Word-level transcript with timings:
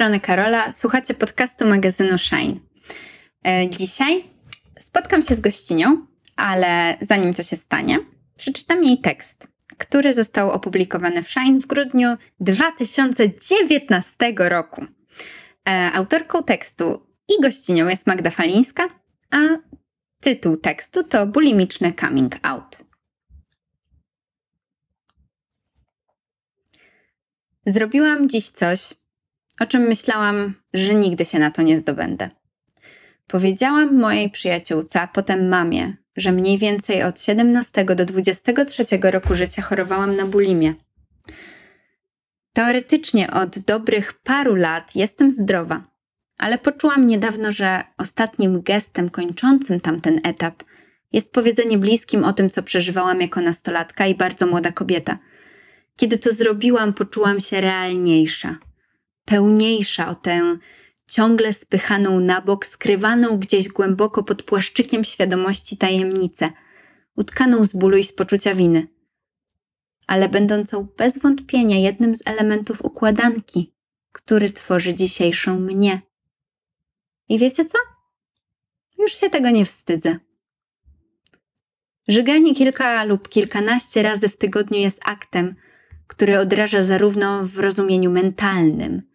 strony 0.00 0.20
Karola, 0.20 0.72
słuchacie 0.72 1.14
podcastu 1.14 1.66
magazynu 1.66 2.18
Shine. 2.18 2.60
E, 3.46 3.70
dzisiaj 3.70 4.24
spotkam 4.78 5.22
się 5.22 5.34
z 5.34 5.40
gościnią, 5.40 6.06
ale 6.36 6.96
zanim 7.00 7.34
to 7.34 7.42
się 7.42 7.56
stanie, 7.56 7.98
przeczytam 8.36 8.84
jej 8.84 9.00
tekst, 9.00 9.48
który 9.78 10.12
został 10.12 10.50
opublikowany 10.50 11.22
w 11.22 11.30
Shine 11.30 11.60
w 11.60 11.66
grudniu 11.66 12.16
2019 12.40 14.34
roku. 14.36 14.86
E, 15.68 15.90
autorką 15.92 16.44
tekstu 16.44 17.06
i 17.28 17.42
gościnią 17.42 17.88
jest 17.88 18.06
Magda 18.06 18.30
Falińska, 18.30 18.88
a 19.30 19.38
tytuł 20.20 20.56
tekstu 20.56 21.04
to 21.04 21.26
Bulimiczny 21.26 21.92
Coming 21.92 22.36
Out. 22.42 22.78
Zrobiłam 27.66 28.28
dziś 28.28 28.48
coś, 28.48 28.99
o 29.60 29.66
czym 29.66 29.82
myślałam, 29.82 30.54
że 30.74 30.94
nigdy 30.94 31.24
się 31.24 31.38
na 31.38 31.50
to 31.50 31.62
nie 31.62 31.78
zdobędę. 31.78 32.30
Powiedziałam 33.26 33.98
mojej 33.98 34.30
przyjaciółce, 34.30 35.00
a 35.00 35.06
potem 35.06 35.48
mamie, 35.48 35.96
że 36.16 36.32
mniej 36.32 36.58
więcej 36.58 37.02
od 37.02 37.22
17 37.22 37.84
do 37.84 38.04
23 38.04 38.84
roku 39.02 39.34
życia 39.34 39.62
chorowałam 39.62 40.16
na 40.16 40.26
bulimię. 40.26 40.74
Teoretycznie 42.52 43.30
od 43.30 43.58
dobrych 43.58 44.12
paru 44.12 44.54
lat 44.54 44.96
jestem 44.96 45.30
zdrowa, 45.30 45.84
ale 46.38 46.58
poczułam 46.58 47.06
niedawno, 47.06 47.52
że 47.52 47.84
ostatnim 47.98 48.62
gestem 48.62 49.10
kończącym 49.10 49.80
tamten 49.80 50.20
etap 50.24 50.64
jest 51.12 51.32
powiedzenie 51.32 51.78
bliskim 51.78 52.24
o 52.24 52.32
tym, 52.32 52.50
co 52.50 52.62
przeżywałam 52.62 53.20
jako 53.20 53.40
nastolatka 53.40 54.06
i 54.06 54.14
bardzo 54.14 54.46
młoda 54.46 54.72
kobieta. 54.72 55.18
Kiedy 55.96 56.18
to 56.18 56.32
zrobiłam, 56.32 56.92
poczułam 56.92 57.40
się 57.40 57.60
realniejsza 57.60 58.56
pełniejsza 59.24 60.08
o 60.08 60.14
tę 60.14 60.58
ciągle 61.06 61.52
spychaną 61.52 62.20
na 62.20 62.40
bok, 62.40 62.66
skrywaną 62.66 63.38
gdzieś 63.38 63.68
głęboko 63.68 64.22
pod 64.22 64.42
płaszczykiem 64.42 65.04
świadomości 65.04 65.76
tajemnicę, 65.76 66.50
utkaną 67.16 67.64
z 67.64 67.72
bólu 67.72 67.96
i 67.96 68.04
z 68.04 68.12
poczucia 68.12 68.54
winy, 68.54 68.86
ale 70.06 70.28
będącą 70.28 70.88
bez 70.96 71.18
wątpienia 71.18 71.78
jednym 71.78 72.14
z 72.14 72.22
elementów 72.24 72.84
układanki, 72.84 73.74
który 74.12 74.50
tworzy 74.50 74.94
dzisiejszą 74.94 75.60
mnie. 75.60 76.00
I 77.28 77.38
wiecie 77.38 77.64
co? 77.64 77.78
Już 78.98 79.12
się 79.12 79.30
tego 79.30 79.50
nie 79.50 79.64
wstydzę. 79.64 80.16
Żyganie 82.08 82.54
kilka 82.54 83.04
lub 83.04 83.28
kilkanaście 83.28 84.02
razy 84.02 84.28
w 84.28 84.36
tygodniu 84.36 84.78
jest 84.78 85.00
aktem, 85.04 85.54
który 86.06 86.38
odraża 86.38 86.82
zarówno 86.82 87.44
w 87.44 87.58
rozumieniu 87.58 88.10
mentalnym, 88.10 89.09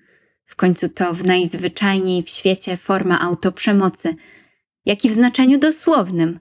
w 0.45 0.55
końcu 0.55 0.89
to 0.89 1.13
w 1.13 1.23
najzwyczajniej 1.23 2.23
w 2.23 2.29
świecie 2.29 2.77
forma 2.77 3.19
autoprzemocy, 3.19 4.15
jak 4.85 5.05
i 5.05 5.09
w 5.09 5.13
znaczeniu 5.13 5.59
dosłownym. 5.59 6.39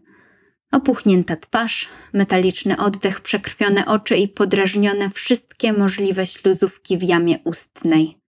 Opuchnięta 0.73 1.37
twarz, 1.37 1.89
metaliczny 2.13 2.77
oddech, 2.77 3.21
przekrwione 3.21 3.87
oczy 3.87 4.17
i 4.17 4.29
podrażnione 4.29 5.11
wszystkie 5.11 5.73
możliwe 5.73 6.27
śluzówki 6.27 6.99
w 6.99 7.03
jamie 7.03 7.39
ustnej. 7.45 8.19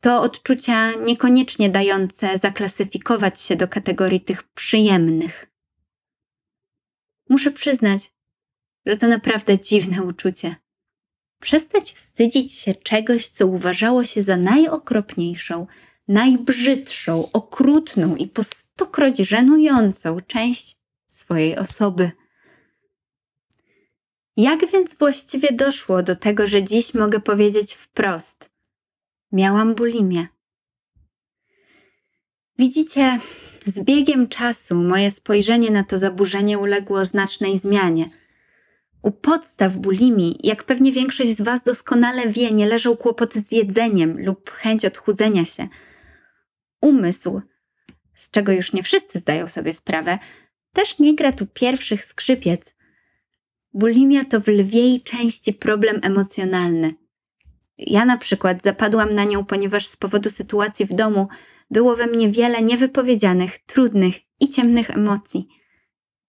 To 0.00 0.22
odczucia 0.22 0.92
niekoniecznie 0.92 1.70
dające 1.70 2.38
zaklasyfikować 2.38 3.40
się 3.40 3.56
do 3.56 3.68
kategorii 3.68 4.20
tych 4.20 4.42
przyjemnych. 4.42 5.46
Muszę 7.28 7.50
przyznać, 7.50 8.12
że 8.86 8.96
to 8.96 9.08
naprawdę 9.08 9.58
dziwne 9.58 10.02
uczucie 10.02 10.56
przestać 11.46 11.92
wstydzić 11.92 12.52
się 12.52 12.74
czegoś, 12.74 13.28
co 13.28 13.46
uważało 13.46 14.04
się 14.04 14.22
za 14.22 14.36
najokropniejszą, 14.36 15.66
najbrzydszą, 16.08 17.32
okrutną 17.32 18.16
i 18.16 18.26
po 18.26 18.44
stokroć 18.44 19.18
żenującą 19.18 20.20
część 20.20 20.76
swojej 21.06 21.56
osoby. 21.56 22.10
Jak 24.36 24.70
więc 24.72 24.98
właściwie 24.98 25.52
doszło 25.52 26.02
do 26.02 26.16
tego, 26.16 26.46
że 26.46 26.62
dziś 26.62 26.94
mogę 26.94 27.20
powiedzieć 27.20 27.74
wprost: 27.74 28.50
Miałam 29.32 29.74
bulimię. 29.74 30.26
Widzicie, 32.58 33.18
z 33.66 33.80
biegiem 33.80 34.28
czasu 34.28 34.74
moje 34.74 35.10
spojrzenie 35.10 35.70
na 35.70 35.84
to 35.84 35.98
zaburzenie 35.98 36.58
uległo 36.58 37.04
znacznej 37.04 37.58
zmianie– 37.58 38.10
u 39.06 39.12
podstaw 39.12 39.76
bulimi, 39.76 40.38
jak 40.42 40.64
pewnie 40.64 40.92
większość 40.92 41.36
z 41.36 41.40
Was 41.40 41.62
doskonale 41.62 42.28
wie, 42.28 42.50
nie 42.50 42.66
leżą 42.66 42.96
kłopoty 42.96 43.40
z 43.40 43.52
jedzeniem 43.52 44.24
lub 44.24 44.50
chęć 44.50 44.84
odchudzenia 44.84 45.44
się. 45.44 45.68
Umysł, 46.80 47.40
z 48.14 48.30
czego 48.30 48.52
już 48.52 48.72
nie 48.72 48.82
wszyscy 48.82 49.18
zdają 49.18 49.48
sobie 49.48 49.74
sprawę, 49.74 50.18
też 50.72 50.98
nie 50.98 51.14
gra 51.14 51.32
tu 51.32 51.46
pierwszych 51.46 52.04
skrzypiec. 52.04 52.74
Bulimia 53.72 54.24
to 54.24 54.40
w 54.40 54.48
lwiej 54.48 55.00
części 55.00 55.52
problem 55.52 56.00
emocjonalny. 56.02 56.94
Ja 57.78 58.04
na 58.04 58.16
przykład 58.16 58.62
zapadłam 58.62 59.14
na 59.14 59.24
nią, 59.24 59.44
ponieważ 59.44 59.88
z 59.88 59.96
powodu 59.96 60.30
sytuacji 60.30 60.86
w 60.86 60.94
domu 60.94 61.28
było 61.70 61.96
we 61.96 62.06
mnie 62.06 62.28
wiele 62.28 62.62
niewypowiedzianych, 62.62 63.58
trudnych 63.58 64.14
i 64.40 64.48
ciemnych 64.48 64.90
emocji, 64.90 65.48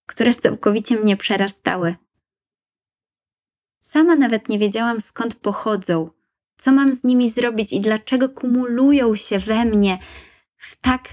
które 0.06 0.34
całkowicie 0.34 0.96
mnie 0.96 1.18
przerastały. 1.18 1.96
Sama 3.88 4.16
nawet 4.16 4.50
nie 4.50 4.60
wiedziałam 4.60 5.02
skąd 5.02 5.36
pochodzą, 5.36 6.10
co 6.58 6.72
mam 6.72 6.96
z 6.96 7.04
nimi 7.04 7.32
zrobić 7.32 7.74
i 7.74 7.80
dlaczego 7.80 8.30
kumulują 8.30 9.16
się 9.16 9.40
we 9.40 9.66
mnie 9.66 10.00
w 10.58 10.76
tak 10.76 11.10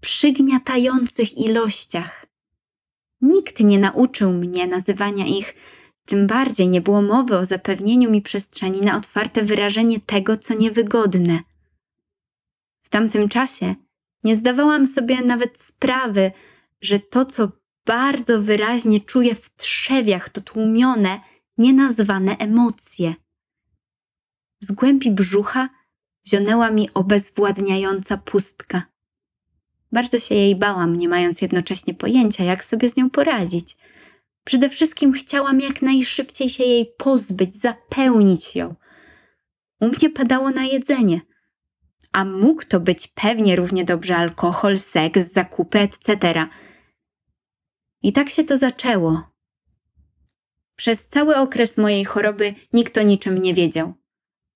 przygniatających 0.00 1.38
ilościach. 1.38 2.26
Nikt 3.20 3.60
nie 3.60 3.78
nauczył 3.78 4.32
mnie 4.32 4.66
nazywania 4.66 5.26
ich, 5.26 5.54
tym 6.04 6.26
bardziej 6.26 6.68
nie 6.68 6.80
było 6.80 7.02
mowy 7.02 7.36
o 7.36 7.44
zapewnieniu 7.44 8.10
mi 8.10 8.22
przestrzeni 8.22 8.80
na 8.80 8.96
otwarte 8.96 9.42
wyrażenie 9.42 10.00
tego, 10.00 10.36
co 10.36 10.54
niewygodne. 10.54 11.40
W 12.82 12.88
tamtym 12.88 13.28
czasie 13.28 13.74
nie 14.24 14.36
zdawałam 14.36 14.86
sobie 14.86 15.22
nawet 15.22 15.60
sprawy, 15.60 16.32
że 16.80 16.98
to, 16.98 17.24
co 17.24 17.52
bardzo 17.86 18.42
wyraźnie 18.42 19.00
czuję 19.00 19.34
w 19.34 19.56
trzewiach, 19.56 20.28
to 20.28 20.40
tłumione, 20.40 21.20
nienazwane 21.58 22.36
emocje. 22.36 23.14
Z 24.60 24.72
głębi 24.72 25.10
brzucha 25.10 25.68
zionęła 26.26 26.70
mi 26.70 26.88
obezwładniająca 26.94 28.16
pustka. 28.16 28.82
Bardzo 29.92 30.18
się 30.18 30.34
jej 30.34 30.56
bałam, 30.56 30.96
nie 30.96 31.08
mając 31.08 31.42
jednocześnie 31.42 31.94
pojęcia, 31.94 32.44
jak 32.44 32.64
sobie 32.64 32.88
z 32.88 32.96
nią 32.96 33.10
poradzić. 33.10 33.76
Przede 34.44 34.68
wszystkim 34.68 35.12
chciałam 35.12 35.60
jak 35.60 35.82
najszybciej 35.82 36.50
się 36.50 36.64
jej 36.64 36.92
pozbyć, 36.98 37.54
zapełnić 37.54 38.56
ją. 38.56 38.74
U 39.80 39.88
mnie 39.88 40.10
padało 40.10 40.50
na 40.50 40.64
jedzenie, 40.64 41.20
a 42.12 42.24
mógł 42.24 42.64
to 42.64 42.80
być 42.80 43.06
pewnie 43.06 43.56
równie 43.56 43.84
dobrze 43.84 44.16
alkohol, 44.16 44.78
seks, 44.78 45.32
zakupy, 45.32 45.78
etc. 45.78 46.18
I 48.02 48.12
tak 48.12 48.30
się 48.30 48.44
to 48.44 48.56
zaczęło. 48.56 49.37
Przez 50.78 51.08
cały 51.08 51.36
okres 51.36 51.78
mojej 51.78 52.04
choroby 52.04 52.54
nikt 52.72 52.98
o 52.98 53.02
niczym 53.02 53.38
nie 53.38 53.54
wiedział. 53.54 53.94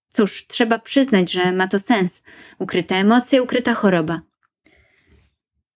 Cóż, 0.09 0.47
trzeba 0.47 0.79
przyznać, 0.79 1.33
że 1.33 1.53
ma 1.53 1.69
to 1.69 1.79
sens. 1.79 2.23
Ukryte 2.59 2.95
emocje, 2.97 3.43
ukryta 3.43 3.75
choroba. 3.75 4.21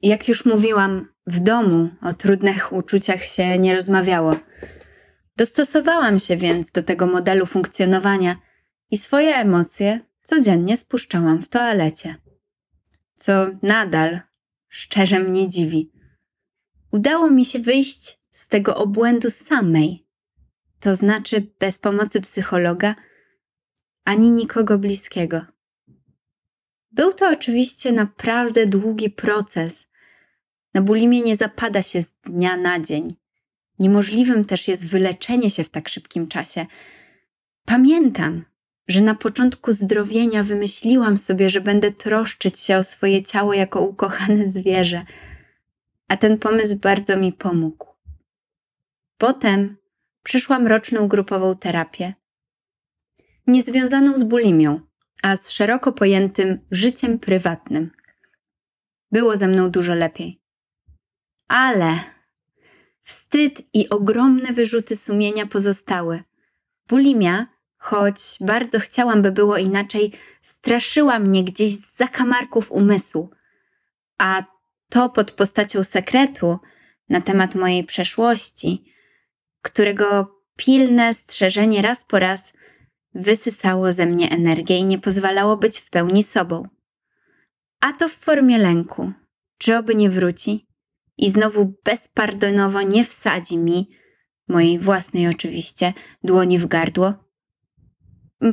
Jak 0.03 0.29
już 0.29 0.45
mówiłam, 0.45 1.09
w 1.27 1.41
domu 1.41 1.89
o 2.03 2.13
trudnych 2.13 2.73
uczuciach 2.73 3.25
się 3.25 3.59
nie 3.59 3.75
rozmawiało. 3.75 4.37
Dostosowałam 5.37 6.19
się 6.19 6.37
więc 6.37 6.73
do 6.73 6.83
tego 6.83 7.07
modelu 7.07 7.47
funkcjonowania 7.47 8.37
i 8.91 8.99
swoje 8.99 9.35
emocje 9.37 10.01
codziennie 10.23 10.77
spuszczałam 10.77 11.43
w 11.43 11.49
toalecie. 11.49 12.15
Co 13.17 13.47
nadal 13.63 14.21
szczerze 14.69 15.21
mnie 15.21 15.49
dziwi. 15.49 15.93
Udało 16.93 17.31
mi 17.31 17.45
się 17.45 17.59
wyjść 17.59 18.19
z 18.31 18.49
tego 18.49 18.77
obłędu 18.77 19.31
samej 19.31 20.06
to 20.81 20.97
znaczy 20.97 21.47
bez 21.59 21.79
pomocy 21.79 22.21
psychologa 22.21 22.95
ani 24.05 24.31
nikogo 24.31 24.79
bliskiego. 24.79 25.41
Był 26.91 27.13
to 27.13 27.31
oczywiście 27.31 27.93
naprawdę 27.93 28.67
długi 28.67 29.11
proces. 29.11 29.89
Na 30.75 30.83
bulimię 30.83 31.21
nie 31.21 31.37
zapada 31.37 31.83
się 31.83 32.03
z 32.03 32.13
dnia 32.25 32.57
na 32.57 32.81
dzień. 32.81 33.09
Niemożliwym 33.79 34.45
też 34.45 34.69
jest 34.69 34.87
wyleczenie 34.87 35.51
się 35.51 35.65
w 35.65 35.71
tak 35.71 35.89
szybkim 35.89 36.29
czasie. 36.29 36.67
Pamiętam, 37.65 38.45
że 38.89 39.01
na 39.01 39.15
początku 39.15 39.73
zdrowienia 39.73 40.43
wymyśliłam 40.43 41.19
sobie, 41.19 41.51
że 41.51 41.61
będę 41.61 41.91
troszczyć 41.91 42.61
się 42.61 42.77
o 42.77 42.85
swoje 42.85 43.23
ciało 43.23 43.55
jako 43.55 43.81
ukochane 43.81 44.51
zwierzę, 44.53 45.05
a 46.09 46.17
ten 46.17 46.39
pomysł 46.39 46.77
bardzo 46.77 47.17
mi 47.17 47.33
pomógł. 47.33 47.87
Potem 49.19 49.77
przeszłam 50.27 50.67
roczną 50.67 51.09
grupową 51.09 51.57
terapię, 51.57 52.15
niezwiązaną 53.47 54.19
z 54.19 54.25
bulimią, 54.25 54.81
a 55.23 55.37
z 55.37 55.51
szeroko 55.51 55.93
pojętym 55.93 56.59
życiem 56.71 57.19
prywatnym. 57.19 57.91
Było 59.13 59.37
ze 59.37 59.49
mną 59.49 59.71
dużo 59.71 59.95
lepiej. 59.95 60.41
Ale 61.49 61.99
wstyd 63.03 63.63
i 63.75 63.89
ogromne 63.89 64.53
wyrzuty 64.53 64.97
sumienia 64.97 65.47
pozostały. 65.47 66.23
Bulimia, 66.89 67.47
choć 67.79 68.37
bardzo 68.41 68.81
chciałam, 68.81 69.23
by 69.23 69.33
było 69.33 69.57
inaczej, 69.57 70.13
straszyła 70.43 71.19
mnie 71.19 71.45
gdzieś 71.45 71.71
z 71.71 71.97
zakamarków 71.97 72.73
umysłu. 72.73 73.31
A 74.19 74.45
to 74.91 75.09
pod 75.09 75.33
postacią 75.33 75.85
sekretu 75.85 76.59
na 77.09 77.21
temat 77.21 77.55
mojej 77.55 77.85
przeszłości, 77.85 78.96
którego 79.67 80.37
pilne 80.57 81.15
strzeżenie 81.15 81.83
raz 81.83 82.05
po 82.05 82.19
raz 82.19 82.53
wysysało 83.15 83.93
ze 83.93 84.07
mnie 84.07 84.31
energię 84.31 84.79
i 84.79 84.85
nie 84.85 84.99
pozwalało 84.99 85.57
być 85.57 85.79
w 85.79 85.91
pełni 85.91 86.23
sobą. 86.23 86.69
A 87.81 87.93
to 87.93 88.09
w 88.09 88.13
formie 88.13 88.59
lęku, 88.59 89.13
czy 89.59 89.77
oby 89.77 89.95
nie 89.95 90.11
wróci 90.11 90.67
i 91.19 91.31
znowu 91.31 91.75
bezpardonowo 91.85 92.83
nie 92.83 93.05
wsadzi 93.05 93.59
mi, 93.59 93.91
mojej 94.49 94.79
własnej 94.79 95.29
oczywiście, 95.29 95.93
dłoni 96.25 96.59
w 96.59 96.67
gardło. 96.67 97.15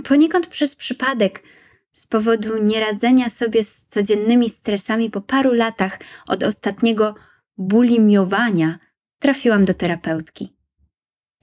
Poniekąd 0.03 0.47
przez 0.47 0.75
przypadek, 0.75 1.43
z 1.91 2.07
powodu 2.07 2.63
nieradzenia 2.63 3.29
sobie 3.29 3.63
z 3.63 3.85
codziennymi 3.87 4.49
stresami 4.49 5.09
po 5.09 5.21
paru 5.21 5.53
latach 5.53 5.99
od 6.27 6.43
ostatniego 6.43 7.15
bulimiowania, 7.57 8.79
trafiłam 9.19 9.65
do 9.65 9.73
terapeutki. 9.73 10.62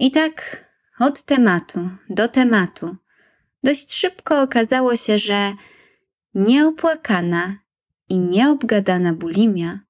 I 0.01 0.11
tak 0.11 0.65
od 0.99 1.23
tematu 1.23 1.89
do 2.11 2.29
tematu 2.29 2.97
dość 3.63 3.95
szybko 3.95 4.43
okazało 4.43 4.97
się, 4.97 5.19
że 5.19 5.53
nieopłakana 6.35 7.57
i 8.09 8.19
nieobgadana 8.19 9.13
bulimia 9.13 9.81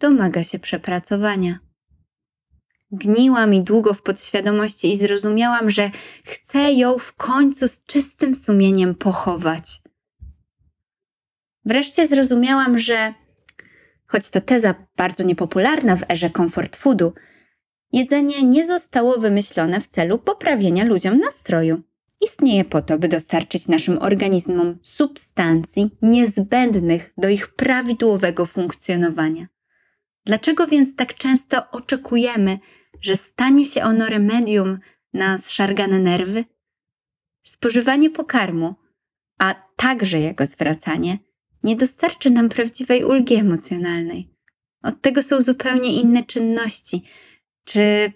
domaga 0.00 0.44
się 0.44 0.58
przepracowania. 0.58 1.58
Gniła 2.92 3.46
mi 3.46 3.62
długo 3.62 3.94
w 3.94 4.02
podświadomości 4.02 4.92
i 4.92 4.96
zrozumiałam, 4.96 5.70
że 5.70 5.90
chcę 6.24 6.72
ją 6.72 6.98
w 6.98 7.12
końcu 7.12 7.68
z 7.68 7.84
czystym 7.84 8.34
sumieniem 8.34 8.94
pochować. 8.94 9.82
Wreszcie 11.64 12.06
zrozumiałam, 12.06 12.78
że 12.78 13.14
choć 14.06 14.30
to 14.30 14.40
teza 14.40 14.74
bardzo 14.96 15.24
niepopularna 15.24 15.96
w 15.96 16.10
erze 16.10 16.30
comfort 16.30 16.76
foodu, 16.76 17.12
jedzenie 17.92 18.42
nie 18.42 18.66
zostało 18.66 19.18
wymyślone 19.18 19.80
w 19.80 19.86
celu 19.86 20.18
poprawienia 20.18 20.84
ludziom 20.84 21.18
nastroju. 21.18 21.82
Istnieje 22.20 22.64
po 22.64 22.82
to, 22.82 22.98
by 22.98 23.08
dostarczyć 23.08 23.68
naszym 23.68 23.98
organizmom 23.98 24.78
substancji 24.82 25.90
niezbędnych 26.02 27.12
do 27.18 27.28
ich 27.28 27.48
prawidłowego 27.48 28.46
funkcjonowania. 28.46 29.46
Dlaczego 30.26 30.66
więc 30.66 30.96
tak 30.96 31.14
często 31.14 31.70
oczekujemy, 31.70 32.58
że 33.00 33.16
stanie 33.16 33.66
się 33.66 33.82
ono 33.82 34.06
remedium 34.06 34.78
na 35.12 35.38
zszargane 35.38 35.98
nerwy? 35.98 36.44
Spożywanie 37.42 38.10
pokarmu, 38.10 38.74
a 39.38 39.54
także 39.76 40.20
jego 40.20 40.46
zwracanie, 40.46 41.18
nie 41.62 41.76
dostarczy 41.76 42.30
nam 42.30 42.48
prawdziwej 42.48 43.04
ulgi 43.04 43.34
emocjonalnej. 43.34 44.34
Od 44.82 45.02
tego 45.02 45.22
są 45.22 45.42
zupełnie 45.42 46.00
inne 46.00 46.24
czynności, 46.24 47.02
czy 47.68 48.12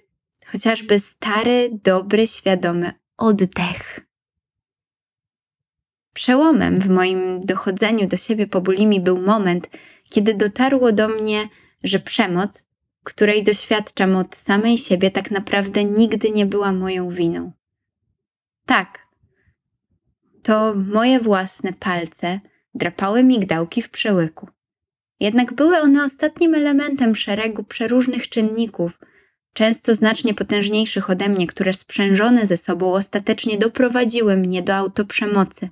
chociażby 0.47 0.99
stary, 0.99 1.71
dobry, 1.85 2.27
świadomy 2.27 2.93
oddech. 3.17 4.01
Przełomem 6.15 6.77
w 6.77 6.89
moim 6.89 7.41
dochodzeniu 7.41 8.07
do 8.09 8.17
siebie 8.17 8.47
po 8.47 8.61
bulimi 8.61 9.01
był 9.01 9.19
moment, 9.19 9.71
kiedy 10.11 10.35
dotarło 10.35 10.93
do 10.93 11.09
mnie, 11.09 11.49
że 11.85 11.99
przemoc, 11.99 12.69
której 13.05 13.43
doświadczam 13.43 14.17
od 14.17 14.37
samej 14.37 14.79
siebie, 14.79 15.11
tak 15.11 15.31
naprawdę 15.31 15.85
nigdy 15.85 16.31
nie 16.31 16.47
była 16.47 16.73
moją 16.73 17.11
winą. 17.11 17.53
Tak, 18.67 19.07
to 20.43 20.75
moje 20.75 21.21
własne 21.21 21.73
palce 21.73 22.41
drapały 22.75 23.25
migdałki 23.25 23.83
w 23.83 23.91
przełyku. 23.91 24.49
Jednak 25.21 25.55
były 25.55 25.79
one 25.79 26.05
ostatnim 26.05 26.55
elementem 26.55 27.17
szeregu 27.17 27.65
przeróżnych 27.65 28.29
czynników, 28.29 28.99
często 29.53 29.95
znacznie 29.95 30.35
potężniejszych 30.35 31.11
ode 31.11 31.29
mnie, 31.29 31.47
które 31.47 31.73
sprzężone 31.73 32.47
ze 32.47 32.57
sobą 32.57 32.93
ostatecznie 32.93 33.59
doprowadziły 33.59 34.37
mnie 34.37 34.63
do 34.63 34.75
autoprzemocy. 34.75 35.69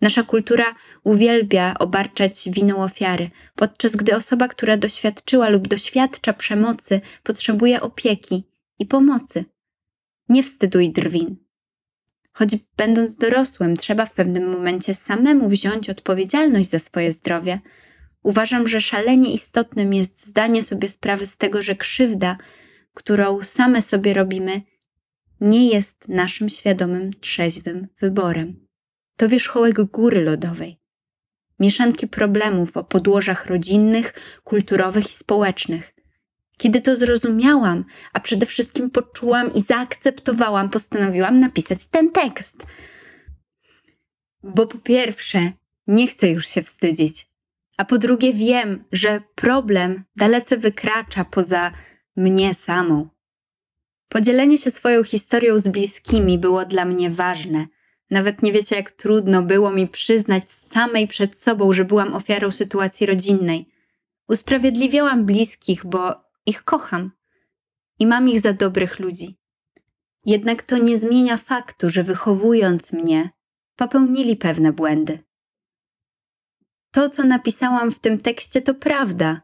Nasza 0.00 0.22
kultura 0.22 0.74
uwielbia 1.04 1.74
obarczać 1.78 2.48
winą 2.50 2.76
ofiary, 2.76 3.30
podczas 3.54 3.96
gdy 3.96 4.16
osoba, 4.16 4.48
która 4.48 4.76
doświadczyła 4.76 5.48
lub 5.48 5.68
doświadcza 5.68 6.32
przemocy, 6.32 7.00
potrzebuje 7.22 7.80
opieki 7.80 8.44
i 8.78 8.86
pomocy. 8.86 9.44
Nie 10.28 10.42
wstydu 10.42 10.80
i 10.80 10.90
drwin. 10.90 11.36
Choć 12.32 12.56
będąc 12.76 13.16
dorosłym, 13.16 13.76
trzeba 13.76 14.06
w 14.06 14.12
pewnym 14.12 14.50
momencie 14.50 14.94
samemu 14.94 15.48
wziąć 15.48 15.90
odpowiedzialność 15.90 16.70
za 16.70 16.78
swoje 16.78 17.12
zdrowie, 17.12 17.60
uważam, 18.22 18.68
że 18.68 18.80
szalenie 18.80 19.34
istotnym 19.34 19.94
jest 19.94 20.26
zdanie 20.26 20.62
sobie 20.62 20.88
sprawy 20.88 21.26
z 21.26 21.36
tego, 21.36 21.62
że 21.62 21.76
krzywda, 21.76 22.36
którą 22.96 23.42
same 23.42 23.82
sobie 23.82 24.14
robimy, 24.14 24.62
nie 25.40 25.68
jest 25.68 26.08
naszym 26.08 26.48
świadomym, 26.48 27.10
trzeźwym 27.20 27.88
wyborem. 28.00 28.66
To 29.16 29.28
wierzchołek 29.28 29.82
góry 29.82 30.24
lodowej. 30.24 30.80
Mieszanki 31.60 32.08
problemów 32.08 32.76
o 32.76 32.84
podłożach 32.84 33.46
rodzinnych, 33.46 34.14
kulturowych 34.44 35.10
i 35.10 35.14
społecznych. 35.14 35.94
Kiedy 36.58 36.80
to 36.80 36.96
zrozumiałam, 36.96 37.84
a 38.12 38.20
przede 38.20 38.46
wszystkim 38.46 38.90
poczułam 38.90 39.54
i 39.54 39.62
zaakceptowałam, 39.62 40.70
postanowiłam 40.70 41.40
napisać 41.40 41.86
ten 41.86 42.10
tekst. 42.12 42.66
Bo 44.42 44.66
po 44.66 44.78
pierwsze, 44.78 45.52
nie 45.86 46.06
chcę 46.06 46.28
już 46.28 46.48
się 46.48 46.62
wstydzić, 46.62 47.28
a 47.76 47.84
po 47.84 47.98
drugie, 47.98 48.32
wiem, 48.32 48.84
że 48.92 49.20
problem 49.34 50.04
dalece 50.16 50.56
wykracza 50.56 51.24
poza 51.24 51.72
mnie 52.16 52.54
samą. 52.54 53.08
Podzielenie 54.08 54.58
się 54.58 54.70
swoją 54.70 55.04
historią 55.04 55.58
z 55.58 55.68
bliskimi 55.68 56.38
było 56.38 56.64
dla 56.64 56.84
mnie 56.84 57.10
ważne. 57.10 57.66
Nawet 58.10 58.42
nie 58.42 58.52
wiecie, 58.52 58.76
jak 58.76 58.90
trudno 58.90 59.42
było 59.42 59.70
mi 59.70 59.88
przyznać 59.88 60.50
samej 60.50 61.08
przed 61.08 61.38
sobą, 61.38 61.72
że 61.72 61.84
byłam 61.84 62.14
ofiarą 62.14 62.50
sytuacji 62.50 63.06
rodzinnej. 63.06 63.68
Usprawiedliwiałam 64.28 65.24
bliskich, 65.24 65.86
bo 65.86 66.14
ich 66.46 66.64
kocham 66.64 67.10
i 67.98 68.06
mam 68.06 68.28
ich 68.28 68.40
za 68.40 68.52
dobrych 68.52 68.98
ludzi. 68.98 69.38
Jednak 70.24 70.62
to 70.62 70.78
nie 70.78 70.98
zmienia 70.98 71.36
faktu, 71.36 71.90
że 71.90 72.02
wychowując 72.02 72.92
mnie, 72.92 73.30
popełnili 73.76 74.36
pewne 74.36 74.72
błędy. 74.72 75.18
To, 76.90 77.08
co 77.08 77.24
napisałam 77.24 77.92
w 77.92 77.98
tym 77.98 78.18
tekście, 78.18 78.62
to 78.62 78.74
prawda. 78.74 79.40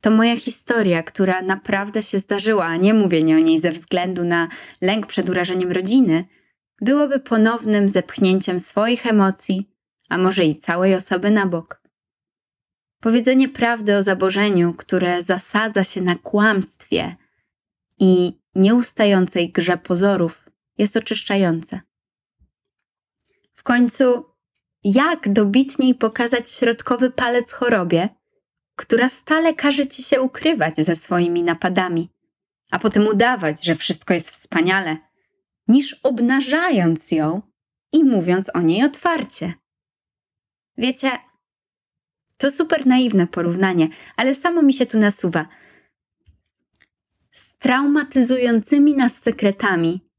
To 0.00 0.10
moja 0.10 0.36
historia, 0.36 1.02
która 1.02 1.42
naprawdę 1.42 2.02
się 2.02 2.18
zdarzyła, 2.18 2.64
a 2.64 2.76
nie 2.76 2.94
mówienie 2.94 3.36
o 3.36 3.40
niej 3.40 3.58
ze 3.58 3.72
względu 3.72 4.24
na 4.24 4.48
lęk 4.80 5.06
przed 5.06 5.28
urażeniem 5.28 5.72
rodziny, 5.72 6.24
byłoby 6.80 7.20
ponownym 7.20 7.88
zepchnięciem 7.88 8.60
swoich 8.60 9.06
emocji, 9.06 9.70
a 10.08 10.18
może 10.18 10.44
i 10.44 10.58
całej 10.58 10.94
osoby 10.94 11.30
na 11.30 11.46
bok. 11.46 11.82
Powiedzenie 13.00 13.48
prawdy 13.48 13.96
o 13.96 14.02
zabożeniu, 14.02 14.74
które 14.74 15.22
zasadza 15.22 15.84
się 15.84 16.02
na 16.02 16.14
kłamstwie 16.14 17.16
i 17.98 18.38
nieustającej 18.54 19.52
grze 19.52 19.76
pozorów, 19.76 20.48
jest 20.78 20.96
oczyszczające. 20.96 21.80
W 23.54 23.62
końcu, 23.62 24.24
jak 24.84 25.32
dobitniej 25.32 25.94
pokazać 25.94 26.50
środkowy 26.50 27.10
palec 27.10 27.52
chorobie, 27.52 28.08
która 28.76 29.08
stale 29.08 29.54
każe 29.54 29.86
ci 29.86 30.02
się 30.02 30.20
ukrywać 30.20 30.76
ze 30.76 30.96
swoimi 30.96 31.42
napadami, 31.42 32.10
a 32.70 32.78
potem 32.78 33.06
udawać, 33.06 33.64
że 33.64 33.74
wszystko 33.74 34.14
jest 34.14 34.30
wspaniale, 34.30 34.96
niż 35.68 35.94
obnażając 36.02 37.10
ją 37.10 37.42
i 37.92 38.04
mówiąc 38.04 38.50
o 38.54 38.60
niej 38.60 38.84
otwarcie. 38.84 39.54
Wiecie, 40.78 41.10
to 42.36 42.50
super 42.50 42.86
naiwne 42.86 43.26
porównanie, 43.26 43.88
ale 44.16 44.34
samo 44.34 44.62
mi 44.62 44.74
się 44.74 44.86
tu 44.86 44.98
nasuwa. 44.98 45.48
Z 47.30 47.56
traumatyzującymi 47.56 48.94
nas 48.96 49.22
sekretami 49.22 50.10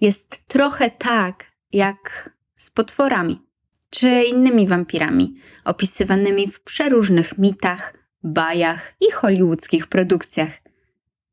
jest 0.00 0.46
trochę 0.46 0.90
tak, 0.90 1.52
jak 1.72 2.30
z 2.56 2.70
potworami 2.70 3.46
czy 3.90 4.22
innymi 4.22 4.68
wampirami, 4.68 5.36
opisywanymi 5.64 6.48
w 6.48 6.60
przeróżnych 6.60 7.38
mitach, 7.38 8.05
bajach 8.26 8.94
i 9.00 9.10
hollywoodzkich 9.10 9.86
produkcjach. 9.86 10.50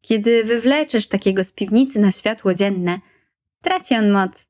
Kiedy 0.01 0.43
wywleczesz 0.43 1.07
takiego 1.07 1.43
z 1.43 1.51
piwnicy 1.51 2.00
na 2.00 2.12
światło 2.12 2.53
dzienne, 2.53 3.00
traci 3.62 3.95
on 3.95 4.12
moc. 4.12 4.47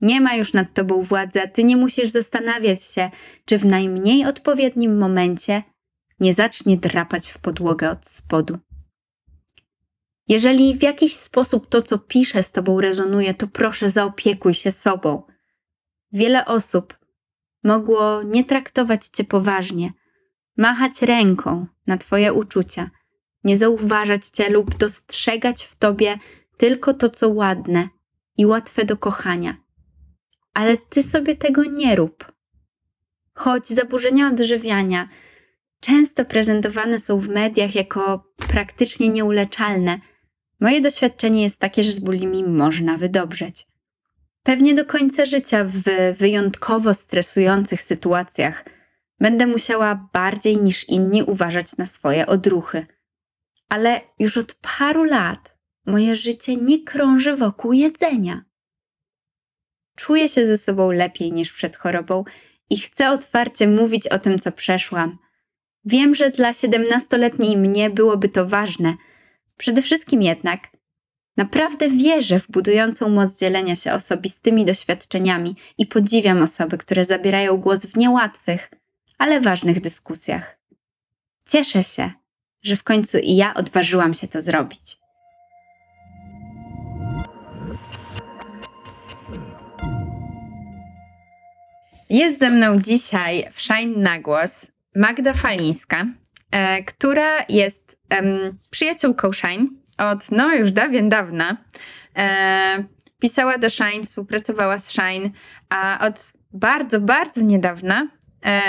Nie 0.00 0.20
ma 0.20 0.34
już 0.34 0.52
nad 0.52 0.74
tobą 0.74 1.02
władzy, 1.02 1.42
a 1.42 1.46
ty 1.46 1.64
nie 1.64 1.76
musisz 1.76 2.10
zastanawiać 2.10 2.84
się, 2.84 3.10
czy 3.44 3.58
w 3.58 3.66
najmniej 3.66 4.26
odpowiednim 4.26 4.98
momencie 4.98 5.62
nie 6.20 6.34
zacznie 6.34 6.76
drapać 6.76 7.28
w 7.28 7.38
podłogę 7.38 7.90
od 7.90 8.06
spodu. 8.06 8.58
Jeżeli 10.28 10.78
w 10.78 10.82
jakiś 10.82 11.14
sposób 11.16 11.68
to, 11.68 11.82
co 11.82 11.98
piszę, 11.98 12.42
z 12.42 12.52
tobą 12.52 12.80
rezonuje, 12.80 13.34
to 13.34 13.46
proszę 13.46 13.90
zaopiekuj 13.90 14.54
się 14.54 14.72
sobą. 14.72 15.22
Wiele 16.12 16.44
osób 16.44 16.98
mogło 17.64 18.22
nie 18.22 18.44
traktować 18.44 19.06
cię 19.06 19.24
poważnie, 19.24 19.92
machać 20.58 21.02
ręką 21.02 21.66
na 21.86 21.96
twoje 21.96 22.32
uczucia, 22.32 22.90
nie 23.44 23.56
zauważać 23.56 24.26
cię 24.26 24.50
lub 24.50 24.78
dostrzegać 24.78 25.64
w 25.64 25.76
tobie 25.76 26.18
tylko 26.56 26.94
to, 26.94 27.08
co 27.08 27.28
ładne 27.28 27.88
i 28.36 28.46
łatwe 28.46 28.84
do 28.84 28.96
kochania. 28.96 29.56
Ale 30.54 30.76
ty 30.76 31.02
sobie 31.02 31.36
tego 31.36 31.64
nie 31.64 31.96
rób. 31.96 32.32
Choć 33.34 33.66
zaburzenia 33.66 34.28
odżywiania 34.28 35.08
często 35.80 36.24
prezentowane 36.24 36.98
są 36.98 37.20
w 37.20 37.28
mediach 37.28 37.74
jako 37.74 38.32
praktycznie 38.48 39.08
nieuleczalne, 39.08 40.00
moje 40.60 40.80
doświadczenie 40.80 41.42
jest 41.42 41.60
takie, 41.60 41.84
że 41.84 41.90
z 41.90 42.00
bulimi 42.00 42.44
można 42.44 42.98
wydobrzeć. 42.98 43.66
Pewnie 44.42 44.74
do 44.74 44.84
końca 44.84 45.24
życia 45.24 45.64
w 45.64 45.82
wyjątkowo 46.18 46.94
stresujących 46.94 47.82
sytuacjach 47.82 48.64
będę 49.20 49.46
musiała 49.46 50.08
bardziej 50.12 50.56
niż 50.56 50.88
inni 50.88 51.22
uważać 51.22 51.76
na 51.76 51.86
swoje 51.86 52.26
odruchy. 52.26 52.86
Ale 53.68 54.00
już 54.18 54.36
od 54.36 54.54
paru 54.54 55.04
lat 55.04 55.58
moje 55.86 56.16
życie 56.16 56.56
nie 56.56 56.84
krąży 56.84 57.36
wokół 57.36 57.72
jedzenia. 57.72 58.44
Czuję 59.96 60.28
się 60.28 60.46
ze 60.46 60.56
sobą 60.56 60.90
lepiej 60.90 61.32
niż 61.32 61.52
przed 61.52 61.76
chorobą 61.76 62.24
i 62.70 62.78
chcę 62.78 63.10
otwarcie 63.10 63.68
mówić 63.68 64.08
o 64.08 64.18
tym, 64.18 64.38
co 64.38 64.52
przeszłam. 64.52 65.18
Wiem, 65.84 66.14
że 66.14 66.30
dla 66.30 66.54
siedemnastoletniej 66.54 67.56
mnie 67.56 67.90
byłoby 67.90 68.28
to 68.28 68.46
ważne. 68.46 68.94
Przede 69.56 69.82
wszystkim 69.82 70.22
jednak 70.22 70.60
naprawdę 71.36 71.90
wierzę 71.90 72.40
w 72.40 72.46
budującą 72.50 73.08
moc 73.08 73.38
dzielenia 73.38 73.76
się 73.76 73.92
osobistymi 73.92 74.64
doświadczeniami 74.64 75.56
i 75.78 75.86
podziwiam 75.86 76.42
osoby, 76.42 76.78
które 76.78 77.04
zabierają 77.04 77.56
głos 77.56 77.86
w 77.86 77.96
niełatwych, 77.96 78.70
ale 79.18 79.40
ważnych 79.40 79.80
dyskusjach. 79.80 80.58
Cieszę 81.46 81.84
się, 81.84 82.10
że 82.62 82.76
w 82.76 82.82
końcu 82.82 83.18
i 83.18 83.36
ja 83.36 83.54
odważyłam 83.54 84.14
się 84.14 84.28
to 84.28 84.42
zrobić. 84.42 84.98
Jest 92.10 92.40
ze 92.40 92.50
mną 92.50 92.78
dzisiaj 92.78 93.48
w 93.52 93.60
Shine 93.60 93.96
na 93.96 94.20
głos 94.20 94.70
Magda 94.96 95.34
Falińska, 95.34 96.06
e, 96.50 96.82
która 96.82 97.44
jest 97.48 97.98
e, 98.12 98.22
przyjaciółką 98.70 99.32
Shine 99.32 99.66
od 99.98 100.30
no 100.30 100.54
już 100.54 100.72
dawien 100.72 101.08
dawna. 101.08 101.56
E, 102.16 102.84
pisała 103.20 103.58
do 103.58 103.70
Shine, 103.70 104.04
współpracowała 104.04 104.78
z 104.78 104.90
Shine, 104.90 105.30
a 105.68 106.06
od 106.06 106.32
bardzo, 106.52 107.00
bardzo 107.00 107.40
niedawna 107.40 108.08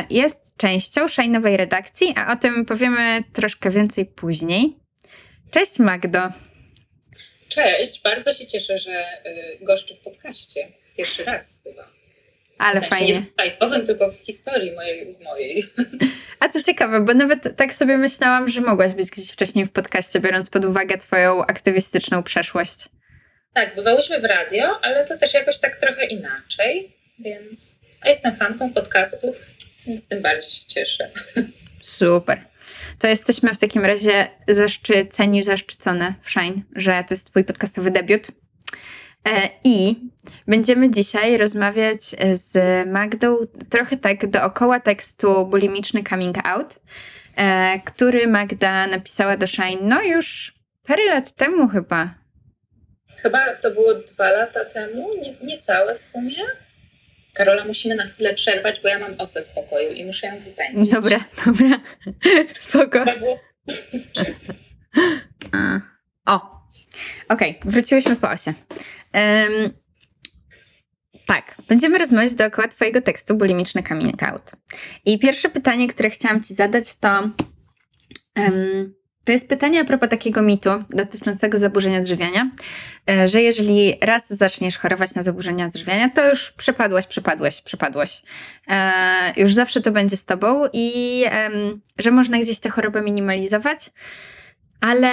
jest 0.09 0.57
częścią 0.57 1.05
Shine'owej 1.05 1.55
redakcji, 1.55 2.13
a 2.17 2.33
o 2.33 2.35
tym 2.35 2.65
powiemy 2.65 3.23
troszkę 3.33 3.69
więcej 3.69 4.05
później. 4.05 4.77
Cześć 5.51 5.79
Magdo. 5.79 6.19
Cześć, 7.49 8.01
bardzo 8.01 8.33
się 8.33 8.47
cieszę, 8.47 8.77
że 8.77 9.05
y, 9.61 9.65
goszczę 9.65 9.95
w 9.95 9.99
podcaście. 9.99 10.67
Pierwszy 10.97 11.23
raz 11.23 11.61
chyba. 11.63 11.99
Ale 12.57 12.81
w 12.81 12.83
sensie 12.83 12.95
fajnie. 12.95 13.27
Nie 13.45 13.51
powiem 13.51 13.85
tylko 13.85 14.11
w 14.11 14.15
historii 14.15 14.71
mojej, 14.71 15.17
mojej. 15.23 15.63
A 16.39 16.49
to 16.49 16.63
ciekawe, 16.63 17.01
bo 17.01 17.13
nawet 17.13 17.57
tak 17.57 17.73
sobie 17.73 17.97
myślałam, 17.97 18.47
że 18.47 18.61
mogłaś 18.61 18.93
być 18.93 19.09
gdzieś 19.09 19.29
wcześniej 19.29 19.65
w 19.65 19.71
podcaście, 19.71 20.19
biorąc 20.19 20.49
pod 20.49 20.65
uwagę 20.65 20.97
Twoją 20.97 21.45
aktywistyczną 21.45 22.23
przeszłość. 22.23 22.89
Tak, 23.53 23.75
bywałyśmy 23.75 24.19
w 24.19 24.23
radio, 24.23 24.79
ale 24.81 25.07
to 25.07 25.17
też 25.17 25.33
jakoś 25.33 25.59
tak 25.59 25.75
trochę 25.75 26.05
inaczej, 26.05 26.95
więc. 27.19 27.79
A 28.01 28.09
jestem 28.09 28.35
fanką 28.35 28.73
podcastów, 28.73 29.45
więc 29.89 30.07
tym 30.07 30.21
bardziej 30.21 30.51
się 30.51 30.65
cieszę. 30.67 31.09
Super. 31.81 32.41
To 32.99 33.07
jesteśmy 33.07 33.53
w 33.53 33.59
takim 33.59 33.85
razie 33.85 34.27
zaszczyceni, 34.47 35.43
zaszczycone 35.43 36.13
w 36.21 36.29
Shine, 36.29 36.61
że 36.75 37.03
to 37.07 37.13
jest 37.13 37.29
Twój 37.29 37.43
podcastowy 37.43 37.91
debiut. 37.91 38.27
E, 39.27 39.49
I 39.63 39.95
będziemy 40.47 40.91
dzisiaj 40.91 41.37
rozmawiać 41.37 42.01
z 42.33 42.57
Magdą 42.87 43.37
trochę 43.69 43.97
tak 43.97 44.29
dookoła 44.29 44.79
tekstu 44.79 45.45
Bulimiczny 45.45 46.03
Coming 46.03 46.47
Out, 46.47 46.79
e, 47.35 47.79
który 47.85 48.27
Magda 48.27 48.87
napisała 48.87 49.37
do 49.37 49.47
Shine 49.47 49.81
no 49.81 50.03
już 50.03 50.53
parę 50.83 51.05
lat 51.05 51.35
temu 51.35 51.67
chyba. 51.67 52.13
Chyba 53.17 53.55
to 53.61 53.71
było 53.71 53.93
dwa 53.93 54.31
lata 54.31 54.65
temu, 54.65 55.09
nie, 55.21 55.47
niecałe 55.47 55.95
w 55.95 56.01
sumie. 56.01 56.35
Karola, 57.33 57.65
musimy 57.65 57.95
na 57.95 58.05
chwilę 58.05 58.33
przerwać, 58.33 58.79
bo 58.79 58.87
ja 58.87 58.99
mam 58.99 59.15
osę 59.17 59.41
w 59.43 59.47
pokoju 59.47 59.91
i 59.91 60.05
muszę 60.05 60.27
ją 60.27 60.39
wypędzić. 60.39 60.93
Dobra, 60.93 61.25
dobra. 61.45 61.79
Spoko. 62.59 63.05
A. 65.51 65.79
O, 66.25 66.35
okej, 67.29 67.57
okay, 67.59 67.71
wróciłyśmy 67.71 68.15
po 68.15 68.29
osie. 68.29 68.53
Um, 69.13 69.69
tak, 71.25 71.55
będziemy 71.67 71.97
rozmawiać 71.97 72.33
dookoła 72.33 72.67
Twojego 72.67 73.01
tekstu 73.01 73.35
Bulimiczny 73.35 73.83
Coming 73.83 74.23
Out. 74.23 74.51
I 75.05 75.19
pierwsze 75.19 75.49
pytanie, 75.49 75.87
które 75.87 76.09
chciałam 76.09 76.43
Ci 76.43 76.53
zadać, 76.53 76.95
to 76.95 77.29
um, 78.35 78.93
to 79.23 79.31
jest 79.31 79.49
pytanie 79.49 79.81
a 79.81 79.85
propos 79.85 80.09
takiego 80.09 80.41
mitu 80.41 80.69
dotyczącego 80.89 81.59
zaburzenia 81.59 81.99
odżywiania, 81.99 82.51
e, 83.09 83.27
że 83.27 83.41
jeżeli 83.41 83.95
raz 84.01 84.29
zaczniesz 84.29 84.77
chorować 84.77 85.15
na 85.15 85.23
zaburzenia 85.23 85.65
odżywiania, 85.65 86.09
to 86.09 86.29
już 86.29 86.51
przepadłaś, 86.51 87.07
przepadłeś, 87.07 87.61
przepadłaś. 87.61 88.21
E, 88.67 88.91
już 89.37 89.53
zawsze 89.53 89.81
to 89.81 89.91
będzie 89.91 90.17
z 90.17 90.25
Tobą 90.25 90.69
i 90.73 91.25
że 91.97 92.11
można 92.11 92.39
gdzieś 92.39 92.59
tę 92.59 92.69
chorobę 92.69 93.01
minimalizować, 93.01 93.91
ale 94.81 95.11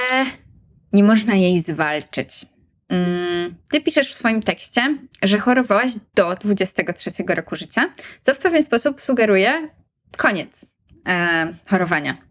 nie 0.93 1.05
można 1.05 1.35
jej 1.35 1.61
zwalczyć. 1.61 2.47
Mm, 2.89 3.55
ty 3.71 3.81
piszesz 3.81 4.11
w 4.11 4.15
swoim 4.15 4.43
tekście, 4.43 4.99
że 5.23 5.39
chorowałaś 5.39 5.93
do 6.15 6.35
23 6.35 7.11
roku 7.29 7.57
życia, 7.57 7.93
co 8.23 8.35
w 8.35 8.39
pewien 8.39 8.63
sposób 8.63 9.01
sugeruje 9.01 9.69
koniec 10.17 10.71
e, 11.09 11.55
chorowania. 11.71 12.26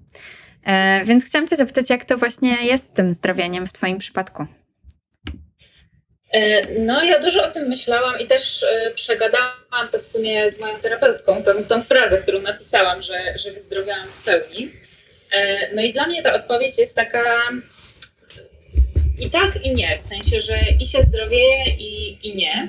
E, 0.65 1.05
więc 1.05 1.25
chciałam 1.25 1.48
Cię 1.48 1.55
zapytać, 1.55 1.89
jak 1.89 2.05
to 2.05 2.17
właśnie 2.17 2.65
jest 2.65 2.86
z 2.86 2.91
tym 2.91 3.13
zdrowieniem 3.13 3.67
w 3.67 3.74
Twoim 3.74 3.98
przypadku? 3.98 4.45
E, 6.31 6.62
no, 6.79 7.03
ja 7.03 7.19
dużo 7.19 7.43
o 7.43 7.51
tym 7.51 7.67
myślałam 7.67 8.19
i 8.19 8.25
też 8.25 8.63
e, 8.63 8.91
przegadałam 8.91 9.88
to 9.91 10.00
w 10.00 10.05
sumie 10.05 10.51
z 10.51 10.60
moją 10.60 10.79
terapeutką, 10.79 11.43
tą, 11.43 11.63
tą 11.63 11.81
frazę, 11.81 12.17
którą 12.17 12.41
napisałam, 12.41 13.01
że, 13.01 13.38
że 13.38 13.51
wyzdrowiałam 13.51 14.07
w 14.07 14.25
pełni. 14.25 14.72
No 15.75 15.81
i 15.81 15.91
dla 15.91 16.07
mnie 16.07 16.24
ta 16.24 16.34
odpowiedź 16.34 16.77
jest 16.77 16.95
taka 16.95 17.24
i 19.19 19.29
tak, 19.29 19.65
i 19.65 19.75
nie, 19.75 19.98
w 19.98 20.01
sensie, 20.01 20.41
że 20.41 20.60
i 20.81 20.86
się 20.86 21.01
zdrowieje, 21.01 21.65
i, 21.79 22.17
i 22.29 22.36
nie. 22.36 22.67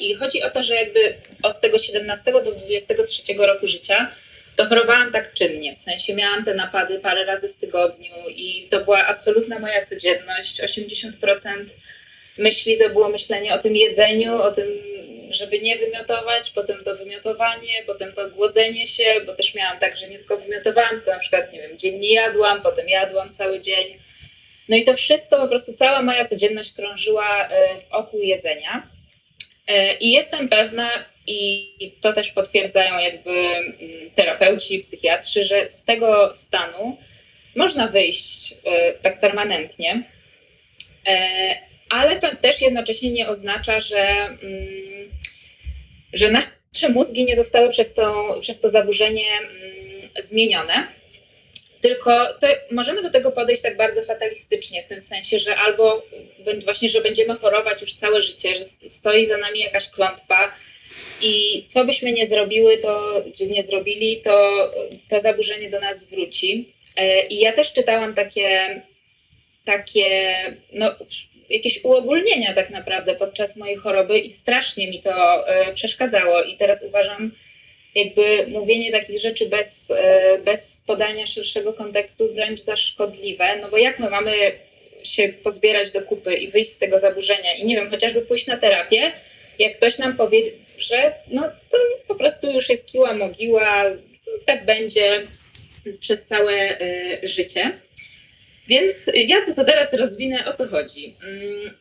I 0.00 0.14
chodzi 0.14 0.42
o 0.42 0.50
to, 0.50 0.62
że 0.62 0.74
jakby 0.74 1.14
od 1.42 1.60
tego 1.60 1.78
17 1.78 2.32
do 2.32 2.40
23 2.40 3.22
roku 3.38 3.66
życia 3.66 4.10
to 4.56 4.66
chorowałam 4.66 5.12
tak 5.12 5.34
czynnie, 5.34 5.74
w 5.74 5.78
sensie 5.78 6.14
miałam 6.14 6.44
te 6.44 6.54
napady 6.54 6.98
parę 6.98 7.24
razy 7.24 7.48
w 7.48 7.56
tygodniu 7.56 8.14
i 8.28 8.68
to 8.70 8.80
była 8.80 9.06
absolutna 9.06 9.58
moja 9.58 9.82
codzienność. 9.82 10.62
80% 10.62 11.12
myśli 12.38 12.78
to 12.78 12.90
było 12.90 13.08
myślenie 13.08 13.54
o 13.54 13.58
tym 13.58 13.76
jedzeniu, 13.76 14.42
o 14.42 14.50
tym, 14.50 14.66
żeby 15.30 15.60
nie 15.60 15.76
wymiotować, 15.76 16.50
potem 16.50 16.84
to 16.84 16.96
wymiotowanie, 16.96 17.82
potem 17.86 18.12
to 18.12 18.30
głodzenie 18.30 18.86
się, 18.86 19.04
bo 19.26 19.34
też 19.34 19.54
miałam 19.54 19.78
tak, 19.78 19.96
że 19.96 20.08
nie 20.08 20.18
tylko 20.18 20.36
wymiotowałam, 20.36 20.90
tylko 20.90 21.10
na 21.10 21.18
przykład, 21.18 21.52
nie 21.52 21.58
wiem, 21.58 21.78
dzień 21.78 21.98
nie 21.98 22.14
jadłam, 22.14 22.62
potem 22.62 22.88
jadłam 22.88 23.30
cały 23.30 23.60
dzień 23.60 23.98
no 24.68 24.76
i 24.76 24.84
to 24.84 24.94
wszystko, 24.94 25.36
po 25.36 25.48
prostu 25.48 25.72
cała 25.72 26.02
moja 26.02 26.24
codzienność 26.24 26.72
krążyła 26.72 27.48
e, 27.48 27.68
wokół 27.92 28.20
jedzenia. 28.20 28.88
E, 29.66 29.94
I 29.94 30.10
jestem 30.10 30.48
pewna, 30.48 30.90
i 31.26 31.96
to 32.00 32.12
też 32.12 32.30
potwierdzają 32.30 32.98
jakby 32.98 33.30
mm, 33.30 33.72
terapeuci, 34.14 34.78
psychiatrzy, 34.78 35.44
że 35.44 35.68
z 35.68 35.84
tego 35.84 36.32
stanu 36.32 36.96
można 37.56 37.88
wyjść 37.88 38.54
e, 38.64 38.92
tak 38.92 39.20
permanentnie, 39.20 40.02
ale 41.88 42.16
to 42.16 42.36
też 42.36 42.60
jednocześnie 42.60 43.10
nie 43.10 43.28
oznacza, 43.28 43.80
że, 43.80 43.98
mm, 43.98 45.10
że 46.12 46.30
nasze 46.30 46.88
mózgi 46.88 47.24
nie 47.24 47.36
zostały 47.36 47.68
przez 47.68 47.94
to, 47.94 48.38
przez 48.40 48.60
to 48.60 48.68
zaburzenie 48.68 49.26
mm, 49.38 50.10
zmienione. 50.18 50.86
Tylko 51.80 52.26
to 52.40 52.46
możemy 52.70 53.02
do 53.02 53.10
tego 53.10 53.32
podejść 53.32 53.62
tak 53.62 53.76
bardzo 53.76 54.02
fatalistycznie, 54.02 54.82
w 54.82 54.86
tym 54.86 55.02
sensie, 55.02 55.38
że 55.38 55.56
albo 55.56 56.06
właśnie, 56.64 56.88
że 56.88 57.00
będziemy 57.00 57.34
chorować 57.34 57.80
już 57.80 57.94
całe 57.94 58.22
życie, 58.22 58.54
że 58.54 58.64
stoi 58.88 59.26
za 59.26 59.36
nami 59.36 59.60
jakaś 59.60 59.88
klątwa 59.88 60.52
i 61.22 61.64
co 61.66 61.84
byśmy 61.84 62.12
nie 62.12 62.26
zrobiły, 62.26 62.78
to 62.78 63.22
czy 63.38 63.46
nie 63.46 63.62
zrobili, 63.62 64.20
to 64.20 64.66
to 65.10 65.20
zaburzenie 65.20 65.70
do 65.70 65.80
nas 65.80 66.04
wróci. 66.04 66.72
E, 66.96 67.26
I 67.26 67.40
ja 67.40 67.52
też 67.52 67.72
czytałam 67.72 68.14
takie, 68.14 68.80
takie 69.64 70.36
no, 70.72 70.94
jakieś 71.50 71.84
uogólnienia 71.84 72.54
tak 72.54 72.70
naprawdę 72.70 73.14
podczas 73.14 73.56
mojej 73.56 73.76
choroby 73.76 74.18
i 74.18 74.30
strasznie 74.30 74.90
mi 74.90 75.00
to 75.00 75.48
e, 75.48 75.72
przeszkadzało. 75.74 76.42
I 76.42 76.56
teraz 76.56 76.84
uważam, 76.84 77.32
jakby 77.94 78.46
mówienie 78.48 78.92
takich 78.92 79.20
rzeczy 79.20 79.46
bez, 79.46 79.90
e, 79.90 80.38
bez 80.38 80.82
podania 80.86 81.26
szerszego 81.26 81.72
kontekstu 81.72 82.34
wręcz 82.34 82.60
za 82.60 82.76
szkodliwe, 82.76 83.56
no 83.62 83.68
bo 83.68 83.78
jak 83.78 83.98
my 83.98 84.10
mamy 84.10 84.52
się 85.02 85.28
pozbierać 85.28 85.90
do 85.90 86.02
kupy 86.02 86.34
i 86.34 86.48
wyjść 86.48 86.70
z 86.70 86.78
tego 86.78 86.98
zaburzenia 86.98 87.54
i 87.54 87.64
nie 87.64 87.76
wiem, 87.76 87.90
chociażby 87.90 88.22
pójść 88.22 88.46
na 88.46 88.56
terapię, 88.56 89.12
jak 89.58 89.76
ktoś 89.76 89.98
nam 89.98 90.16
powie, 90.16 90.40
że 90.78 91.14
no 91.28 91.42
to 91.42 91.76
po 92.08 92.14
prostu 92.14 92.52
już 92.52 92.68
jest 92.68 92.88
kiła 92.88 93.14
mogiła, 93.14 93.84
tak 94.46 94.64
będzie 94.64 95.26
przez 96.00 96.24
całe 96.24 96.80
y, 96.80 97.20
życie. 97.22 97.80
Więc 98.68 99.10
ja 99.14 99.44
to, 99.44 99.54
to 99.54 99.64
teraz 99.64 99.92
rozwinę, 99.92 100.46
o 100.46 100.52
co 100.52 100.68
chodzi. 100.68 101.16
Mm, 101.22 101.78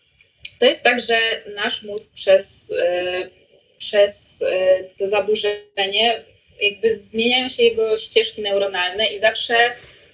to 0.59 0.65
jest 0.65 0.83
tak, 0.83 1.01
że 1.01 1.19
nasz 1.55 1.83
mózg 1.83 2.13
przez 2.13 2.71
y, 2.71 3.29
przez 3.77 4.41
e, 4.41 4.83
to 4.83 5.07
zaburzenie 5.07 6.23
jakby 6.61 6.97
zmieniają 6.97 7.49
się 7.49 7.63
jego 7.63 7.97
ścieżki 7.97 8.41
neuronalne 8.41 9.05
i 9.05 9.19
zawsze 9.19 9.55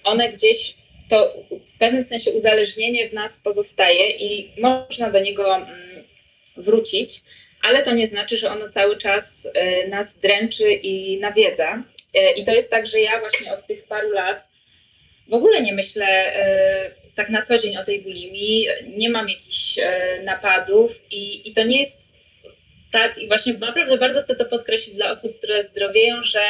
one 0.04 0.28
gdzieś 0.28 0.74
to 1.08 1.34
w 1.74 1.78
pewnym 1.78 2.04
sensie 2.04 2.30
uzależnienie 2.30 3.08
w 3.08 3.12
nas 3.12 3.38
pozostaje 3.38 4.10
i 4.10 4.60
można 4.60 5.10
do 5.10 5.20
niego 5.20 5.56
mm, 5.56 5.68
wrócić, 6.56 7.20
ale 7.62 7.82
to 7.82 7.92
nie 7.92 8.06
znaczy, 8.06 8.36
że 8.36 8.50
ono 8.50 8.68
cały 8.68 8.96
czas 8.96 9.48
e, 9.54 9.88
nas 9.88 10.18
dręczy 10.18 10.72
i 10.72 11.20
nawiedza. 11.20 11.82
E, 12.14 12.32
I 12.32 12.44
to 12.44 12.54
jest 12.54 12.70
tak, 12.70 12.86
że 12.86 13.00
ja 13.00 13.20
właśnie 13.20 13.52
od 13.52 13.66
tych 13.66 13.84
paru 13.84 14.10
lat 14.10 14.48
w 15.28 15.34
ogóle 15.34 15.62
nie 15.62 15.72
myślę 15.72 16.32
tak 17.14 17.28
na 17.28 17.42
co 17.42 17.58
dzień 17.58 17.76
o 17.76 17.84
tej 17.84 18.02
bulimii, 18.02 18.68
nie 18.96 19.10
mam 19.10 19.28
jakichś 19.28 19.78
napadów 20.24 21.02
i, 21.10 21.48
i 21.48 21.52
to 21.52 21.62
nie 21.62 21.80
jest 21.80 22.12
tak, 22.92 23.18
i 23.18 23.28
właśnie 23.28 23.52
naprawdę 23.52 23.98
bardzo 23.98 24.20
chcę 24.20 24.36
to 24.36 24.44
podkreślić 24.44 24.96
dla 24.96 25.10
osób, 25.10 25.38
które 25.38 25.62
zdrowieją, 25.62 26.24
że 26.24 26.40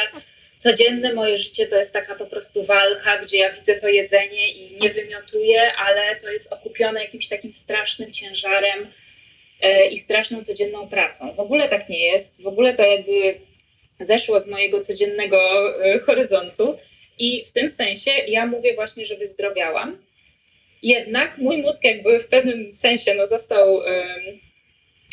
codzienne 0.57 1.13
moje 1.13 1.37
życie 1.37 1.67
to 1.67 1.75
jest 1.75 1.93
taka 1.93 2.15
po 2.15 2.25
prostu 2.25 2.63
walka, 2.63 3.17
gdzie 3.17 3.37
ja 3.37 3.53
widzę 3.53 3.75
to 3.75 3.87
jedzenie 3.87 4.51
i 4.51 4.77
nie 4.81 4.89
wymiotuję, 4.89 5.73
ale 5.73 6.15
to 6.15 6.31
jest 6.31 6.53
okupione 6.53 7.03
jakimś 7.03 7.27
takim 7.27 7.53
strasznym 7.53 8.11
ciężarem 8.11 8.79
e, 8.81 8.87
i 9.91 9.97
straszną 9.97 10.43
codzienną 10.43 10.89
pracą. 10.89 11.33
W 11.33 11.39
ogóle 11.39 11.69
tak 11.69 11.89
nie 11.89 11.99
jest, 12.05 12.41
w 12.41 12.47
ogóle 12.47 12.73
to 12.73 12.83
jakby 12.83 13.35
zeszło 13.99 14.39
z 14.39 14.47
mojego 14.47 14.79
codziennego 14.79 15.39
e, 15.85 15.99
horyzontu 15.99 16.77
i 17.19 17.45
w 17.45 17.51
tym 17.51 17.69
sensie 17.69 18.11
ja 18.11 18.45
mówię 18.45 18.75
właśnie, 18.75 19.05
że 19.05 19.17
wyzdrowiałam. 19.17 19.97
Jednak 20.83 21.37
mój 21.37 21.57
mózg 21.57 21.83
jakby 21.83 22.19
w 22.19 22.27
pewnym 22.27 22.73
sensie 22.73 23.13
no, 23.13 23.25
został 23.25 23.81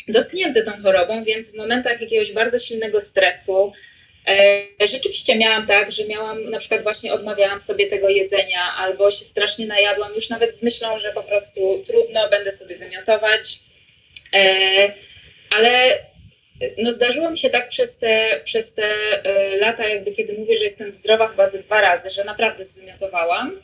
dotknięty 0.07 0.63
tą 0.63 0.71
chorobą, 0.81 1.23
więc 1.23 1.51
w 1.51 1.57
momentach 1.57 2.01
jakiegoś 2.01 2.31
bardzo 2.31 2.59
silnego 2.59 3.01
stresu, 3.01 3.73
e, 4.27 4.87
Rzeczywiście 4.87 5.35
miałam 5.35 5.67
tak, 5.67 5.91
że 5.91 6.07
miałam, 6.07 6.49
na 6.49 6.59
przykład 6.59 6.83
właśnie 6.83 7.13
odmawiałam 7.13 7.59
sobie 7.59 7.87
tego 7.87 8.09
jedzenia, 8.09 8.75
albo 8.77 9.11
się 9.11 9.25
strasznie 9.25 9.65
najadłam, 9.65 10.15
już 10.15 10.29
nawet 10.29 10.55
z 10.55 10.63
myślą, 10.63 10.99
że 10.99 11.11
po 11.11 11.23
prostu 11.23 11.83
trudno, 11.85 12.29
będę 12.29 12.51
sobie 12.51 12.75
wymiotować. 12.75 13.59
E, 14.35 14.87
ale 15.57 15.99
no 16.77 16.91
zdarzyło 16.91 17.29
mi 17.29 17.37
się 17.37 17.49
tak 17.49 17.69
przez 17.69 17.97
te, 17.97 18.41
przez 18.43 18.73
te 18.73 18.83
e, 18.83 19.57
lata, 19.57 19.87
jakby 19.87 20.11
kiedy 20.11 20.37
mówię, 20.37 20.57
że 20.57 20.63
jestem 20.63 20.91
zdrowa 20.91 21.27
chyba 21.27 21.47
ze 21.47 21.59
dwa 21.59 21.81
razy, 21.81 22.09
że 22.09 22.23
naprawdę 22.23 22.65
zwymiotowałam. 22.65 23.61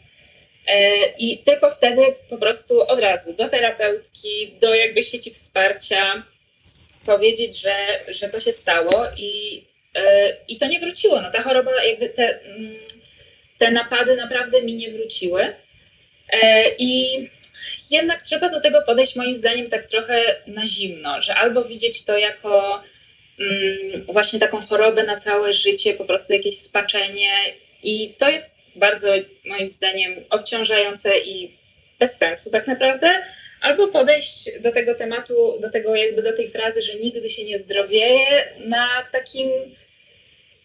I 1.18 1.38
tylko 1.38 1.70
wtedy 1.70 2.02
po 2.30 2.38
prostu 2.38 2.82
od 2.82 3.00
razu 3.00 3.34
do 3.34 3.48
terapeutki, 3.48 4.54
do 4.62 4.76
jakby 4.76 5.04
sieci 5.04 5.32
wsparcia 5.32 6.24
powiedzieć, 7.06 7.62
że, 7.62 7.76
że 8.08 8.30
to 8.30 8.40
się 8.40 8.52
stało 8.52 9.06
i, 9.18 9.62
i 10.48 10.58
to 10.58 10.68
nie 10.68 10.80
wróciło. 10.80 11.22
No 11.22 11.32
ta 11.32 11.42
choroba, 11.42 11.84
jakby 11.84 12.10
te, 12.10 12.42
mm, 12.42 12.76
te 13.58 13.72
napady 13.72 14.16
naprawdę 14.16 14.62
mi 14.62 14.74
nie 14.74 14.92
wróciły. 14.92 15.56
I 16.78 17.20
jednak 17.92 18.22
trzeba 18.22 18.50
do 18.50 18.62
tego 18.62 18.82
podejść 18.82 19.16
moim 19.16 19.36
zdaniem 19.36 19.70
tak 19.70 19.86
trochę 19.86 20.36
na 20.48 20.68
zimno, 20.68 21.22
że 21.22 21.36
albo 21.36 21.64
widzieć 21.64 22.04
to 22.04 22.18
jako 22.18 22.84
mm, 23.40 24.06
właśnie 24.06 24.40
taką 24.40 24.62
chorobę 24.62 25.04
na 25.04 25.18
całe 25.18 25.54
życie, 25.54 25.94
po 25.94 26.06
prostu 26.06 26.34
jakieś 26.34 26.58
spaczenie 26.58 27.32
i 27.84 28.14
to 28.18 28.30
jest 28.30 28.56
bardzo 28.76 29.08
moim 29.46 29.70
zdaniem 29.70 30.16
obciążające 30.30 31.20
i 31.20 31.52
bez 32.00 32.18
sensu 32.18 32.52
tak 32.52 32.68
naprawdę, 32.68 33.10
albo 33.62 33.88
podejść 33.88 34.60
do 34.60 34.72
tego 34.72 34.96
tematu, 34.96 35.60
do 35.62 35.70
tego 35.70 35.96
jakby 35.96 36.22
do 36.22 36.34
tej 36.34 36.50
frazy, 36.50 36.82
że 36.82 36.96
nigdy 36.96 37.30
się 37.30 37.44
nie 37.44 37.58
zdrowieje 37.58 38.48
na 38.66 38.88
takim 39.12 39.50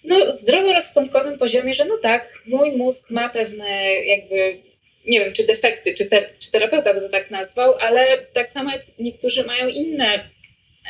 no, 0.04 0.32
zdroworozsądkowym 0.32 1.38
poziomie, 1.38 1.74
że 1.74 1.84
no 1.84 1.96
tak, 1.96 2.42
mój 2.46 2.72
mózg 2.72 3.10
ma 3.10 3.28
pewne 3.28 3.94
jakby, 3.94 4.58
nie 5.06 5.20
wiem, 5.20 5.32
czy 5.32 5.44
defekty, 5.44 5.94
czy, 5.94 6.06
te, 6.06 6.26
czy 6.40 6.50
terapeuta 6.50 6.94
by 6.94 7.00
to 7.00 7.08
tak 7.08 7.30
nazwał, 7.30 7.74
ale 7.80 8.18
tak 8.32 8.48
samo 8.48 8.72
jak 8.72 8.82
niektórzy 8.98 9.44
mają 9.44 9.68
inne 9.68 10.30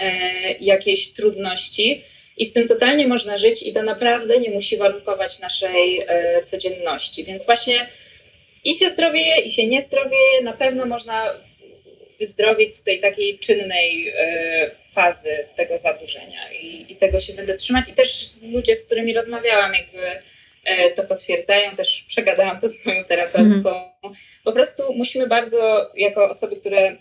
e, 0.01 0.11
jakieś 0.53 1.13
trudności, 1.13 2.03
i 2.37 2.45
z 2.45 2.53
tym 2.53 2.69
totalnie 2.69 3.09
można 3.09 3.37
żyć 3.37 3.63
i 3.63 3.73
to 3.73 3.83
naprawdę 3.83 4.39
nie 4.39 4.51
musi 4.51 4.77
warunkować 4.77 5.39
naszej 5.39 6.01
e, 6.07 6.43
codzienności. 6.43 7.25
Więc 7.25 7.47
właśnie 7.47 7.89
i 8.65 8.75
się 8.75 8.91
zdrowieje, 8.91 9.41
i 9.41 9.51
się 9.51 9.67
nie 9.67 9.83
zdrowieje. 9.83 10.43
Na 10.43 10.53
pewno 10.53 10.87
można 10.87 11.35
wyzdrowieć 12.19 12.75
z 12.75 12.83
tej 12.83 13.01
takiej 13.01 13.39
czynnej 13.39 14.09
e, 14.09 14.71
fazy 14.93 15.49
tego 15.57 15.79
zaburzenia 15.79 16.53
I, 16.53 16.87
i 16.93 16.97
tego 16.97 17.21
się 17.21 17.33
będę 17.33 17.55
trzymać. 17.55 17.89
I 17.89 17.93
też 17.93 18.23
ludzie, 18.53 18.77
z 18.77 18.85
którymi 18.85 19.13
rozmawiałam, 19.13 19.75
jakby 19.75 20.01
to 20.97 21.03
potwierdzają, 21.03 21.77
też 21.77 22.05
przegadałam 22.09 22.61
to 22.61 22.69
z 22.69 22.87
moją 22.87 23.05
terapeutką. 23.05 23.71
Mm. 23.71 24.17
Po 24.45 24.53
prostu 24.53 24.95
musimy 24.95 25.27
bardzo, 25.27 25.91
jako 25.95 26.31
osoby, 26.31 26.57
które 26.57 26.97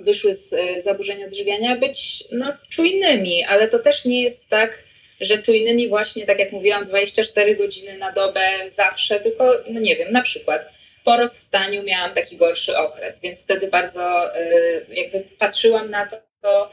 wyszły 0.00 0.34
z 0.34 0.52
e, 0.52 0.80
zaburzeń 0.80 1.24
odżywiania, 1.24 1.76
być 1.76 2.24
no, 2.32 2.52
czujnymi, 2.68 3.44
ale 3.44 3.68
to 3.68 3.78
też 3.78 4.04
nie 4.04 4.22
jest 4.22 4.48
tak, 4.48 4.84
że 5.20 5.38
czujnymi 5.38 5.88
właśnie, 5.88 6.26
tak 6.26 6.38
jak 6.38 6.52
mówiłam, 6.52 6.84
24 6.84 7.56
godziny 7.56 7.98
na 7.98 8.12
dobę 8.12 8.50
zawsze, 8.68 9.20
tylko, 9.20 9.52
no 9.68 9.80
nie 9.80 9.96
wiem, 9.96 10.12
na 10.12 10.22
przykład 10.22 10.72
po 11.04 11.16
rozstaniu 11.16 11.82
miałam 11.82 12.14
taki 12.14 12.36
gorszy 12.36 12.78
okres, 12.78 13.20
więc 13.20 13.44
wtedy 13.44 13.66
bardzo 13.66 14.36
e, 14.36 14.46
jakby 14.88 15.20
patrzyłam 15.38 15.90
na 15.90 16.06
to, 16.06 16.70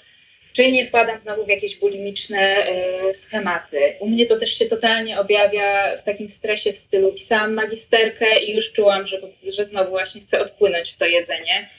czy 0.54 0.72
nie 0.72 0.86
wpadam 0.86 1.20
znowu 1.20 1.46
w 1.46 1.50
jakieś 1.50 1.76
bulimiczne 1.76 2.40
e, 2.40 3.14
schematy. 3.14 3.96
U 4.00 4.10
mnie 4.10 4.26
to 4.26 4.38
też 4.38 4.58
się 4.58 4.66
totalnie 4.66 5.20
objawia 5.20 5.98
w 5.98 6.04
takim 6.04 6.28
stresie 6.28 6.72
w 6.72 6.76
stylu 6.76 7.14
pisałam 7.14 7.54
magisterkę 7.54 8.40
i 8.40 8.56
już 8.56 8.72
czułam, 8.72 9.08
że, 9.08 9.22
że 9.44 9.66
znowu 9.66 9.90
właśnie 9.90 10.22
chcę 10.22 10.40
odpłynąć 10.40 10.92
w 10.92 10.98
to 10.98 11.06
jedzenie 11.06 11.70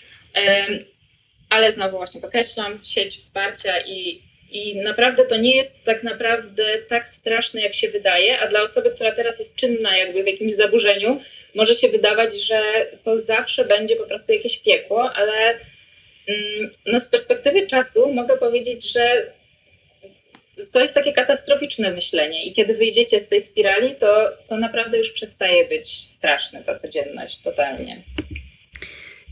ale 1.53 1.73
znowu 1.73 1.97
właśnie 1.97 2.21
podkreślam, 2.21 2.81
sieć 2.85 3.17
wsparcia 3.17 3.81
i, 3.81 4.23
i 4.51 4.77
naprawdę 4.77 5.25
to 5.25 5.37
nie 5.37 5.57
jest 5.57 5.85
tak 5.85 6.03
naprawdę 6.03 6.65
tak 6.89 7.09
straszne, 7.09 7.61
jak 7.61 7.75
się 7.75 7.89
wydaje, 7.89 8.41
a 8.41 8.47
dla 8.47 8.63
osoby, 8.63 8.91
która 8.91 9.13
teraz 9.13 9.39
jest 9.39 9.55
czynna 9.57 9.97
jakby 9.97 10.23
w 10.23 10.27
jakimś 10.27 10.53
zaburzeniu, 10.53 11.21
może 11.55 11.75
się 11.75 11.89
wydawać, 11.89 12.43
że 12.45 12.63
to 13.03 13.17
zawsze 13.17 13.65
będzie 13.65 13.97
po 13.97 14.07
prostu 14.07 14.33
jakieś 14.33 14.59
piekło, 14.59 15.13
ale 15.13 15.59
no 16.87 17.01
z 17.01 17.09
perspektywy 17.09 17.67
czasu 17.67 18.13
mogę 18.13 18.37
powiedzieć, 18.37 18.93
że 18.93 19.33
to 20.73 20.81
jest 20.81 20.95
takie 20.95 21.13
katastroficzne 21.13 21.91
myślenie 21.91 22.45
i 22.45 22.53
kiedy 22.53 22.75
wyjdziecie 22.75 23.21
z 23.21 23.29
tej 23.29 23.41
spirali, 23.41 23.95
to, 23.95 24.31
to 24.49 24.57
naprawdę 24.57 24.99
już 24.99 25.11
przestaje 25.11 25.69
być 25.69 26.09
straszne 26.09 26.63
ta 26.63 26.77
codzienność 26.77 27.39
totalnie. 27.39 28.03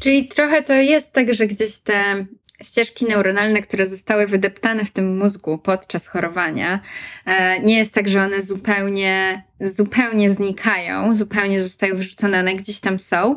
Czyli 0.00 0.28
trochę 0.28 0.62
to 0.62 0.74
jest 0.74 1.12
tak, 1.12 1.34
że 1.34 1.46
gdzieś 1.46 1.78
te 1.78 2.26
ścieżki 2.62 3.04
neuronalne, 3.04 3.62
które 3.62 3.86
zostały 3.86 4.26
wydeptane 4.26 4.84
w 4.84 4.90
tym 4.90 5.18
mózgu 5.18 5.58
podczas 5.58 6.08
chorowania, 6.08 6.80
e, 7.26 7.60
nie 7.60 7.78
jest 7.78 7.94
tak, 7.94 8.08
że 8.08 8.20
one 8.20 8.42
zupełnie, 8.42 9.42
zupełnie 9.60 10.30
znikają, 10.30 11.14
zupełnie 11.14 11.60
zostają 11.60 11.96
wyrzucone, 11.96 12.40
one 12.40 12.54
gdzieś 12.54 12.80
tam 12.80 12.98
są, 12.98 13.36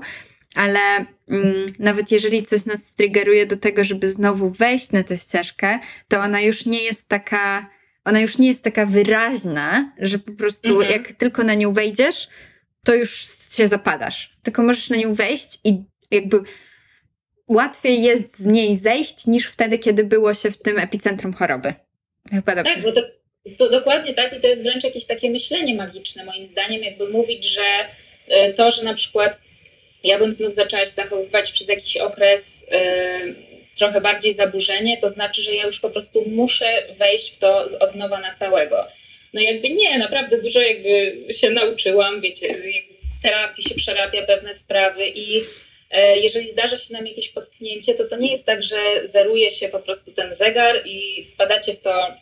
ale 0.55 0.79
mm, 1.29 1.65
nawet 1.79 2.11
jeżeli 2.11 2.43
coś 2.43 2.65
nas 2.65 2.93
triggeruje 2.93 3.45
do 3.45 3.57
tego, 3.57 3.83
żeby 3.83 4.11
znowu 4.11 4.49
wejść 4.49 4.91
na 4.91 5.03
tę 5.03 5.17
ścieżkę, 5.17 5.79
to 6.07 6.19
ona 6.19 6.41
już 6.41 6.65
nie 6.65 6.83
jest 6.83 7.09
taka, 7.09 7.69
ona 8.05 8.19
już 8.19 8.37
nie 8.37 8.47
jest 8.47 8.63
taka 8.63 8.85
wyraźna, 8.85 9.93
że 9.99 10.19
po 10.19 10.31
prostu 10.31 10.69
mhm. 10.69 10.91
jak 10.91 11.13
tylko 11.13 11.43
na 11.43 11.53
nią 11.53 11.73
wejdziesz, 11.73 12.27
to 12.85 12.95
już 12.95 13.25
się 13.55 13.67
zapadasz. 13.67 14.37
Tylko 14.43 14.63
możesz 14.63 14.89
na 14.89 14.97
nią 14.97 15.13
wejść 15.13 15.59
i 15.63 15.83
jakby 16.11 16.39
łatwiej 17.47 18.03
jest 18.03 18.39
z 18.39 18.45
niej 18.45 18.75
zejść 18.75 19.27
niż 19.27 19.45
wtedy, 19.45 19.79
kiedy 19.79 20.03
było 20.03 20.33
się 20.33 20.51
w 20.51 20.57
tym 20.57 20.79
epicentrum 20.79 21.33
choroby. 21.33 21.73
Chyba 22.31 22.55
dobrze. 22.55 22.73
Tak, 22.73 22.83
bo 22.83 22.91
to, 22.91 23.01
to 23.57 23.69
dokładnie 23.69 24.13
tak 24.13 24.37
i 24.37 24.41
to 24.41 24.47
jest 24.47 24.63
wręcz 24.63 24.83
jakieś 24.83 25.05
takie 25.05 25.31
myślenie 25.31 25.75
magiczne 25.75 26.25
moim 26.25 26.45
zdaniem, 26.45 26.83
jakby 26.83 27.09
mówić, 27.09 27.45
że 27.45 27.61
y, 28.49 28.53
to, 28.53 28.71
że 28.71 28.83
na 28.83 28.93
przykład 28.93 29.41
ja 30.03 30.19
bym 30.19 30.33
znów 30.33 30.53
zaczęła 30.53 30.85
się 30.85 30.91
zachowywać 30.91 31.51
przez 31.51 31.69
jakiś 31.69 31.97
okres 31.97 32.63
y, 32.63 33.35
trochę 33.77 34.01
bardziej 34.01 34.33
zaburzenie, 34.33 34.97
to 34.97 35.09
znaczy, 35.09 35.41
że 35.41 35.53
ja 35.53 35.65
już 35.65 35.79
po 35.79 35.89
prostu 35.89 36.23
muszę 36.29 36.83
wejść 36.97 37.35
w 37.35 37.37
to 37.37 37.65
od 37.79 37.95
nowa 37.95 38.19
na 38.19 38.33
całego. 38.33 38.87
No 39.33 39.41
jakby 39.41 39.69
nie, 39.69 39.97
naprawdę 39.97 40.41
dużo 40.41 40.61
jakby 40.61 41.15
się 41.33 41.49
nauczyłam, 41.49 42.21
wiecie, 42.21 42.55
w 43.19 43.23
terapii 43.23 43.63
się 43.63 43.75
przerabia 43.75 44.25
pewne 44.25 44.53
sprawy 44.53 45.07
i 45.07 45.43
e, 45.91 46.19
jeżeli 46.19 46.47
zdarza 46.47 46.77
się 46.77 46.93
nam 46.93 47.07
jakieś 47.07 47.29
potknięcie, 47.29 47.93
to 47.93 48.03
to 48.03 48.17
nie 48.17 48.31
jest 48.31 48.45
tak, 48.45 48.63
że 48.63 48.77
zeruje 49.03 49.51
się 49.51 49.69
po 49.69 49.79
prostu 49.79 50.11
ten 50.11 50.33
zegar 50.33 50.81
i 50.85 51.23
wpadacie 51.23 51.73
w 51.73 51.79
to 51.79 52.13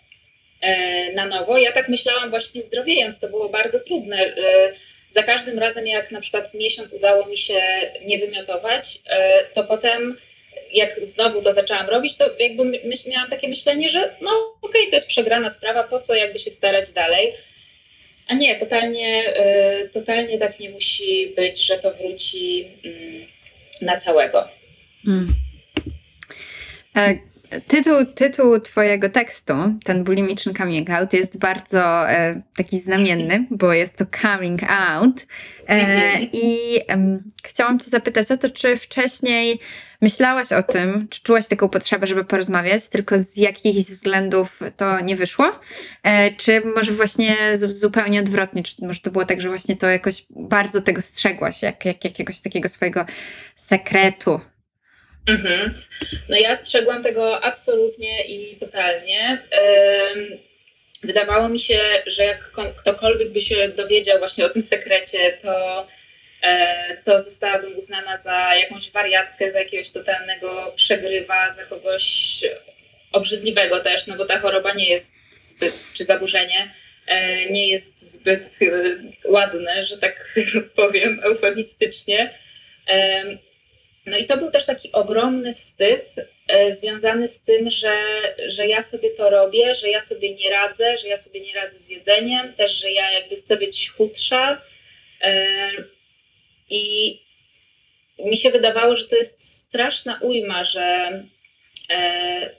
e, 0.62 1.13
na 1.13 1.26
nowo. 1.26 1.58
Ja 1.58 1.72
tak 1.72 1.89
myślałam 1.89 2.30
właśnie 2.30 2.62
zdrowiejąc, 2.62 3.20
to 3.20 3.30
było 3.30 3.50
bardzo 3.50 3.80
trudne. 3.80 4.34
E, 5.12 5.13
za 5.13 5.24
każdym 5.24 5.60
razem, 5.60 5.88
jak 5.88 6.12
na 6.12 6.21
przykład 6.21 6.54
miesiąc 6.54 6.93
udało 6.93 7.26
mi 7.26 7.38
się 7.38 7.62
nie 8.06 8.19
wymiotować, 8.19 9.00
to 9.54 9.63
potem 9.63 10.17
jak 10.74 11.06
znowu 11.06 11.41
to 11.41 11.52
zaczęłam 11.52 11.89
robić, 11.89 12.15
to 12.15 12.30
jakby 12.39 12.82
miałam 13.08 13.30
takie 13.30 13.47
myślenie, 13.47 13.89
że 13.89 14.15
no 14.21 14.32
okej, 14.62 14.82
okay, 14.82 14.89
to 14.89 14.95
jest 14.95 15.08
przegrana 15.08 15.50
sprawa, 15.50 15.84
po 15.84 16.00
co 16.00 16.15
jakby 16.15 16.39
się 16.39 16.52
starać 16.52 16.91
dalej. 16.91 17.34
A 18.28 18.34
nie, 18.34 18.60
totalnie, 18.60 19.24
y, 19.84 19.89
totalnie 19.89 20.38
tak 20.38 20.60
nie 20.60 20.69
musi 20.69 21.34
być, 21.36 21.65
że 21.65 21.78
to 21.78 21.93
wróci 21.93 22.67
y, 22.86 23.86
na 23.86 23.97
całego. 23.97 24.47
Mm. 25.08 25.34
E, 27.52 27.62
tytuł, 27.62 28.06
tytuł 28.06 28.60
Twojego 28.60 29.10
tekstu, 29.10 29.54
ten 29.84 30.04
bulimiczny 30.04 30.54
coming 30.54 30.90
out, 30.90 31.14
jest 31.14 31.38
bardzo 31.38 32.10
e, 32.10 32.42
taki 32.56 32.80
znamienny, 32.80 33.48
bo 33.52 33.74
jest 33.74 33.98
to 33.98 34.06
coming 34.22 34.64
out. 34.64 35.26
E, 35.68 35.74
mhm. 35.74 36.30
I 36.34 36.80
chciałam 37.44 37.80
Cię 37.80 37.90
zapytać 37.90 38.32
o 38.32 38.38
to, 38.38 38.50
czy 38.50 38.78
wcześniej 38.78 39.60
myślałaś 40.02 40.52
o 40.52 40.64
tym, 40.64 41.08
czy 41.10 41.22
czułaś 41.22 41.48
taką 41.48 41.70
potrzebę, 41.70 42.08
żeby 42.08 42.24
porozmawiać, 42.24 42.88
tylko 42.88 43.20
z 43.20 43.38
jakichś 43.38 43.78
względów 43.78 44.60
to 44.78 45.00
nie 45.00 45.16
wyszło? 45.16 45.60
E, 46.04 46.32
czy 46.32 46.62
może 46.76 46.92
właśnie 46.92 47.36
zupełnie 47.56 48.20
odwrotnie, 48.20 48.64
czy 48.64 48.76
może 48.86 49.00
to 49.00 49.12
było 49.12 49.26
tak, 49.26 49.42
że 49.42 49.50
właśnie 49.50 49.76
to 49.78 49.88
jakoś 49.88 50.26
bardzo 50.30 50.82
tego 50.82 51.02
strzegłaś, 51.02 51.62
jak, 51.62 51.86
jak 51.86 52.06
jakiegoś 52.06 52.40
takiego 52.40 52.70
swojego 52.70 53.06
sekretu? 53.56 54.40
Mhm. 55.27 55.73
No 56.29 56.38
ja 56.38 56.55
strzegłam 56.55 57.03
tego 57.03 57.43
absolutnie 57.43 58.25
i 58.25 58.55
totalnie. 58.55 59.41
Wydawało 61.03 61.49
mi 61.49 61.60
się, 61.60 61.79
że 62.07 62.23
jak 62.23 62.51
ktokolwiek 62.77 63.29
by 63.29 63.41
się 63.41 63.67
dowiedział 63.67 64.19
właśnie 64.19 64.45
o 64.45 64.49
tym 64.49 64.63
sekrecie, 64.63 65.38
to 65.41 65.88
E, 66.41 66.97
to 67.03 67.19
zostałabym 67.19 67.77
uznana 67.77 68.17
za 68.17 68.55
jakąś 68.55 68.91
wariatkę, 68.91 69.51
za 69.51 69.60
jakiegoś 69.60 69.89
totalnego 69.89 70.73
przegrywa, 70.75 71.51
za 71.51 71.65
kogoś 71.65 72.39
obrzydliwego 73.12 73.79
też, 73.79 74.07
no 74.07 74.17
bo 74.17 74.25
ta 74.25 74.39
choroba 74.39 74.73
nie 74.73 74.89
jest 74.89 75.12
zbyt, 75.39 75.73
czy 75.93 76.05
zaburzenie, 76.05 76.71
e, 77.07 77.45
nie 77.45 77.67
jest 77.67 78.13
zbyt 78.13 78.60
e, 78.62 79.29
ładne, 79.29 79.86
że 79.86 79.97
tak 79.97 80.36
powiem 80.75 81.21
eufemistycznie. 81.23 82.34
No 84.06 84.18
i 84.18 84.26
to 84.26 84.38
był 84.38 84.52
też 84.52 84.66
taki 84.66 84.92
ogromny 84.92 85.54
wstyd 85.54 86.16
związany 86.70 87.28
z 87.28 87.42
tym, 87.42 87.70
że, 87.70 87.96
że 88.48 88.68
ja 88.68 88.82
sobie 88.82 89.10
to 89.10 89.30
robię, 89.30 89.76
że 89.76 89.90
ja 89.90 90.02
sobie 90.02 90.36
nie 90.36 90.50
radzę, 90.50 90.98
że 90.98 91.08
ja 91.08 91.18
sobie 91.18 91.40
nie 91.40 91.54
radzę 91.54 91.78
z 91.78 91.90
jedzeniem, 91.90 92.54
też, 92.54 92.72
że 92.72 92.92
ja 92.92 93.12
jakby 93.12 93.36
chcę 93.36 93.58
być 93.58 93.90
chudsza. 93.90 94.62
I 96.70 97.20
mi 98.26 98.38
się 98.38 98.52
wydawało, 98.52 98.96
że 98.96 99.08
to 99.08 99.16
jest 99.16 99.58
straszna 99.58 100.20
ujma, 100.22 100.64
że, 100.64 101.24
e, 101.94 102.50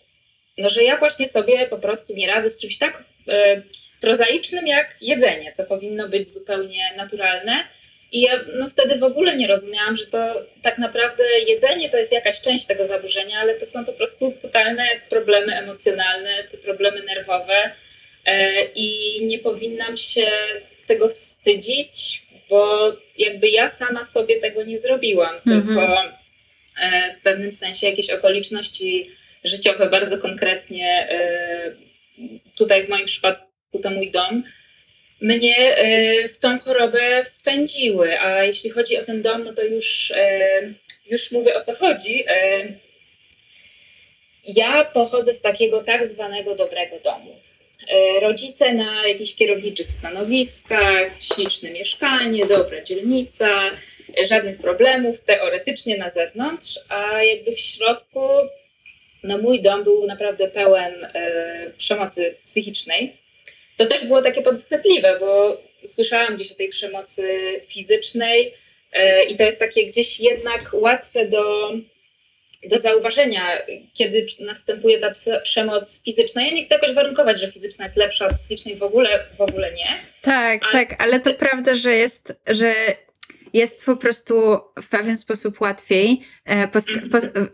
no, 0.58 0.68
że 0.68 0.84
ja 0.84 0.96
właśnie 0.96 1.28
sobie 1.28 1.66
po 1.66 1.78
prostu 1.78 2.14
nie 2.14 2.26
radzę 2.26 2.50
z 2.50 2.58
czymś 2.58 2.78
tak 2.78 3.04
e, 3.28 3.62
prozaicznym 4.00 4.66
jak 4.66 4.94
jedzenie, 5.00 5.52
co 5.52 5.64
powinno 5.64 6.08
być 6.08 6.28
zupełnie 6.28 6.92
naturalne. 6.96 7.64
I 8.12 8.20
ja 8.20 8.40
no, 8.58 8.68
wtedy 8.68 8.98
w 8.98 9.02
ogóle 9.02 9.36
nie 9.36 9.46
rozumiałam, 9.46 9.96
że 9.96 10.06
to 10.06 10.46
tak 10.62 10.78
naprawdę 10.78 11.24
jedzenie 11.46 11.90
to 11.90 11.96
jest 11.96 12.12
jakaś 12.12 12.40
część 12.40 12.66
tego 12.66 12.86
zaburzenia, 12.86 13.38
ale 13.38 13.54
to 13.54 13.66
są 13.66 13.84
po 13.84 13.92
prostu 13.92 14.32
totalne 14.42 14.86
problemy 15.08 15.56
emocjonalne, 15.56 16.44
te 16.44 16.56
problemy 16.56 17.02
nerwowe. 17.02 17.70
E, 18.24 18.64
I 18.74 19.18
nie 19.26 19.38
powinnam 19.38 19.96
się 19.96 20.30
tego 20.86 21.08
wstydzić, 21.08 22.22
bo 22.50 22.92
jakby 23.18 23.48
ja 23.48 23.68
sama 23.68 24.04
sobie 24.04 24.40
tego 24.40 24.64
nie 24.64 24.78
zrobiłam, 24.78 25.34
mhm. 25.34 25.66
tylko 25.66 26.04
e, 26.82 27.14
w 27.14 27.20
pewnym 27.20 27.52
sensie 27.52 27.86
jakieś 27.86 28.10
okoliczności 28.10 29.10
życiowe, 29.44 29.86
bardzo 29.86 30.18
konkretnie 30.18 31.08
e, 31.10 31.72
tutaj 32.56 32.86
w 32.86 32.90
moim 32.90 33.06
przypadku 33.06 33.78
to 33.82 33.90
mój 33.90 34.10
dom, 34.10 34.42
mnie 35.22 35.76
e, 35.76 36.28
w 36.28 36.38
tą 36.38 36.58
chorobę 36.58 37.24
wpędziły. 37.24 38.20
A 38.20 38.44
jeśli 38.44 38.70
chodzi 38.70 38.98
o 38.98 39.04
ten 39.04 39.22
dom, 39.22 39.42
no 39.44 39.52
to 39.52 39.62
już, 39.62 40.12
już 41.06 41.32
mówię 41.32 41.56
o 41.56 41.60
co 41.60 41.74
chodzi. 41.74 42.24
Ja 44.44 44.84
pochodzę 44.84 45.32
z 45.32 45.40
takiego 45.40 45.82
tak 45.82 46.06
zwanego 46.06 46.54
dobrego 46.54 46.98
domu. 46.98 47.36
E, 47.88 48.20
rodzice 48.20 48.72
na 48.72 49.06
jakichś 49.06 49.34
kierowniczych 49.34 49.90
stanowiskach, 49.90 51.22
śliczne 51.22 51.70
mieszkanie, 51.70 52.46
dobra 52.46 52.82
dzielnica, 52.82 53.70
e, 54.18 54.24
żadnych 54.24 54.58
problemów 54.58 55.22
teoretycznie 55.22 55.96
na 55.98 56.10
zewnątrz, 56.10 56.80
a 56.88 57.22
jakby 57.22 57.52
w 57.52 57.60
środku 57.60 58.20
no 59.22 59.38
mój 59.38 59.62
dom 59.62 59.84
był 59.84 60.06
naprawdę 60.06 60.48
pełen 60.48 61.04
e, 61.04 61.70
przemocy 61.76 62.34
psychicznej. 62.44 63.16
To 63.76 63.86
też 63.86 64.04
było 64.04 64.22
takie 64.22 64.42
podchwytliwe, 64.42 65.16
bo 65.20 65.62
słyszałam 65.86 66.36
gdzieś 66.36 66.52
o 66.52 66.54
tej 66.54 66.68
przemocy 66.68 67.60
fizycznej 67.68 68.54
e, 68.92 69.24
i 69.24 69.36
to 69.36 69.42
jest 69.42 69.58
takie 69.58 69.86
gdzieś 69.86 70.20
jednak 70.20 70.70
łatwe 70.72 71.26
do 71.26 71.72
do 72.68 72.78
zauważenia, 72.78 73.58
kiedy 73.94 74.26
następuje 74.40 74.98
ta 74.98 75.10
przemoc 75.42 76.02
fizyczna. 76.04 76.42
Ja 76.42 76.52
nie 76.52 76.64
chcę 76.64 76.74
jakoś 76.74 76.92
warunkować, 76.92 77.40
że 77.40 77.52
fizyczna 77.52 77.84
jest 77.84 77.96
lepsza 77.96 78.26
od 78.26 78.34
psychicznej, 78.34 78.76
w 78.76 78.82
ogóle, 78.82 79.26
w 79.38 79.40
ogóle 79.40 79.72
nie. 79.72 79.88
Tak, 80.22 80.62
ale... 80.64 80.72
tak, 80.72 81.02
ale 81.02 81.20
to 81.20 81.34
prawda, 81.34 81.74
że 81.74 81.92
jest, 81.92 82.34
że 82.48 82.74
jest 83.52 83.84
po 83.84 83.96
prostu 83.96 84.60
w 84.82 84.88
pewien 84.88 85.16
sposób 85.16 85.60
łatwiej 85.60 86.20
e, 86.44 86.68
po, 86.68 86.78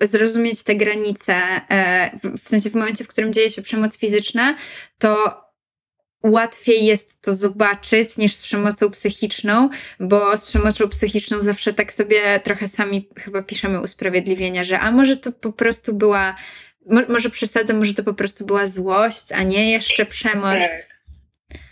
zrozumieć 0.06 0.62
te 0.62 0.74
granice, 0.74 1.34
e, 1.34 2.10
w, 2.22 2.44
w 2.44 2.48
sensie 2.48 2.70
w 2.70 2.74
momencie, 2.74 3.04
w 3.04 3.08
którym 3.08 3.32
dzieje 3.32 3.50
się 3.50 3.62
przemoc 3.62 3.96
fizyczna, 3.96 4.56
to 4.98 5.40
łatwiej 6.22 6.84
jest 6.84 7.22
to 7.22 7.34
zobaczyć 7.34 8.18
niż 8.18 8.34
z 8.34 8.42
przemocą 8.42 8.90
psychiczną, 8.90 9.68
bo 10.00 10.36
z 10.38 10.44
przemocą 10.44 10.88
psychiczną 10.88 11.42
zawsze 11.42 11.72
tak 11.72 11.92
sobie 11.92 12.40
trochę 12.40 12.68
sami 12.68 13.08
chyba 13.18 13.42
piszemy 13.42 13.80
usprawiedliwienia, 13.80 14.64
że 14.64 14.80
a 14.80 14.90
może 14.90 15.16
to 15.16 15.32
po 15.32 15.52
prostu 15.52 15.94
była, 15.94 16.36
może 17.08 17.30
przesadzę, 17.30 17.74
może 17.74 17.94
to 17.94 18.04
po 18.04 18.14
prostu 18.14 18.46
była 18.46 18.66
złość, 18.66 19.32
a 19.32 19.42
nie 19.42 19.72
jeszcze 19.72 20.06
przemoc. 20.06 20.58
Tak. 20.58 20.98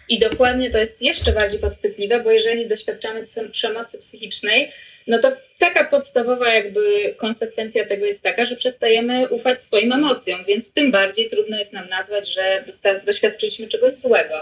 I 0.09 0.19
dokładnie 0.19 0.71
to 0.71 0.79
jest 0.79 1.03
jeszcze 1.03 1.33
bardziej 1.33 1.61
podchwytliwe, 1.61 2.21
bo 2.21 2.31
jeżeli 2.31 2.69
doświadczamy 2.69 3.23
przemocy 3.53 3.99
psychicznej, 3.99 4.73
no 5.07 5.19
to 5.19 5.33
taka 5.59 5.85
podstawowa 5.85 6.55
jakby 6.55 7.15
konsekwencja 7.17 7.87
tego 7.87 8.07
jest 8.07 8.23
taka, 8.23 8.45
że 8.45 8.57
przestajemy 8.57 9.29
ufać 9.29 9.61
swoim 9.61 9.93
emocjom, 9.93 10.45
więc 10.45 10.73
tym 10.73 10.91
bardziej 10.91 11.27
trudno 11.27 11.59
jest 11.59 11.73
nam 11.73 11.89
nazwać, 11.89 12.29
że 12.29 12.65
doświadczyliśmy 13.05 13.69
czegoś 13.69 13.93
złego. 13.93 14.35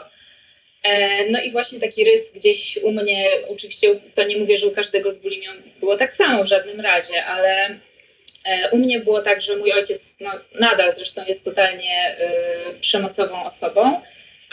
E, 0.83 1.31
no 1.31 1.41
i 1.41 1.51
właśnie 1.51 1.81
taki 1.81 2.05
rys 2.05 2.33
gdzieś 2.33 2.79
u 2.83 2.93
mnie, 2.93 3.29
oczywiście 3.49 4.01
to 4.15 4.25
nie 4.25 4.37
mówię, 4.37 4.57
że 4.57 4.67
u 4.67 4.71
każdego 4.71 5.13
z 5.13 5.19
bulimią 5.19 5.51
było 5.81 5.97
tak 5.97 6.15
samo 6.15 6.45
w 6.45 6.49
żadnym 6.49 6.81
razie, 6.81 7.25
ale 7.25 7.79
e, 8.45 8.71
u 8.71 8.79
mnie 8.79 9.01
było 9.01 9.23
tak, 9.23 9.43
że 9.43 9.57
mój 9.57 9.73
ojciec 9.73 10.17
no, 10.21 10.31
nadal 10.61 10.95
zresztą 10.95 11.25
jest 11.29 11.45
totalnie 11.45 12.17
y, 12.71 12.81
przemocową 12.81 13.45
osobą, 13.45 14.01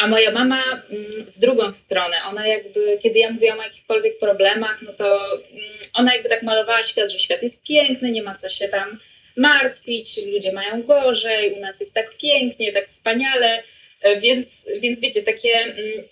a 0.02 0.08
moja 0.08 0.32
mama 0.32 0.64
mm, 0.90 1.32
w 1.32 1.40
drugą 1.40 1.72
stronę, 1.72 2.18
ona 2.30 2.48
jakby, 2.48 2.98
kiedy 3.04 3.20
ja 3.20 3.30
mówiłam 3.30 3.60
o 3.60 3.64
jakichkolwiek 3.64 4.18
problemach, 4.18 4.82
no 4.82 4.94
to 4.94 5.36
mm, 5.36 5.64
ona 5.94 6.14
jakby 6.14 6.30
tak 6.30 6.44
malowała 6.44 6.84
świat, 6.84 7.12
że 7.12 7.20
świat 7.20 7.44
jest 7.44 7.64
piękny, 7.64 8.12
nie 8.12 8.24
ma 8.24 8.36
co 8.36 8.50
się 8.50 8.68
tam 8.68 9.00
martwić, 9.38 10.20
ludzie 10.34 10.52
mają 10.52 10.84
gorzej, 10.84 11.54
u 11.54 11.60
nas 11.60 11.80
jest 11.80 11.94
tak 11.94 12.18
pięknie, 12.18 12.72
tak 12.72 12.86
wspaniale, 12.86 13.64
e, 14.02 14.20
więc, 14.20 14.68
więc 14.80 15.00
wiecie, 15.00 15.24
takie 15.24 15.54
mm, 15.60 16.04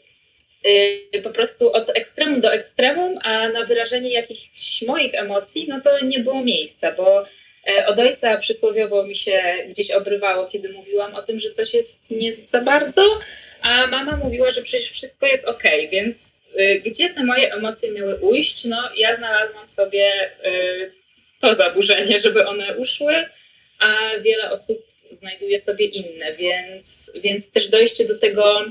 y, 1.15 1.21
po 1.21 1.29
prostu 1.29 1.71
od 1.71 1.97
ekstremum 1.97 2.41
do 2.41 2.53
ekstremum, 2.53 3.19
a 3.23 3.49
na 3.49 3.65
wyrażenie 3.65 4.09
jakichś 4.09 4.81
moich 4.81 5.15
emocji, 5.15 5.65
no 5.69 5.81
to 5.81 6.05
nie 6.05 6.19
było 6.19 6.43
miejsca, 6.43 6.91
bo 6.91 7.25
e, 7.67 7.85
od 7.85 7.99
ojca 7.99 8.37
przysłowiowo 8.37 9.03
mi 9.03 9.15
się 9.15 9.41
gdzieś 9.69 9.91
obrywało, 9.91 10.45
kiedy 10.45 10.73
mówiłam 10.73 11.15
o 11.15 11.21
tym, 11.21 11.39
że 11.39 11.51
coś 11.51 11.73
jest 11.73 12.11
nie 12.11 12.33
za 12.45 12.61
bardzo, 12.61 13.19
a 13.61 13.87
mama 13.87 14.17
mówiła, 14.17 14.49
że 14.49 14.61
przecież 14.61 14.89
wszystko 14.89 15.27
jest 15.27 15.45
ok, 15.45 15.63
więc 15.91 16.41
y, 16.59 16.81
gdzie 16.85 17.09
te 17.09 17.23
moje 17.23 17.53
emocje 17.53 17.91
miały 17.91 18.15
ujść? 18.15 18.65
No, 18.65 18.89
ja 18.97 19.15
znalazłam 19.15 19.67
sobie 19.67 20.31
y, 20.45 20.91
to 21.39 21.53
zaburzenie, 21.53 22.19
żeby 22.19 22.47
one 22.47 22.77
uszły, 22.77 23.25
a 23.79 24.17
wiele 24.21 24.51
osób 24.51 24.89
znajduje 25.11 25.59
sobie 25.59 25.85
inne, 25.85 26.33
więc, 26.33 27.11
więc 27.15 27.51
też 27.51 27.67
dojście 27.67 28.05
do 28.05 28.17
tego, 28.17 28.65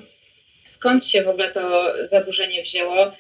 skąd 0.64 1.04
się 1.04 1.22
w 1.22 1.28
ogóle 1.28 1.50
to 1.50 1.94
zaburzenie 2.06 2.62
wzięło 2.62 3.12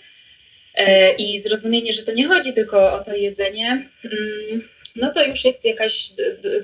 e, 0.74 1.12
i 1.12 1.38
zrozumienie, 1.38 1.92
że 1.92 2.02
to 2.02 2.12
nie 2.12 2.28
chodzi 2.28 2.52
tylko 2.52 2.92
o 2.92 3.04
to 3.04 3.14
jedzenie, 3.14 3.88
mm, 4.04 4.68
no 5.00 5.10
to 5.10 5.24
już 5.24 5.44
jest 5.44 5.64
jakaś 5.64 6.10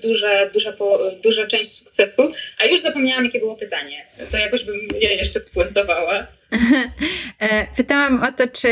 duża, 0.03 0.47
duża, 0.47 0.73
duża 1.23 1.47
część 1.47 1.71
sukcesu. 1.71 2.27
A 2.59 2.65
już 2.65 2.81
zapomniałam, 2.81 3.25
jakie 3.25 3.39
było 3.39 3.57
pytanie. 3.57 4.07
To 4.31 4.39
jakoś 4.39 4.65
bym 4.65 4.77
je 5.01 5.15
jeszcze 5.15 5.41
spuentowała. 5.41 6.27
E, 7.41 7.67
pytałam 7.77 8.23
o 8.23 8.33
to, 8.33 8.49
czy 8.49 8.69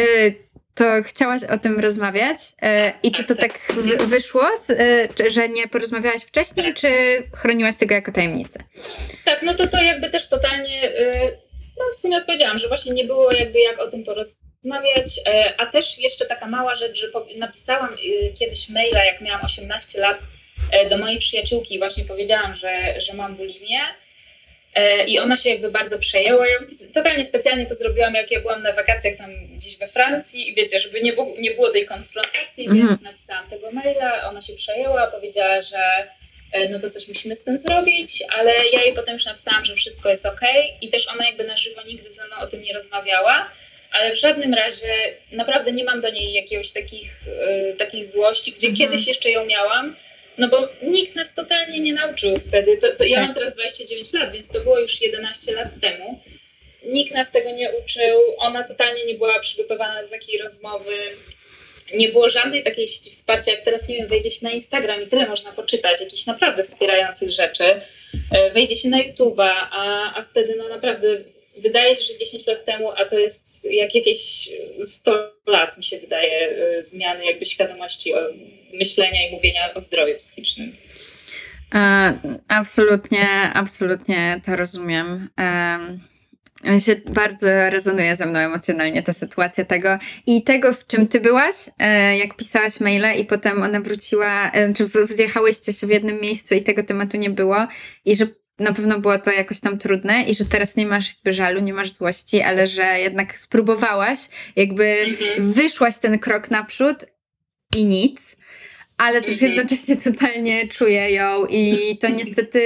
to 0.74 0.84
chciałaś 1.04 1.44
o 1.44 1.58
tym 1.58 1.80
rozmawiać 1.80 2.38
e, 2.62 2.92
i 3.02 3.12
czy 3.12 3.24
to 3.24 3.34
tak, 3.34 3.52
tak 3.68 4.02
wyszło, 4.02 4.44
e, 4.70 5.30
że 5.30 5.48
nie 5.48 5.68
porozmawiałaś 5.68 6.22
wcześniej, 6.22 6.66
tak. 6.66 6.76
czy 6.76 6.88
chroniłaś 7.36 7.76
tego 7.76 7.94
jako 7.94 8.12
tajemnicę? 8.12 8.60
Tak, 9.24 9.42
no 9.42 9.54
to 9.54 9.66
to 9.66 9.82
jakby 9.82 10.10
też 10.10 10.28
totalnie, 10.28 10.92
no 11.78 11.84
w 11.94 11.98
sumie 11.98 12.16
odpowiedziałam, 12.16 12.58
że 12.58 12.68
właśnie 12.68 12.92
nie 12.92 13.04
było 13.04 13.32
jakby 13.32 13.60
jak 13.60 13.78
o 13.78 13.90
tym 13.90 14.04
porozmawiać 14.04 14.41
rozmawiać, 14.64 15.20
e, 15.26 15.54
a 15.58 15.66
też 15.66 15.98
jeszcze 15.98 16.26
taka 16.26 16.46
mała 16.46 16.74
rzecz, 16.74 17.00
że 17.00 17.06
napisałam 17.36 17.94
e, 17.94 18.32
kiedyś 18.32 18.68
maila, 18.68 19.04
jak 19.04 19.20
miałam 19.20 19.44
18 19.44 20.00
lat, 20.00 20.18
e, 20.72 20.88
do 20.88 20.98
mojej 20.98 21.18
przyjaciółki 21.18 21.78
właśnie 21.78 22.04
powiedziałam, 22.04 22.54
że, 22.54 23.00
że 23.00 23.14
mam 23.14 23.36
bulimię 23.36 23.80
i 25.06 25.18
ona 25.18 25.36
się 25.36 25.50
jakby 25.50 25.70
bardzo 25.70 25.98
przejęła. 25.98 26.48
Ja 26.48 26.58
totalnie 26.94 27.24
specjalnie 27.24 27.66
to 27.66 27.74
zrobiłam, 27.74 28.14
jak 28.14 28.30
ja 28.30 28.40
byłam 28.40 28.62
na 28.62 28.72
wakacjach 28.72 29.16
tam 29.16 29.30
gdzieś 29.46 29.76
we 29.76 29.88
Francji 29.88 30.48
i 30.48 30.54
wiecie, 30.54 30.78
żeby 30.78 31.00
nie, 31.00 31.12
było, 31.12 31.34
nie 31.38 31.50
było 31.50 31.70
tej 31.70 31.86
konfrontacji, 31.86 32.66
mhm. 32.66 32.88
więc 32.88 33.02
napisałam 33.02 33.50
tego 33.50 33.70
maila, 33.70 34.28
ona 34.30 34.42
się 34.42 34.52
przejęła, 34.52 35.06
powiedziała, 35.06 35.60
że 35.60 35.78
no 36.70 36.78
to 36.78 36.90
coś 36.90 37.08
musimy 37.08 37.36
z 37.36 37.44
tym 37.44 37.58
zrobić, 37.58 38.24
ale 38.38 38.52
ja 38.72 38.82
jej 38.82 38.94
potem 38.94 39.14
już 39.14 39.24
napisałam, 39.24 39.64
że 39.64 39.74
wszystko 39.74 40.08
jest 40.08 40.26
ok 40.26 40.40
i 40.80 40.88
też 40.88 41.08
ona 41.08 41.26
jakby 41.26 41.44
na 41.44 41.56
żywo 41.56 41.82
nigdy 41.82 42.10
ze 42.10 42.26
mną 42.26 42.36
o 42.36 42.46
tym 42.46 42.62
nie 42.62 42.72
rozmawiała, 42.72 43.50
ale 43.92 44.12
w 44.12 44.18
żadnym 44.18 44.54
razie 44.54 44.86
naprawdę 45.32 45.72
nie 45.72 45.84
mam 45.84 46.00
do 46.00 46.10
niej 46.10 46.32
jakiegoś 46.32 46.72
takich, 46.72 47.22
y, 47.72 47.76
takiej 47.76 48.04
złości, 48.04 48.52
gdzie 48.52 48.68
mhm. 48.68 48.76
kiedyś 48.76 49.06
jeszcze 49.06 49.30
ją 49.30 49.46
miałam, 49.46 49.96
no 50.38 50.48
bo 50.48 50.68
nikt 50.82 51.14
nas 51.14 51.34
totalnie 51.34 51.80
nie 51.80 51.94
nauczył 51.94 52.36
wtedy. 52.36 52.76
To, 52.76 52.88
to 52.96 53.04
ja 53.04 53.16
tak. 53.16 53.24
mam 53.24 53.34
teraz 53.34 53.54
29 53.54 54.12
lat, 54.12 54.32
więc 54.32 54.48
to 54.48 54.60
było 54.60 54.78
już 54.78 55.00
11 55.00 55.52
lat 55.52 55.68
temu. 55.80 56.20
Nikt 56.84 57.14
nas 57.14 57.30
tego 57.30 57.50
nie 57.50 57.72
uczył, 57.72 58.20
ona 58.38 58.64
totalnie 58.64 59.04
nie 59.04 59.14
była 59.14 59.38
przygotowana 59.38 60.02
do 60.02 60.08
takiej 60.08 60.38
rozmowy. 60.38 60.96
Nie 61.94 62.08
było 62.08 62.28
żadnej 62.28 62.62
takiej 62.62 62.86
sieci 62.86 63.10
wsparcia, 63.10 63.50
jak 63.50 63.64
teraz, 63.64 63.88
nie 63.88 63.96
wiem, 63.96 64.06
wejdzie 64.06 64.30
się 64.30 64.46
na 64.46 64.50
Instagram 64.50 65.02
i 65.02 65.06
tyle 65.06 65.26
można 65.26 65.52
poczytać, 65.52 66.00
jakichś 66.00 66.26
naprawdę 66.26 66.62
wspierających 66.62 67.30
rzeczy. 67.30 67.64
E, 68.30 68.50
wejdzie 68.50 68.76
się 68.76 68.88
na 68.88 68.98
YouTube'a, 68.98 69.50
a, 69.70 70.14
a 70.14 70.22
wtedy 70.22 70.54
no 70.58 70.68
naprawdę 70.68 71.08
wydaje 71.58 71.94
się, 71.94 72.02
że 72.02 72.18
10 72.18 72.46
lat 72.46 72.64
temu, 72.64 72.90
a 72.96 73.04
to 73.04 73.18
jest 73.18 73.64
jak 73.70 73.94
jakieś 73.94 74.48
100 74.84 75.32
lat, 75.46 75.78
mi 75.78 75.84
się 75.84 75.98
wydaje, 75.98 76.50
y, 76.78 76.84
zmiany 76.84 77.24
jakby 77.24 77.46
świadomości 77.46 78.12
myślenia 78.74 79.28
i 79.28 79.32
mówienia 79.32 79.74
o 79.74 79.80
zdrowiu 79.80 80.16
psychicznym. 80.16 80.76
E, 81.74 82.12
absolutnie, 82.48 83.28
absolutnie 83.54 84.40
to 84.44 84.56
rozumiem. 84.56 85.28
E, 85.40 86.80
się 86.80 86.96
bardzo 86.96 87.70
rezonuje 87.70 88.16
ze 88.16 88.26
mną 88.26 88.38
emocjonalnie 88.38 89.02
ta 89.02 89.12
sytuacja 89.12 89.64
tego 89.64 89.98
i 90.26 90.42
tego, 90.42 90.72
w 90.72 90.86
czym 90.86 91.08
ty 91.08 91.20
byłaś, 91.20 91.54
e, 91.78 92.18
jak 92.18 92.36
pisałaś 92.36 92.80
maile 92.80 93.18
i 93.18 93.24
potem 93.24 93.62
ona 93.62 93.80
wróciła, 93.80 94.52
czy 94.76 95.06
zjechałyście 95.06 95.72
się 95.72 95.86
w 95.86 95.90
jednym 95.90 96.20
miejscu 96.20 96.54
i 96.54 96.62
tego 96.62 96.82
tematu 96.82 97.16
nie 97.16 97.30
było 97.30 97.66
i 98.04 98.16
że 98.16 98.26
na 98.62 98.72
pewno 98.72 99.00
było 99.00 99.18
to 99.18 99.32
jakoś 99.32 99.60
tam 99.60 99.78
trudne 99.78 100.22
i 100.22 100.34
że 100.34 100.44
teraz 100.44 100.76
nie 100.76 100.86
masz 100.86 101.14
jakby 101.14 101.32
żalu, 101.32 101.60
nie 101.60 101.74
masz 101.74 101.92
złości, 101.92 102.42
ale 102.42 102.66
że 102.66 103.00
jednak 103.00 103.40
spróbowałaś, 103.40 104.18
jakby 104.56 104.84
mhm. 104.84 105.52
wyszłaś 105.52 105.98
ten 105.98 106.18
krok 106.18 106.50
naprzód 106.50 107.04
i 107.76 107.84
nic, 107.84 108.36
ale 108.98 109.22
też 109.22 109.32
mhm. 109.32 109.52
jednocześnie 109.52 109.96
totalnie 110.12 110.68
czuję 110.68 111.10
ją 111.10 111.46
i 111.46 111.98
to 112.00 112.08
niestety 112.08 112.62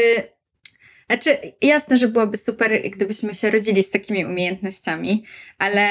znaczy, 1.07 1.39
jasne, 1.63 1.97
że 1.97 2.09
byłoby 2.09 2.37
super, 2.37 2.83
gdybyśmy 2.91 3.35
się 3.35 3.51
rodzili 3.51 3.83
z 3.83 3.91
takimi 3.91 4.25
umiejętnościami, 4.25 5.25
ale 5.59 5.89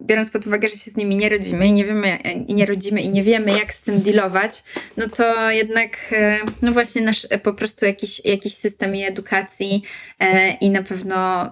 biorąc 0.00 0.30
pod 0.30 0.46
uwagę, 0.46 0.68
że 0.68 0.76
się 0.76 0.90
z 0.90 0.96
nimi 0.96 1.16
nie 1.16 1.28
rodzimy 1.28 1.66
i 1.66 1.72
nie 1.72 1.84
wiemy, 1.84 2.18
i 2.46 2.54
nie 2.54 2.66
rodzimy 2.66 3.00
i 3.00 3.08
nie 3.08 3.22
wiemy, 3.22 3.50
jak 3.50 3.74
z 3.74 3.80
tym 3.80 4.00
dealować, 4.00 4.62
no 4.96 5.08
to 5.08 5.50
jednak, 5.50 5.98
e, 6.12 6.38
no 6.62 6.72
właśnie 6.72 7.02
nasz 7.02 7.26
po 7.42 7.52
prostu 7.52 7.84
jakiś, 7.86 8.24
jakiś 8.24 8.54
system 8.54 8.96
i 8.96 9.02
edukacji 9.02 9.82
e, 10.20 10.52
i 10.52 10.70
na 10.70 10.82
pewno 10.82 11.50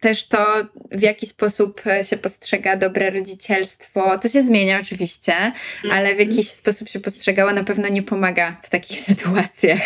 też 0.00 0.26
to, 0.26 0.46
w 0.92 1.02
jaki 1.02 1.26
sposób 1.26 1.82
się 2.02 2.16
postrzega 2.16 2.76
dobre 2.76 3.10
rodzicielstwo, 3.10 4.18
to 4.18 4.28
się 4.28 4.42
zmienia 4.42 4.80
oczywiście, 4.80 5.52
ale 5.92 6.14
w 6.14 6.18
jakiś 6.18 6.48
sposób 6.48 6.88
się 6.88 7.00
postrzegało 7.00 7.52
na 7.52 7.64
pewno 7.64 7.88
nie 7.88 8.02
pomaga 8.02 8.60
w 8.62 8.70
takich 8.70 9.00
sytuacjach. 9.10 9.82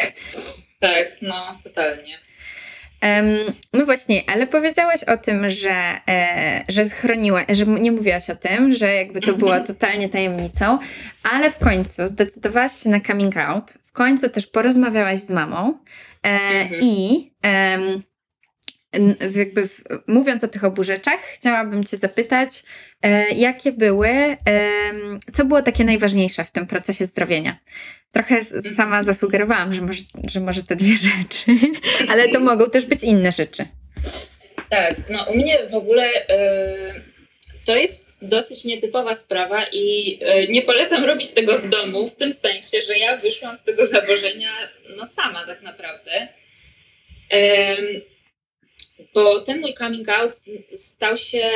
Tak, 0.80 1.06
no, 1.22 1.58
totalnie. 1.64 2.23
No 3.72 3.84
właśnie, 3.84 4.22
ale 4.32 4.46
powiedziałaś 4.46 5.04
o 5.04 5.16
tym, 5.16 5.50
że, 5.50 6.00
e, 6.08 6.64
że 6.68 6.84
chroniła, 6.84 7.44
że 7.48 7.66
nie 7.66 7.92
mówiłaś 7.92 8.30
o 8.30 8.36
tym, 8.36 8.72
że 8.72 8.94
jakby 8.94 9.20
to 9.20 9.34
była 9.34 9.60
totalnie 9.74 10.08
tajemnicą, 10.08 10.78
ale 11.32 11.50
w 11.50 11.58
końcu 11.58 12.08
zdecydowałaś 12.08 12.72
się 12.72 12.90
na 12.90 13.00
coming 13.00 13.36
out, 13.36 13.72
w 13.82 13.92
końcu 13.92 14.28
też 14.28 14.46
porozmawiałaś 14.46 15.20
z 15.20 15.30
mamą 15.30 15.78
e, 16.22 16.28
mhm. 16.28 16.80
i 16.82 17.30
jakby 19.37 19.68
w, 19.68 19.83
mówiąc 20.07 20.44
o 20.44 20.48
tych 20.48 20.64
obu 20.64 20.85
rzeczach, 20.85 21.20
chciałabym 21.20 21.85
Cię 21.85 21.96
zapytać, 21.96 22.62
e, 23.02 23.30
jakie 23.30 23.72
były, 23.72 24.09
e, 24.09 24.37
co 25.33 25.44
było 25.44 25.62
takie 25.62 25.85
najważniejsze 25.85 26.44
w 26.44 26.50
tym 26.50 26.66
procesie 26.66 27.04
zdrowienia? 27.04 27.59
Trochę 28.12 28.44
sama 28.76 29.02
zasugerowałam, 29.02 29.74
że 29.74 29.83
może, 29.83 30.02
że 30.30 30.40
może 30.40 30.62
te 30.62 30.76
dwie 30.76 30.96
rzeczy, 30.96 31.46
ale 32.11 32.28
to 32.28 32.40
mogą 32.40 32.70
też 32.70 32.87
być 32.87 33.04
inne 33.04 33.33
rzeczy. 33.33 33.64
Tak, 34.70 34.94
no 35.11 35.24
u 35.24 35.37
mnie 35.37 35.59
w 35.70 35.74
ogóle 35.74 36.28
e, 36.28 36.94
to 37.66 37.76
jest 37.76 38.18
dosyć 38.22 38.64
nietypowa 38.64 39.14
sprawa 39.14 39.64
i 39.72 40.18
e, 40.22 40.46
nie 40.46 40.62
polecam 40.62 41.04
robić 41.04 41.33
tego 41.33 41.59
w 41.59 41.68
domu, 41.68 42.09
w 42.09 42.16
tym 42.16 42.35
sensie, 42.35 42.83
że 42.83 42.98
ja 42.98 43.16
wyszłam 43.16 43.57
z 43.57 43.62
tego 43.62 43.87
zaburzenia 43.87 44.50
no 44.96 45.07
sama 45.07 45.46
tak 45.46 45.62
naprawdę 45.62 46.28
bo 49.14 49.40
ten 49.40 49.61
mój 49.61 49.74
coming 49.74 50.09
out 50.09 50.33
stał 50.72 51.16
się 51.16 51.50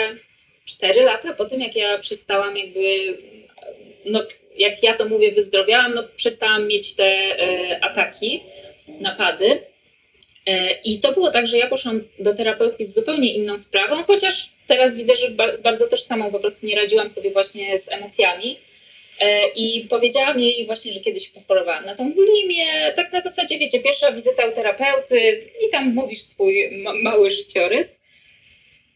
4 0.64 1.02
lata 1.02 1.34
po 1.34 1.44
tym, 1.44 1.60
jak 1.60 1.76
ja 1.76 1.98
przestałam 1.98 2.56
jakby, 2.56 3.18
no 4.04 4.22
jak 4.56 4.82
ja 4.82 4.94
to 4.94 5.08
mówię, 5.08 5.32
wyzdrowiałam, 5.32 5.94
no 5.94 6.04
przestałam 6.16 6.66
mieć 6.66 6.94
te 6.94 7.04
e, 7.04 7.84
ataki, 7.84 8.42
napady. 9.00 9.60
E, 10.46 10.70
I 10.84 11.00
to 11.00 11.12
było 11.12 11.30
tak, 11.30 11.48
że 11.48 11.58
ja 11.58 11.66
poszłam 11.66 12.00
do 12.18 12.34
terapeutki 12.34 12.84
z 12.84 12.94
zupełnie 12.94 13.34
inną 13.34 13.58
sprawą, 13.58 14.04
chociaż 14.04 14.50
teraz 14.66 14.96
widzę, 14.96 15.16
że 15.16 15.30
ba 15.30 15.56
z 15.56 15.62
bardzo 15.62 15.88
też 15.88 16.02
samą 16.02 16.30
po 16.30 16.40
prostu 16.40 16.66
nie 16.66 16.76
radziłam 16.76 17.10
sobie 17.10 17.30
właśnie 17.30 17.78
z 17.78 17.92
emocjami. 17.92 18.58
E, 19.20 19.48
I 19.48 19.86
powiedziałam 19.90 20.40
jej 20.40 20.66
właśnie, 20.66 20.92
że 20.92 21.00
kiedyś 21.00 21.28
pochorowałam 21.28 21.84
na 21.84 21.94
tą 21.94 22.12
bulimię. 22.12 22.92
Tak 22.96 23.12
na 23.12 23.20
zasadzie, 23.20 23.58
wiecie, 23.58 23.80
pierwsza 23.80 24.12
wizyta 24.12 24.46
u 24.46 24.52
terapeuty 24.52 25.40
i 25.66 25.70
tam 25.70 25.94
mówisz 25.94 26.22
swój 26.22 26.82
ma 26.82 26.92
mały 26.92 27.30
życiorys. 27.30 28.00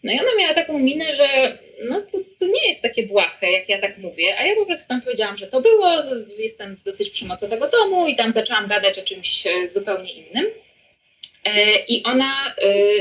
No 0.03 0.13
i 0.13 0.21
ona 0.21 0.31
miała 0.39 0.55
taką 0.55 0.79
minę, 0.79 1.13
że 1.13 1.59
no 1.85 2.01
to, 2.01 2.19
to, 2.39 2.47
nie 2.47 2.69
jest 2.69 2.83
takie 2.83 3.03
błahe, 3.03 3.51
jak 3.51 3.69
ja 3.69 3.81
tak 3.81 3.99
mówię, 3.99 4.37
a 4.39 4.47
ja 4.47 4.57
po 4.57 4.67
prostu 4.67 4.89
tam 4.89 5.03
powiedziałam, 5.03 5.37
że 5.37 5.47
to 5.47 5.61
było, 5.61 5.93
jestem 6.39 6.75
z 6.75 6.83
dosyć 6.83 7.11
przemocowego 7.11 7.69
domu 7.69 8.09
i 8.09 8.17
tam 8.17 8.33
zaczęłam 8.33 8.67
gadać 8.67 8.99
o 8.99 9.03
czymś 9.03 9.47
e, 9.47 9.69
zupełnie 9.69 10.13
innym. 10.13 10.47
E, 11.45 11.77
I 11.89 12.03
ona 12.03 12.55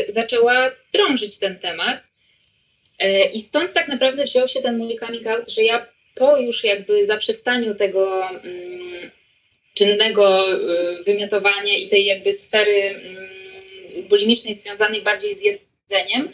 zaczęła 0.07 0.71
drążyć 0.93 1.37
ten 1.37 1.59
temat. 1.59 2.11
I 3.33 3.41
stąd 3.41 3.73
tak 3.73 3.87
naprawdę 3.87 4.23
wziął 4.23 4.47
się 4.47 4.61
ten 4.61 4.77
mój 4.77 4.95
coming 4.99 5.27
out, 5.27 5.49
że 5.49 5.63
ja 5.63 5.87
po 6.15 6.37
już 6.37 6.63
jakby 6.63 7.05
zaprzestaniu 7.05 7.75
tego 7.75 8.29
mm, 8.29 9.11
czynnego 9.73 10.53
y, 10.53 11.03
wymiotowania 11.03 11.77
i 11.77 11.87
tej 11.87 12.05
jakby 12.05 12.33
sfery 12.33 12.81
mm, 12.81 13.27
bulimicznej 14.09 14.55
związanej 14.55 15.01
bardziej 15.01 15.35
z 15.35 15.41
jedzeniem, 15.41 16.29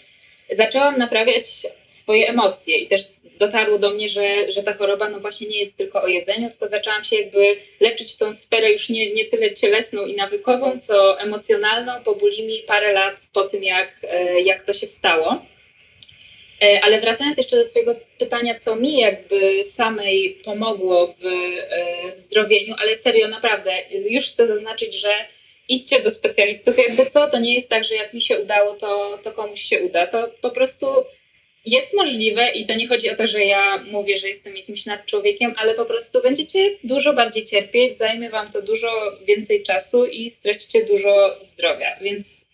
zaczęłam 0.52 0.98
naprawiać 0.98 1.46
swoje 1.86 2.30
emocje 2.30 2.78
i 2.78 2.88
też 2.88 3.02
dotarło 3.40 3.80
do 3.80 3.90
mnie, 3.90 4.10
że, 4.10 4.52
że 4.52 4.64
ta 4.64 4.74
choroba 4.74 5.10
no 5.10 5.20
właśnie 5.20 5.48
nie 5.48 5.60
jest 5.60 5.78
tylko 5.78 6.02
o 6.02 6.08
jedzeniu, 6.08 6.50
tylko 6.50 6.68
zaczęłam 6.68 7.04
się 7.04 7.16
jakby 7.16 7.58
leczyć 7.80 8.16
tą 8.16 8.36
sferę 8.36 8.72
już 8.72 8.90
nie, 8.90 9.14
nie 9.14 9.26
tyle 9.26 9.54
cielesną 9.54 10.06
i 10.06 10.16
nawykową, 10.16 10.80
co 10.80 11.22
emocjonalną 11.22 12.04
po 12.04 12.16
bulimi 12.16 12.64
parę 12.68 12.94
lat 12.94 13.30
po 13.34 13.44
tym, 13.44 13.64
jak, 13.64 14.06
e, 14.10 14.42
jak 14.42 14.62
to 14.62 14.74
się 14.74 14.88
stało. 14.88 15.46
E, 16.62 16.80
ale 16.84 17.02
wracając 17.02 17.38
jeszcze 17.38 17.58
do 17.58 17.66
Twojego 17.66 17.96
pytania, 18.20 18.56
co 18.56 18.76
mi 18.76 18.98
jakby 18.98 19.64
samej 19.64 20.38
pomogło 20.46 21.08
w, 21.08 21.26
e, 21.26 22.12
w 22.12 22.18
zdrowieniu, 22.18 22.76
ale 22.80 22.96
serio, 22.96 23.28
naprawdę, 23.28 23.72
już 24.10 24.26
chcę 24.26 24.48
zaznaczyć, 24.48 25.00
że 25.00 25.14
idźcie 25.70 26.00
do 26.00 26.12
specjalistów, 26.12 26.78
jakby 26.78 27.06
co, 27.06 27.28
to 27.28 27.40
nie 27.40 27.54
jest 27.54 27.70
tak, 27.70 27.84
że 27.84 27.96
jak 27.96 28.14
mi 28.14 28.22
się 28.22 28.40
udało, 28.40 28.74
to, 28.74 29.20
to 29.24 29.32
komuś 29.32 29.62
się 29.62 29.80
uda. 29.80 30.08
To 30.08 30.30
po 30.42 30.50
prostu 30.50 30.88
jest 31.66 31.94
możliwe 31.94 32.50
i 32.50 32.66
to 32.66 32.76
nie 32.76 32.88
chodzi 32.88 33.10
o 33.10 33.16
to, 33.16 33.28
że 33.28 33.46
ja 33.46 33.78
mówię, 33.92 34.18
że 34.18 34.28
jestem 34.28 34.58
jakimś 34.58 34.86
nadczłowiekiem, 34.86 35.54
ale 35.58 35.74
po 35.74 35.86
prostu 35.86 36.22
będziecie 36.22 36.72
dużo 36.84 37.14
bardziej 37.14 37.44
cierpieć, 37.44 37.98
zajmie 37.98 38.30
wam 38.30 38.52
to 38.52 38.62
dużo 38.62 39.18
więcej 39.26 39.64
czasu 39.64 40.06
i 40.06 40.30
stracicie 40.30 40.86
dużo 40.86 41.38
zdrowia, 41.42 41.98
więc 42.02 42.47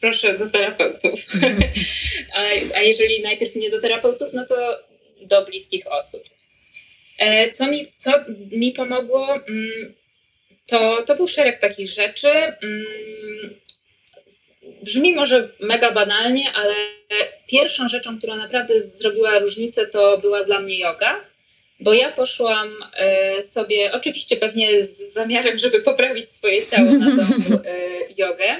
proszę 0.00 0.38
do 0.38 0.50
terapeutów. 0.50 1.20
a, 2.36 2.40
a 2.76 2.80
jeżeli 2.80 3.22
najpierw 3.22 3.56
nie 3.56 3.70
do 3.70 3.80
terapeutów, 3.80 4.32
no 4.32 4.46
to 4.46 4.78
do 5.22 5.44
bliskich 5.44 5.92
osób. 5.92 6.22
E, 7.18 7.50
co 7.50 7.66
mi, 7.66 7.92
co 7.96 8.12
mi 8.52 8.72
pomogło? 8.72 9.34
Mm, 9.34 9.94
to, 10.66 11.02
to 11.02 11.14
był 11.14 11.28
szereg 11.28 11.58
takich 11.58 11.90
rzeczy. 11.90 12.28
Mm, 12.28 13.54
brzmi 14.82 15.12
może 15.12 15.48
mega 15.60 15.92
banalnie, 15.92 16.52
ale 16.52 16.74
pierwszą 17.46 17.88
rzeczą, 17.88 18.18
która 18.18 18.36
naprawdę 18.36 18.80
zrobiła 18.80 19.38
różnicę, 19.38 19.86
to 19.86 20.18
była 20.18 20.44
dla 20.44 20.60
mnie 20.60 20.78
yoga. 20.78 21.20
Bo 21.80 21.94
ja 21.94 22.12
poszłam 22.12 22.74
e, 22.96 23.42
sobie, 23.42 23.92
oczywiście 23.92 24.36
pewnie 24.36 24.84
z 24.84 25.12
zamiarem, 25.12 25.58
żeby 25.58 25.80
poprawić 25.80 26.30
swoje 26.30 26.66
ciało 26.66 26.92
na 26.92 27.16
tą 27.16 27.54
e, 27.54 27.78
jogę, 28.18 28.56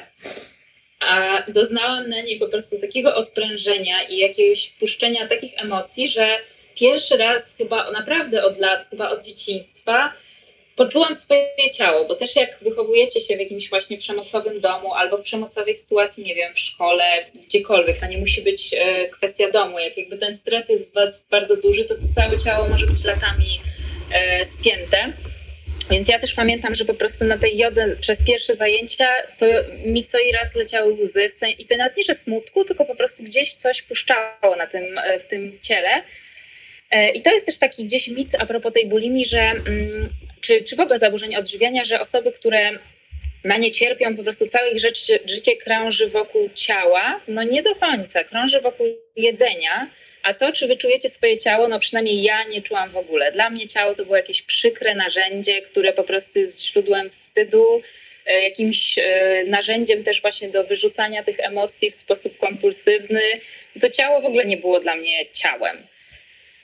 a 1.00 1.42
doznałam 1.48 2.08
na 2.08 2.20
niej 2.20 2.38
po 2.38 2.48
prostu 2.48 2.80
takiego 2.80 3.14
odprężenia 3.14 4.02
i 4.02 4.18
jakiegoś 4.18 4.68
puszczenia 4.68 5.28
takich 5.28 5.52
emocji, 5.62 6.08
że 6.08 6.38
pierwszy 6.74 7.16
raz 7.16 7.56
chyba 7.56 7.90
naprawdę 7.90 8.44
od 8.44 8.58
lat, 8.58 8.86
chyba 8.90 9.10
od 9.10 9.24
dzieciństwa, 9.24 10.12
poczułam 10.76 11.14
swoje 11.14 11.70
ciało, 11.72 12.04
bo 12.04 12.14
też 12.14 12.36
jak 12.36 12.58
wychowujecie 12.62 13.20
się 13.20 13.36
w 13.36 13.40
jakimś 13.40 13.70
właśnie 13.70 13.98
przemocowym 13.98 14.60
domu 14.60 14.94
albo 14.94 15.18
w 15.18 15.20
przemocowej 15.20 15.74
sytuacji, 15.74 16.24
nie 16.24 16.34
wiem, 16.34 16.54
w 16.54 16.58
szkole, 16.58 17.04
gdziekolwiek, 17.46 18.00
to 18.00 18.06
nie 18.06 18.18
musi 18.18 18.42
być 18.42 18.74
e, 18.74 19.06
kwestia 19.06 19.50
domu. 19.50 19.78
Jak 19.78 19.96
jakby 19.96 20.16
ten 20.16 20.34
stres 20.34 20.68
jest 20.68 20.90
w 20.90 20.94
was 20.94 21.26
bardzo 21.30 21.56
duży, 21.56 21.84
to, 21.84 21.94
to 21.94 22.00
całe 22.14 22.38
ciało 22.38 22.68
może 22.68 22.86
być 22.86 23.04
latami 23.04 23.60
e, 24.12 24.44
spięte. 24.44 25.12
Więc 25.90 26.08
ja 26.08 26.18
też 26.18 26.34
pamiętam, 26.34 26.74
że 26.74 26.84
po 26.84 26.94
prostu 26.94 27.24
na 27.24 27.38
tej 27.38 27.58
jodze 27.58 27.96
przez 27.96 28.24
pierwsze 28.24 28.56
zajęcia 28.56 29.08
to 29.38 29.46
mi 29.84 30.04
co 30.04 30.18
i 30.18 30.32
raz 30.32 30.54
leciały 30.54 30.92
łzy. 30.92 31.26
I 31.58 31.66
to 31.66 31.76
nawet 31.76 31.96
nie, 31.96 32.02
że 32.02 32.14
smutku, 32.14 32.64
tylko 32.64 32.84
po 32.84 32.94
prostu 32.94 33.24
gdzieś 33.24 33.54
coś 33.54 33.82
puszczało 33.82 34.56
na 34.58 34.66
tym, 34.66 34.98
e, 34.98 35.18
w 35.18 35.26
tym 35.26 35.58
ciele. 35.62 36.02
E, 36.90 37.10
I 37.10 37.22
to 37.22 37.32
jest 37.32 37.46
też 37.46 37.58
taki 37.58 37.84
gdzieś 37.84 38.08
mit 38.08 38.34
a 38.34 38.46
propos 38.46 38.72
tej 38.72 38.86
bulimii, 38.86 39.26
że 39.26 39.40
mm, 39.40 40.08
czy, 40.40 40.64
czy 40.64 40.76
w 40.76 40.80
ogóle 40.80 40.98
zaburzeń 40.98 41.36
odżywiania, 41.36 41.84
że 41.84 42.00
osoby, 42.00 42.32
które 42.32 42.78
na 43.46 43.56
nie 43.56 43.70
cierpią, 43.70 44.16
po 44.16 44.22
prostu 44.22 44.46
całe 44.46 44.70
ich 44.70 44.80
życie, 44.80 45.18
życie 45.26 45.56
krąży 45.56 46.08
wokół 46.08 46.50
ciała, 46.54 47.20
no 47.28 47.42
nie 47.42 47.62
do 47.62 47.74
końca, 47.74 48.24
krąży 48.24 48.60
wokół 48.60 48.86
jedzenia, 49.16 49.90
a 50.22 50.34
to, 50.34 50.52
czy 50.52 50.66
wy 50.66 50.76
czujecie 50.76 51.08
swoje 51.08 51.36
ciało, 51.36 51.68
no 51.68 51.78
przynajmniej 51.78 52.22
ja 52.22 52.44
nie 52.44 52.62
czułam 52.62 52.90
w 52.90 52.96
ogóle. 52.96 53.32
Dla 53.32 53.50
mnie 53.50 53.66
ciało 53.66 53.94
to 53.94 54.04
było 54.04 54.16
jakieś 54.16 54.42
przykre 54.42 54.94
narzędzie, 54.94 55.62
które 55.62 55.92
po 55.92 56.04
prostu 56.04 56.38
jest 56.38 56.64
źródłem 56.64 57.10
wstydu, 57.10 57.82
e, 58.26 58.42
jakimś 58.42 58.98
e, 58.98 59.44
narzędziem 59.46 60.04
też 60.04 60.22
właśnie 60.22 60.48
do 60.48 60.64
wyrzucania 60.64 61.22
tych 61.22 61.40
emocji 61.40 61.90
w 61.90 61.94
sposób 61.94 62.38
kompulsywny. 62.38 63.22
To 63.80 63.90
ciało 63.90 64.20
w 64.20 64.26
ogóle 64.26 64.44
nie 64.44 64.56
było 64.56 64.80
dla 64.80 64.94
mnie 64.94 65.26
ciałem. 65.32 65.76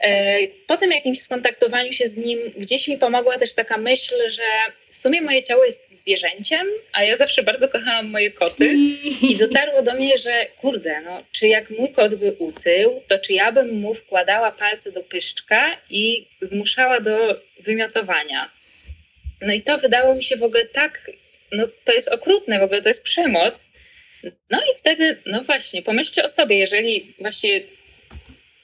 E, 0.03 0.39
po 0.67 0.77
tym 0.77 0.91
jakimś 0.91 1.21
skontaktowaniu 1.21 1.93
się 1.93 2.09
z 2.09 2.19
nim, 2.19 2.39
gdzieś 2.57 2.89
mi 2.89 2.99
pomogła 2.99 3.39
też 3.39 3.55
taka 3.55 3.79
myśl, 3.79 4.15
że 4.31 4.43
w 4.89 4.95
sumie 4.95 5.21
moje 5.21 5.43
ciało 5.43 5.65
jest 5.65 5.99
zwierzęciem, 5.99 6.67
a 6.93 7.03
ja 7.03 7.17
zawsze 7.17 7.43
bardzo 7.43 7.69
kochałam 7.69 8.11
moje 8.11 8.31
koty. 8.31 8.75
I 9.31 9.37
dotarło 9.37 9.83
do 9.83 9.95
mnie, 9.95 10.19
że 10.19 10.47
kurde, 10.61 11.01
no, 11.01 11.23
czy 11.33 11.49
jak 11.49 11.71
mój 11.71 11.93
kot 11.93 12.15
by 12.15 12.33
utył, 12.39 13.03
to 13.07 13.19
czy 13.19 13.33
ja 13.33 13.53
bym 13.53 13.81
mu 13.81 13.95
wkładała 13.95 14.53
palce 14.53 14.93
do 14.93 15.03
pyszczka 15.03 15.77
i 15.91 16.29
zmuszała 16.41 17.01
do 17.01 17.41
wymiotowania. 17.61 18.51
No 19.41 19.53
i 19.53 19.61
to 19.61 19.79
wydało 19.79 20.15
mi 20.15 20.25
się 20.25 20.37
w 20.37 20.43
ogóle 20.43 20.67
tak, 20.67 21.11
no 21.53 21.69
to 21.85 21.93
jest 21.93 22.09
okrutne, 22.09 22.59
w 22.59 22.63
ogóle 22.63 22.83
to 22.83 22.89
jest 22.89 23.05
przemoc. 23.05 23.73
No 24.51 24.61
i 24.61 24.79
wtedy, 24.79 25.23
no 25.27 25.43
właśnie, 25.43 25.83
pomyślcie 25.83 26.25
o 26.25 26.29
sobie, 26.29 26.59
jeżeli 26.59 27.15
właśnie 27.21 27.61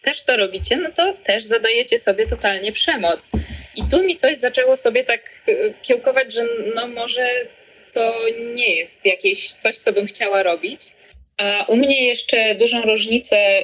też 0.02 0.22
to 0.22 0.36
robicie, 0.36 0.76
no 0.76 0.90
to 0.90 1.12
też 1.12 1.44
zadajecie 1.44 1.98
sobie 1.98 2.26
totalnie 2.26 2.72
przemoc. 2.72 3.30
I 3.76 3.82
tu 3.90 4.02
mi 4.02 4.16
coś 4.16 4.36
zaczęło 4.36 4.76
sobie 4.76 5.04
tak 5.04 5.30
y, 5.48 5.74
kiełkować, 5.82 6.32
że 6.32 6.46
no 6.74 6.86
może 6.86 7.28
to 7.92 8.14
nie 8.54 8.74
jest 8.74 9.06
jakieś 9.06 9.52
coś, 9.52 9.76
co 9.76 9.92
bym 9.92 10.06
chciała 10.06 10.42
robić. 10.42 10.80
A 11.36 11.64
u 11.68 11.76
mnie 11.76 12.06
jeszcze 12.06 12.54
dużą 12.54 12.82
różnicę 12.82 13.62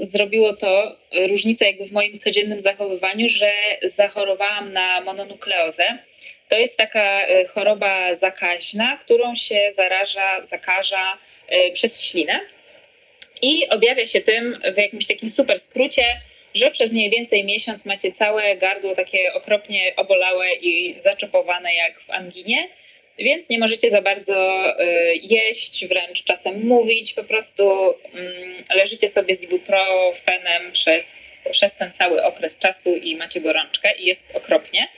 zrobiło 0.00 0.52
to, 0.52 0.96
różnicę 1.28 1.66
jakby 1.66 1.86
w 1.86 1.92
moim 1.92 2.18
codziennym 2.18 2.60
zachowywaniu, 2.60 3.28
że 3.28 3.52
zachorowałam 3.82 4.72
na 4.72 5.00
mononukleozę. 5.00 5.98
To 6.48 6.58
jest 6.58 6.76
taka 6.76 7.28
y, 7.28 7.46
choroba 7.46 8.14
zakaźna, 8.14 8.96
którą 8.96 9.34
się 9.34 9.68
zaraża, 9.72 10.46
zakaża 10.46 11.18
przez 11.72 12.02
ślinę. 12.02 12.40
I 13.42 13.68
objawia 13.68 14.06
się 14.06 14.20
tym 14.20 14.60
w 14.74 14.76
jakimś 14.76 15.06
takim 15.06 15.30
super 15.30 15.60
skrócie, 15.60 16.20
że 16.54 16.70
przez 16.70 16.92
mniej 16.92 17.10
więcej 17.10 17.44
miesiąc 17.44 17.86
macie 17.86 18.12
całe 18.12 18.56
gardło 18.56 18.94
takie 18.94 19.34
okropnie 19.34 19.96
obolałe 19.96 20.54
i 20.54 21.00
zaczepowane 21.00 21.74
jak 21.74 22.00
w 22.00 22.10
anginie, 22.10 22.68
więc 23.18 23.48
nie 23.48 23.58
możecie 23.58 23.90
za 23.90 24.02
bardzo 24.02 24.70
y, 24.80 25.14
jeść, 25.22 25.86
wręcz 25.86 26.24
czasem 26.24 26.66
mówić, 26.66 27.14
po 27.14 27.24
prostu 27.24 27.94
mm, 28.14 28.54
leżycie 28.74 29.08
sobie 29.08 29.36
z 29.36 29.44
ibuprofenem 29.44 30.72
przez, 30.72 31.40
przez 31.50 31.74
ten 31.74 31.92
cały 31.92 32.24
okres 32.24 32.58
czasu 32.58 32.96
i 32.96 33.16
macie 33.16 33.40
gorączkę 33.40 33.96
i 33.98 34.06
jest 34.06 34.24
okropnie. 34.34 34.88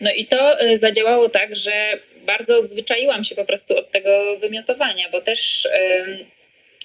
No 0.00 0.12
i 0.12 0.26
to 0.26 0.64
y, 0.64 0.78
zadziałało 0.78 1.28
tak, 1.28 1.56
że 1.56 1.98
bardzo 2.16 2.62
zwyczaiłam 2.62 3.24
się 3.24 3.34
po 3.34 3.44
prostu 3.44 3.76
od 3.76 3.90
tego 3.90 4.36
wymiotowania, 4.38 5.08
bo 5.10 5.20
też 5.20 5.68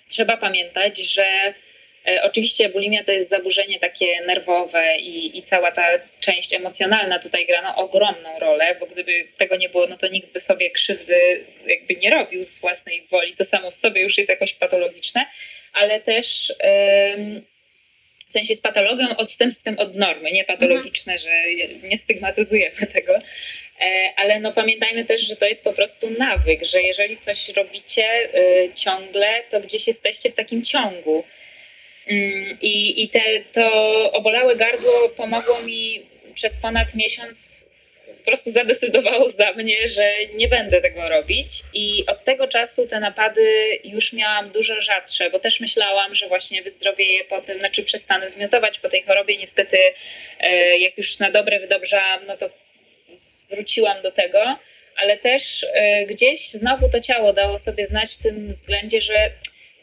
trzeba 0.10 0.38
pamiętać, 0.38 1.00
że 1.00 1.54
e, 2.08 2.24
Oczywiście 2.24 2.70
bulimia 2.70 3.04
to 3.04 3.12
jest 3.12 3.30
zaburzenie 3.30 3.80
takie 3.80 4.22
nerwowe 4.22 4.98
i, 4.98 5.38
i, 5.38 5.44
cała 5.44 5.72
ta 5.72 5.88
część 6.20 6.54
emocjonalna 6.54 7.20
tutaj 7.20 7.46
gra 7.46 7.62
no, 7.62 7.76
ogromną 7.76 8.40
rolę, 8.40 8.76
bo 8.80 8.86
gdyby 8.86 9.28
tego 9.38 9.56
nie 9.56 9.70
było, 9.70 9.88
no 9.88 9.98
to 9.98 10.08
nikt 10.08 10.34
by 10.34 10.40
sobie 10.40 10.72
krzywdy 10.72 11.46
jakby 11.68 11.96
nie 11.96 12.10
robił 12.10 12.44
z 12.44 12.60
własnej 12.60 13.08
woli, 13.12 13.34
co 13.34 13.46
samo 13.46 13.72
w 13.72 13.78
sobie 13.78 14.02
już 14.02 14.18
jest 14.18 14.30
jakoś 14.30 14.54
patologiczne, 14.54 15.26
ale 15.74 16.00
też 16.00 16.54
w 18.30 18.32
sensie 18.32 18.56
z 18.56 18.62
patologią, 18.62 19.18
odstępstwem 19.18 19.80
od 19.80 19.96
normy, 19.96 20.32
nie 20.32 20.44
patologiczne, 20.44 21.14
mhm. 21.14 21.20
że 21.20 21.88
nie 21.88 21.98
stygmatyzujemy 21.98 22.88
tego, 22.94 23.14
ale 24.16 24.40
no 24.40 24.54
pamiętajmy 24.54 25.06
też, 25.06 25.22
że 25.22 25.36
to 25.36 25.46
jest 25.46 25.64
po 25.64 25.74
prostu 25.74 26.10
nawyk, 26.10 26.66
że 26.66 26.82
jeżeli 26.82 27.18
coś 27.18 27.50
robicie 27.50 28.30
y, 28.36 28.72
ciągle, 28.76 29.44
to 29.50 29.60
gdzieś 29.60 29.88
jesteście 29.88 30.32
w 30.32 30.36
takim 30.36 30.64
ciągu. 30.64 31.24
Mm, 32.08 32.58
I, 32.62 33.04
i 33.04 33.10
te, 33.10 33.22
to 33.52 33.72
obolałe 34.12 34.56
gardło 34.56 35.10
pomogło 35.10 35.62
mi 35.62 36.06
przez 36.34 36.58
ponad 36.58 36.96
miesiąc 36.96 37.70
po 38.20 38.26
prostu 38.26 38.52
zadecydowało 38.52 39.30
za 39.30 39.54
mnie, 39.54 39.88
że 39.88 40.14
nie 40.36 40.48
będę 40.48 40.82
tego 40.82 41.10
robić. 41.10 41.50
I 41.74 42.06
od 42.08 42.24
tego 42.24 42.48
czasu 42.48 42.88
te 42.88 43.00
napady 43.00 43.42
już 43.84 44.14
miałam 44.14 44.50
dużo 44.50 44.82
rzadsze, 44.82 45.30
bo 45.30 45.40
też 45.40 45.60
myślałam, 45.60 46.16
że 46.16 46.28
właśnie 46.28 46.62
wyzdrowieję 46.62 47.24
po 47.24 47.42
tym, 47.42 47.60
znaczy 47.60 47.84
przestanę 47.84 48.30
wymiotować 48.30 48.80
po 48.80 48.90
tej 48.90 49.04
chorobie. 49.04 49.38
Niestety, 49.38 49.78
e, 50.40 50.78
jak 50.78 50.98
już 50.98 51.20
na 51.20 51.32
dobre 51.32 51.60
wydobrzałam, 51.60 52.26
no 52.28 52.38
to 52.38 52.50
wróciłam 53.50 54.02
do 54.02 54.12
tego, 54.12 54.58
ale 54.96 55.18
też 55.18 55.66
e, 55.74 56.06
gdzieś 56.06 56.52
znowu 56.52 56.90
to 56.90 57.00
ciało 57.00 57.34
dało 57.34 57.60
sobie 57.60 57.88
znać 57.88 58.14
w 58.14 58.24
tym 58.24 58.48
względzie, 58.48 59.02
że 59.02 59.32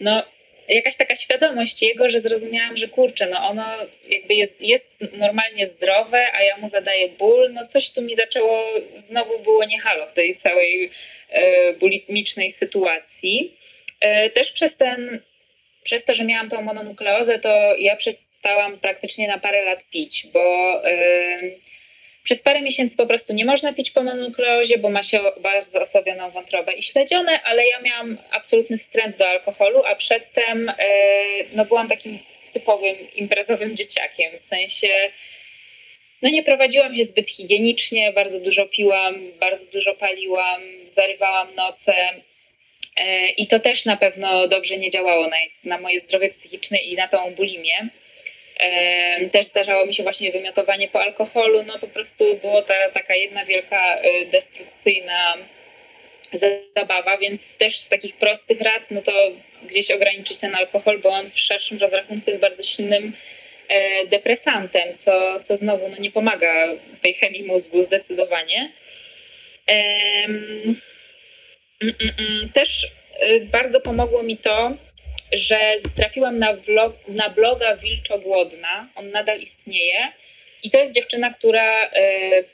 no 0.00 0.24
jakaś 0.68 0.96
taka 0.96 1.16
świadomość 1.16 1.82
jego, 1.82 2.08
że 2.08 2.20
zrozumiałam, 2.20 2.76
że 2.76 2.88
kurczę, 2.88 3.26
no 3.26 3.48
ono 3.48 3.66
jakby 4.08 4.34
jest, 4.34 4.60
jest 4.60 4.96
normalnie 5.12 5.66
zdrowe, 5.66 6.32
a 6.32 6.42
ja 6.42 6.56
mu 6.56 6.68
zadaję 6.68 7.08
ból, 7.08 7.52
no 7.52 7.66
coś 7.66 7.90
tu 7.90 8.02
mi 8.02 8.16
zaczęło, 8.16 8.64
znowu 8.98 9.38
było 9.38 9.64
nie 9.64 9.80
halo 9.80 10.06
w 10.06 10.12
tej 10.12 10.36
całej 10.36 10.90
e, 11.30 11.72
bulimicznej 11.72 12.52
sytuacji. 12.52 13.56
E, 14.00 14.30
też 14.30 14.52
przez 14.52 14.76
ten 14.76 15.20
przez 15.82 16.04
to, 16.04 16.14
że 16.14 16.24
miałam 16.24 16.48
tą 16.48 16.62
mononukleozę, 16.62 17.38
to 17.38 17.76
ja 17.78 17.96
przestałam 17.96 18.78
praktycznie 18.78 19.28
na 19.28 19.38
parę 19.38 19.64
lat 19.64 19.84
pić, 19.90 20.26
bo 20.32 20.74
yy, 20.84 21.58
przez 22.26 22.42
parę 22.42 22.62
miesięcy 22.62 22.96
po 22.96 23.06
prostu 23.06 23.34
nie 23.34 23.44
można 23.44 23.72
pić 23.72 23.90
po 23.90 24.02
mononukleozie, 24.02 24.78
bo 24.78 24.90
ma 24.90 25.02
się 25.02 25.20
bardzo 25.40 25.80
osłabioną 25.80 26.30
wątrobę 26.30 26.72
i 26.72 26.82
śledzione, 26.82 27.42
ale 27.42 27.66
ja 27.66 27.80
miałam 27.80 28.18
absolutny 28.30 28.78
wstręt 28.78 29.16
do 29.16 29.28
alkoholu, 29.28 29.82
a 29.84 29.94
przedtem 29.94 30.72
yy, 30.78 31.46
no, 31.52 31.64
byłam 31.64 31.88
takim 31.88 32.18
typowym 32.52 32.96
imprezowym 33.14 33.76
dzieciakiem, 33.76 34.38
w 34.38 34.42
sensie 34.42 34.88
no 36.22 36.28
nie 36.30 36.42
prowadziłam 36.42 36.96
się 36.96 37.04
zbyt 37.04 37.28
higienicznie, 37.28 38.12
bardzo 38.12 38.40
dużo 38.40 38.66
piłam, 38.66 39.32
bardzo 39.40 39.66
dużo 39.66 39.94
paliłam, 39.94 40.62
zarywałam 40.88 41.54
noce. 41.54 41.94
E, 42.96 43.28
I 43.28 43.46
to 43.46 43.60
też 43.60 43.84
na 43.84 43.96
pewno 43.96 44.48
dobrze 44.48 44.78
nie 44.78 44.90
działało 44.90 45.28
na, 45.28 45.36
na 45.64 45.78
moje 45.78 46.00
zdrowie 46.00 46.30
psychiczne 46.30 46.78
i 46.78 46.94
na 46.94 47.08
tą 47.08 47.34
bulimię. 47.34 47.88
E, 48.60 49.30
też 49.30 49.46
zdarzało 49.46 49.86
mi 49.86 49.94
się 49.94 50.02
właśnie 50.02 50.32
wymiotowanie 50.32 50.88
po 50.88 51.02
alkoholu. 51.02 51.62
No 51.62 51.78
po 51.78 51.88
prostu 51.88 52.36
było 52.36 52.62
ta 52.62 52.74
taka 52.94 53.14
jedna 53.14 53.44
wielka 53.44 53.96
e, 53.96 54.24
destrukcyjna 54.26 55.34
zabawa, 56.76 57.18
więc 57.18 57.58
też 57.58 57.78
z 57.78 57.88
takich 57.88 58.16
prostych 58.16 58.60
rad, 58.60 58.90
no 58.90 59.02
to 59.02 59.12
gdzieś 59.62 59.90
ograniczyć 59.90 60.38
ten 60.38 60.54
alkohol, 60.54 60.98
bo 60.98 61.08
on 61.08 61.30
w 61.30 61.38
szerszym 61.38 61.78
rozrachunku 61.78 62.30
jest 62.30 62.40
bardzo 62.40 62.64
silnym 62.64 63.12
depresantem, 64.10 64.96
co, 64.96 65.40
co 65.42 65.56
znowu 65.56 65.88
no, 65.88 65.96
nie 65.98 66.10
pomaga 66.10 66.68
tej 67.02 67.14
chemii 67.14 67.42
mózgu 67.42 67.80
zdecydowanie. 67.80 68.72
Mm, 69.66 70.80
mm, 71.82 71.94
mm. 72.18 72.48
Też 72.52 72.86
y, 73.22 73.40
bardzo 73.40 73.80
pomogło 73.80 74.22
mi 74.22 74.36
to, 74.36 74.72
że 75.32 75.76
trafiłam 75.96 76.38
na, 76.38 76.52
vlog, 76.52 76.96
na 77.08 77.30
bloga 77.30 77.76
Wilczogłodna. 77.76 78.88
On 78.94 79.10
nadal 79.10 79.40
istnieje. 79.40 79.98
I 80.62 80.70
to 80.70 80.78
jest 80.78 80.94
dziewczyna, 80.94 81.30
która 81.30 81.84
y, 81.84 81.88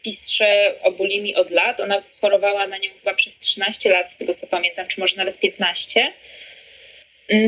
pisze 0.03 0.75
o 0.83 0.93
bulimi 0.93 1.35
od 1.35 1.51
lat. 1.51 1.81
Ona 1.81 2.03
chorowała 2.21 2.67
na 2.67 2.79
nią 2.79 2.91
chyba 2.99 3.15
przez 3.15 3.39
13 3.39 3.91
lat, 3.91 4.13
z 4.13 4.17
tego 4.17 4.35
co 4.35 4.47
pamiętam, 4.47 4.87
czy 4.89 5.01
może 5.01 5.17
nawet 5.17 5.39
15. 5.39 6.13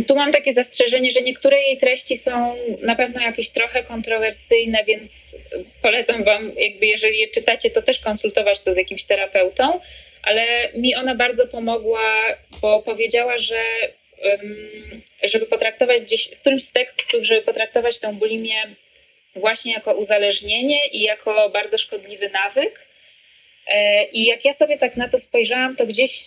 Tu 0.06 0.14
mam 0.14 0.32
takie 0.32 0.52
zastrzeżenie, 0.52 1.10
że 1.10 1.20
niektóre 1.20 1.62
jej 1.62 1.76
treści 1.76 2.16
są 2.16 2.56
na 2.80 2.96
pewno 2.96 3.22
jakieś 3.22 3.50
trochę 3.50 3.82
kontrowersyjne, 3.82 4.84
więc 4.86 5.36
polecam 5.82 6.24
Wam, 6.24 6.52
jakby 6.56 6.86
jeżeli 6.86 7.18
je 7.18 7.28
czytacie, 7.28 7.70
to 7.70 7.82
też 7.82 7.98
konsultować 7.98 8.60
to 8.60 8.72
z 8.72 8.76
jakimś 8.76 9.04
terapeutą 9.04 9.80
ale 10.24 10.72
mi 10.74 10.94
ona 10.94 11.14
bardzo 11.14 11.46
pomogła, 11.46 12.00
bo 12.60 12.82
powiedziała, 12.82 13.38
że 13.38 13.62
żeby 15.22 15.46
potraktować 15.46 16.02
gdzieś, 16.02 16.28
w 16.28 16.38
którymś 16.38 16.62
z 16.62 16.72
tekstów, 16.72 17.24
żeby 17.24 17.42
potraktować 17.42 17.98
tą 17.98 18.14
bulimię 18.14 18.62
właśnie 19.36 19.72
jako 19.72 19.94
uzależnienie 19.94 20.86
i 20.86 21.02
jako 21.02 21.50
bardzo 21.50 21.78
szkodliwy 21.78 22.30
nawyk. 22.30 22.86
E, 23.66 24.04
I 24.04 24.24
jak 24.24 24.44
ja 24.44 24.52
sobie 24.52 24.78
tak 24.78 24.96
na 24.96 25.08
to 25.08 25.18
spojrzałam, 25.18 25.76
to 25.76 25.86
gdzieś 25.86 26.24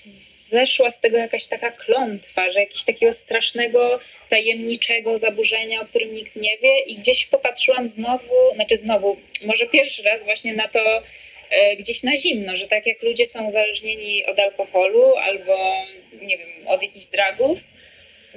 zeszła 0.49 0.91
z 0.91 0.99
tego 0.99 1.17
jakaś 1.17 1.47
taka 1.47 1.71
klątwa, 1.71 2.51
że 2.51 2.59
jakiegoś 2.59 2.83
takiego 2.83 3.13
strasznego, 3.13 3.99
tajemniczego 4.29 5.19
zaburzenia, 5.19 5.81
o 5.81 5.85
którym 5.85 6.13
nikt 6.13 6.35
nie 6.35 6.57
wie, 6.57 6.79
i 6.79 6.95
gdzieś 6.95 7.25
popatrzyłam 7.25 7.87
znowu, 7.87 8.55
znaczy 8.55 8.77
znowu, 8.77 9.17
może 9.45 9.65
pierwszy 9.67 10.03
raz 10.03 10.23
właśnie 10.23 10.53
na 10.53 10.67
to, 10.67 11.03
E, 11.49 11.75
gdzieś 11.75 12.03
na 12.03 12.17
zimno, 12.17 12.55
że 12.55 12.67
tak 12.67 12.87
jak 12.87 13.03
ludzie 13.03 13.25
są 13.25 13.47
uzależnieni 13.47 14.25
od 14.25 14.39
alkoholu 14.39 15.15
albo 15.15 15.85
nie 16.21 16.37
wiem, 16.37 16.49
od 16.67 16.81
jakichś 16.81 17.05
dragów, 17.05 17.59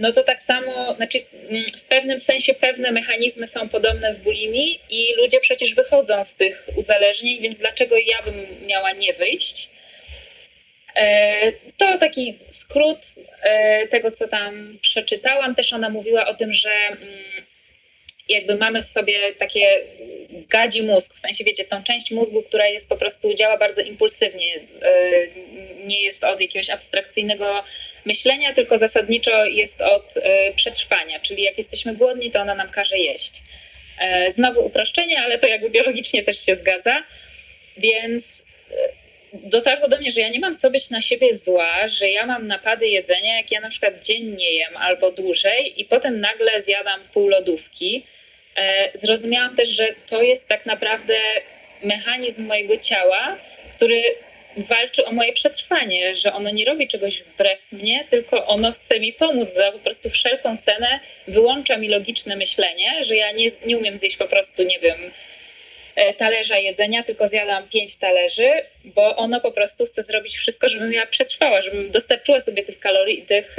no 0.00 0.12
to 0.12 0.22
tak 0.22 0.42
samo, 0.42 0.94
znaczy 0.96 1.18
mm, 1.50 1.64
w 1.64 1.82
pewnym 1.82 2.20
sensie 2.20 2.54
pewne 2.54 2.92
mechanizmy 2.92 3.46
są 3.46 3.68
podobne 3.68 4.14
w 4.14 4.22
bulimii 4.22 4.80
i 4.90 5.14
ludzie 5.16 5.40
przecież 5.40 5.74
wychodzą 5.74 6.24
z 6.24 6.34
tych 6.34 6.68
uzależnień, 6.76 7.40
więc 7.40 7.58
dlaczego 7.58 7.96
ja 7.96 8.22
bym 8.24 8.66
miała 8.66 8.92
nie 8.92 9.12
wyjść? 9.12 9.70
E, 10.96 11.52
to 11.76 11.98
taki 11.98 12.38
skrót 12.48 12.98
e, 13.42 13.86
tego, 13.86 14.12
co 14.12 14.28
tam 14.28 14.78
przeczytałam. 14.80 15.54
Też 15.54 15.72
ona 15.72 15.90
mówiła 15.90 16.26
o 16.26 16.34
tym, 16.34 16.54
że 16.54 16.70
mm, 16.70 17.00
jakby 18.28 18.54
mamy 18.54 18.82
w 18.82 18.86
sobie 18.86 19.32
takie 19.38 19.84
gadzi 20.48 20.82
mózg, 20.82 21.14
w 21.14 21.18
sensie 21.18 21.44
wiecie, 21.44 21.64
tą 21.64 21.82
część 21.82 22.10
mózgu, 22.10 22.42
która 22.42 22.66
jest 22.66 22.88
po 22.88 22.96
prostu, 22.96 23.34
działa 23.34 23.56
bardzo 23.56 23.82
impulsywnie, 23.82 24.54
e, 24.56 25.86
nie 25.86 26.02
jest 26.02 26.24
od 26.24 26.40
jakiegoś 26.40 26.70
abstrakcyjnego 26.70 27.64
myślenia, 28.04 28.52
tylko 28.52 28.78
zasadniczo 28.78 29.44
jest 29.44 29.80
od 29.80 30.16
e, 30.16 30.52
przetrwania, 30.52 31.20
czyli 31.20 31.42
jak 31.42 31.58
jesteśmy 31.58 31.94
głodni, 31.94 32.30
to 32.30 32.40
ona 32.40 32.54
nam 32.54 32.70
każe 32.70 32.98
jeść. 32.98 33.42
E, 33.98 34.32
znowu 34.32 34.66
uproszczenie, 34.66 35.20
ale 35.20 35.38
to 35.38 35.46
jakby 35.46 35.70
biologicznie 35.70 36.22
też 36.22 36.46
się 36.46 36.56
zgadza, 36.56 37.02
więc 37.76 38.44
dotarło 39.32 39.88
do 39.88 39.98
mnie, 39.98 40.12
że 40.12 40.20
ja 40.20 40.28
nie 40.28 40.40
mam 40.40 40.56
co 40.56 40.70
być 40.70 40.90
na 40.90 41.00
siebie 41.00 41.34
zła, 41.34 41.88
że 41.88 42.08
ja 42.08 42.26
mam 42.26 42.46
napady 42.46 42.88
jedzenia, 42.88 43.36
jak 43.36 43.50
ja 43.50 43.60
na 43.60 43.70
przykład 43.70 44.04
dziennie 44.04 44.52
jem 44.52 44.76
albo 44.76 45.10
dłużej 45.10 45.80
i 45.80 45.84
potem 45.84 46.20
nagle 46.20 46.62
zjadam 46.62 47.00
pół 47.12 47.28
lodówki, 47.28 48.04
zrozumiałam 48.94 49.56
też, 49.56 49.68
że 49.68 49.88
to 50.06 50.22
jest 50.22 50.48
tak 50.48 50.66
naprawdę 50.66 51.14
mechanizm 51.82 52.46
mojego 52.46 52.76
ciała, 52.76 53.36
który 53.72 54.02
walczy 54.56 55.04
o 55.04 55.12
moje 55.12 55.32
przetrwanie, 55.32 56.16
że 56.16 56.32
ono 56.32 56.50
nie 56.50 56.64
robi 56.64 56.88
czegoś 56.88 57.22
wbrew 57.22 57.58
mnie, 57.72 58.04
tylko 58.10 58.46
ono 58.46 58.72
chce 58.72 59.00
mi 59.00 59.12
pomóc 59.12 59.54
za 59.54 59.72
po 59.72 59.78
prostu 59.78 60.10
wszelką 60.10 60.56
cenę, 60.56 61.00
wyłącza 61.28 61.76
mi 61.76 61.88
logiczne 61.88 62.36
myślenie, 62.36 63.04
że 63.04 63.16
ja 63.16 63.32
nie, 63.32 63.50
nie 63.66 63.78
umiem 63.78 63.98
zjeść 63.98 64.16
po 64.16 64.24
prostu, 64.24 64.62
nie 64.62 64.78
wiem, 64.78 65.10
e, 65.94 66.14
talerza 66.14 66.58
jedzenia, 66.58 67.02
tylko 67.02 67.26
zjadam 67.26 67.68
pięć 67.68 67.96
talerzy, 67.96 68.50
bo 68.84 69.16
ono 69.16 69.40
po 69.40 69.52
prostu 69.52 69.86
chce 69.86 70.02
zrobić 70.02 70.36
wszystko, 70.36 70.68
żebym 70.68 70.92
ja 70.92 71.06
przetrwała, 71.06 71.62
żebym 71.62 71.90
dostarczyła 71.90 72.40
sobie 72.40 72.62
tych 72.62 72.78
kalorii, 72.78 73.22
tych, 73.22 73.56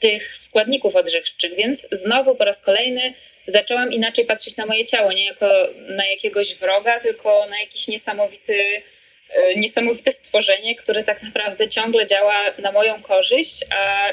tych 0.00 0.36
składników 0.38 0.96
odżywczych. 0.96 1.54
Więc 1.54 1.88
znowu 1.92 2.34
po 2.34 2.44
raz 2.44 2.60
kolejny 2.60 3.14
zaczęłam 3.46 3.92
inaczej 3.92 4.24
patrzeć 4.24 4.56
na 4.56 4.66
moje 4.66 4.84
ciało, 4.84 5.12
nie 5.12 5.24
jako 5.24 5.68
na 5.88 6.06
jakiegoś 6.06 6.54
wroga, 6.54 7.00
tylko 7.00 7.46
na 7.50 7.60
jakiś 7.60 7.88
niesamowity, 7.88 8.82
e, 9.30 9.54
niesamowite 9.54 10.12
stworzenie, 10.12 10.74
które 10.74 11.04
tak 11.04 11.22
naprawdę 11.22 11.68
ciągle 11.68 12.06
działa 12.06 12.44
na 12.58 12.72
moją 12.72 13.02
korzyść, 13.02 13.64
a 13.70 14.12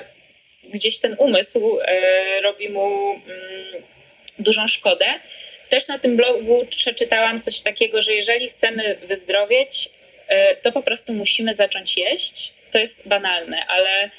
gdzieś 0.63 0.99
ten 0.99 1.15
umysł 1.19 1.79
e, 1.86 2.41
robi 2.41 2.69
mu 2.69 3.13
mm, 3.13 3.84
dużą 4.39 4.67
szkodę. 4.67 5.05
Też 5.69 5.88
na 5.88 5.99
tym 5.99 6.17
blogu 6.17 6.65
przeczytałam 6.69 7.41
coś 7.41 7.61
takiego, 7.61 8.01
że 8.01 8.13
jeżeli 8.13 8.49
chcemy 8.49 8.97
wyzdrowieć, 9.03 9.89
e, 10.27 10.55
to 10.55 10.71
po 10.71 10.81
prostu 10.81 11.13
musimy 11.13 11.53
zacząć 11.53 11.97
jeść. 11.97 12.53
To 12.71 12.79
jest 12.79 13.07
banalne, 13.07 13.65
ale 13.65 14.09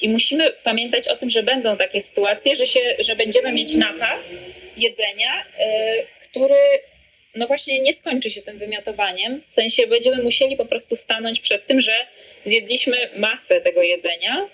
i 0.00 0.08
musimy 0.08 0.50
pamiętać 0.50 1.08
o 1.08 1.16
tym, 1.16 1.30
że 1.30 1.42
będą 1.42 1.76
takie 1.76 2.02
sytuacje, 2.02 2.56
że, 2.56 2.66
się, 2.66 2.80
że 2.98 3.16
będziemy 3.16 3.52
mieć 3.52 3.74
napad 3.74 4.20
jedzenia, 4.76 5.44
e, 5.58 5.94
który 6.22 6.54
no 7.34 7.46
właśnie 7.46 7.80
nie 7.80 7.92
skończy 7.92 8.30
się 8.30 8.42
tym 8.42 8.58
wymiotowaniem. 8.58 9.42
W 9.46 9.50
sensie 9.50 9.86
będziemy 9.86 10.22
musieli 10.22 10.56
po 10.56 10.64
prostu 10.64 10.96
stanąć 10.96 11.40
przed 11.40 11.66
tym, 11.66 11.80
że 11.80 11.92
zjedliśmy 12.46 13.08
masę 13.16 13.60
tego 13.60 13.82
jedzenia, 13.82 14.48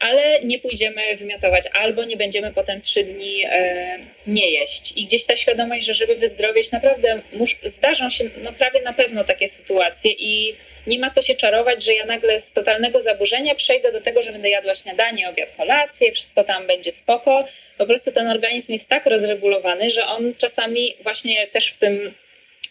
ale 0.00 0.40
nie 0.40 0.58
pójdziemy 0.58 1.16
wymiotować, 1.16 1.64
albo 1.72 2.04
nie 2.04 2.16
będziemy 2.16 2.52
potem 2.52 2.80
trzy 2.80 3.04
dni 3.04 3.44
e, 3.44 3.98
nie 4.26 4.50
jeść. 4.50 4.92
I 4.96 5.04
gdzieś 5.04 5.24
ta 5.24 5.36
świadomość, 5.36 5.86
że 5.86 5.94
żeby 5.94 6.14
wyzdrowieć, 6.16 6.72
naprawdę 6.72 7.20
mus, 7.32 7.50
zdarzą 7.64 8.10
się 8.10 8.24
no 8.42 8.52
prawie 8.52 8.82
na 8.82 8.92
pewno 8.92 9.24
takie 9.24 9.48
sytuacje 9.48 10.12
i 10.12 10.54
nie 10.86 10.98
ma 10.98 11.10
co 11.10 11.22
się 11.22 11.34
czarować, 11.34 11.84
że 11.84 11.94
ja 11.94 12.06
nagle 12.06 12.40
z 12.40 12.52
totalnego 12.52 13.02
zaburzenia 13.02 13.54
przejdę 13.54 13.92
do 13.92 14.00
tego, 14.00 14.22
że 14.22 14.32
będę 14.32 14.50
jadła 14.50 14.74
śniadanie, 14.74 15.28
obiad, 15.28 15.52
kolację, 15.56 16.12
wszystko 16.12 16.44
tam 16.44 16.66
będzie 16.66 16.92
spoko. 16.92 17.38
Po 17.78 17.86
prostu 17.86 18.12
ten 18.12 18.28
organizm 18.28 18.72
jest 18.72 18.88
tak 18.88 19.06
rozregulowany, 19.06 19.90
że 19.90 20.06
on 20.06 20.34
czasami 20.38 20.96
właśnie 21.02 21.46
też 21.46 21.68
w 21.68 21.76
tym 21.76 22.14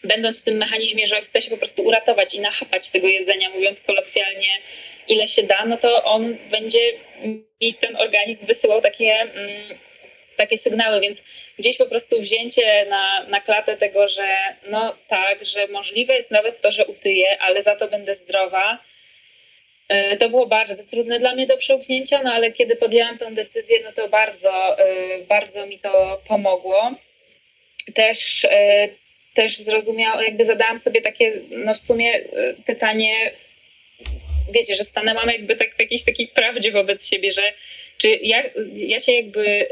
będąc 0.04 0.40
w 0.40 0.44
tym 0.44 0.56
mechanizmie, 0.56 1.06
że 1.06 1.20
chce 1.20 1.42
się 1.42 1.50
po 1.50 1.56
prostu 1.56 1.82
uratować 1.82 2.34
i 2.34 2.40
nachapać 2.40 2.90
tego 2.90 3.08
jedzenia, 3.08 3.50
mówiąc 3.50 3.82
kolokwialnie, 3.82 4.48
ile 5.08 5.28
się 5.28 5.42
da, 5.42 5.64
no 5.66 5.76
to 5.76 6.04
on 6.04 6.36
będzie 6.50 6.92
mi 7.60 7.74
ten 7.74 7.96
organizm 7.96 8.46
wysyłał 8.46 8.80
takie, 8.80 9.20
mm, 9.20 9.78
takie 10.36 10.58
sygnały, 10.58 11.00
więc 11.00 11.24
gdzieś 11.58 11.76
po 11.76 11.86
prostu 11.86 12.20
wzięcie 12.20 12.86
na, 12.90 13.24
na 13.24 13.40
klatę 13.40 13.76
tego, 13.76 14.08
że 14.08 14.26
no 14.66 14.96
tak, 15.08 15.44
że 15.44 15.66
możliwe 15.66 16.14
jest 16.14 16.30
nawet 16.30 16.60
to, 16.60 16.72
że 16.72 16.86
utyję, 16.86 17.38
ale 17.40 17.62
za 17.62 17.76
to 17.76 17.88
będę 17.88 18.14
zdrowa. 18.14 18.78
E, 19.88 20.16
to 20.16 20.28
było 20.28 20.46
bardzo 20.46 20.86
trudne 20.90 21.18
dla 21.18 21.34
mnie 21.34 21.46
do 21.46 21.56
przełknięcia, 21.56 22.22
no 22.22 22.32
ale 22.32 22.52
kiedy 22.52 22.76
podjęłam 22.76 23.18
tę 23.18 23.32
decyzję, 23.32 23.78
no 23.84 23.92
to 23.92 24.08
bardzo, 24.08 24.78
e, 24.78 25.18
bardzo 25.18 25.66
mi 25.66 25.78
to 25.78 26.20
pomogło. 26.28 26.92
Też, 27.94 28.44
e, 28.44 28.88
też 29.42 29.58
zrozumiałam, 29.58 30.24
jakby 30.24 30.44
zadałam 30.44 30.78
sobie 30.78 31.00
takie, 31.02 31.32
no 31.50 31.74
w 31.74 31.80
sumie 31.80 32.20
pytanie, 32.66 33.30
wiecie, 34.52 34.74
że 34.76 34.84
stanęłam 34.84 35.28
jakby 35.28 35.56
tak 35.56 35.76
w 35.76 35.80
jakiejś 35.80 36.04
takiej 36.04 36.28
prawdzie 36.28 36.72
wobec 36.72 37.08
siebie, 37.08 37.32
że 37.32 37.42
czy 37.98 38.18
ja, 38.22 38.42
ja 38.74 39.00
się 39.00 39.12
jakby 39.12 39.68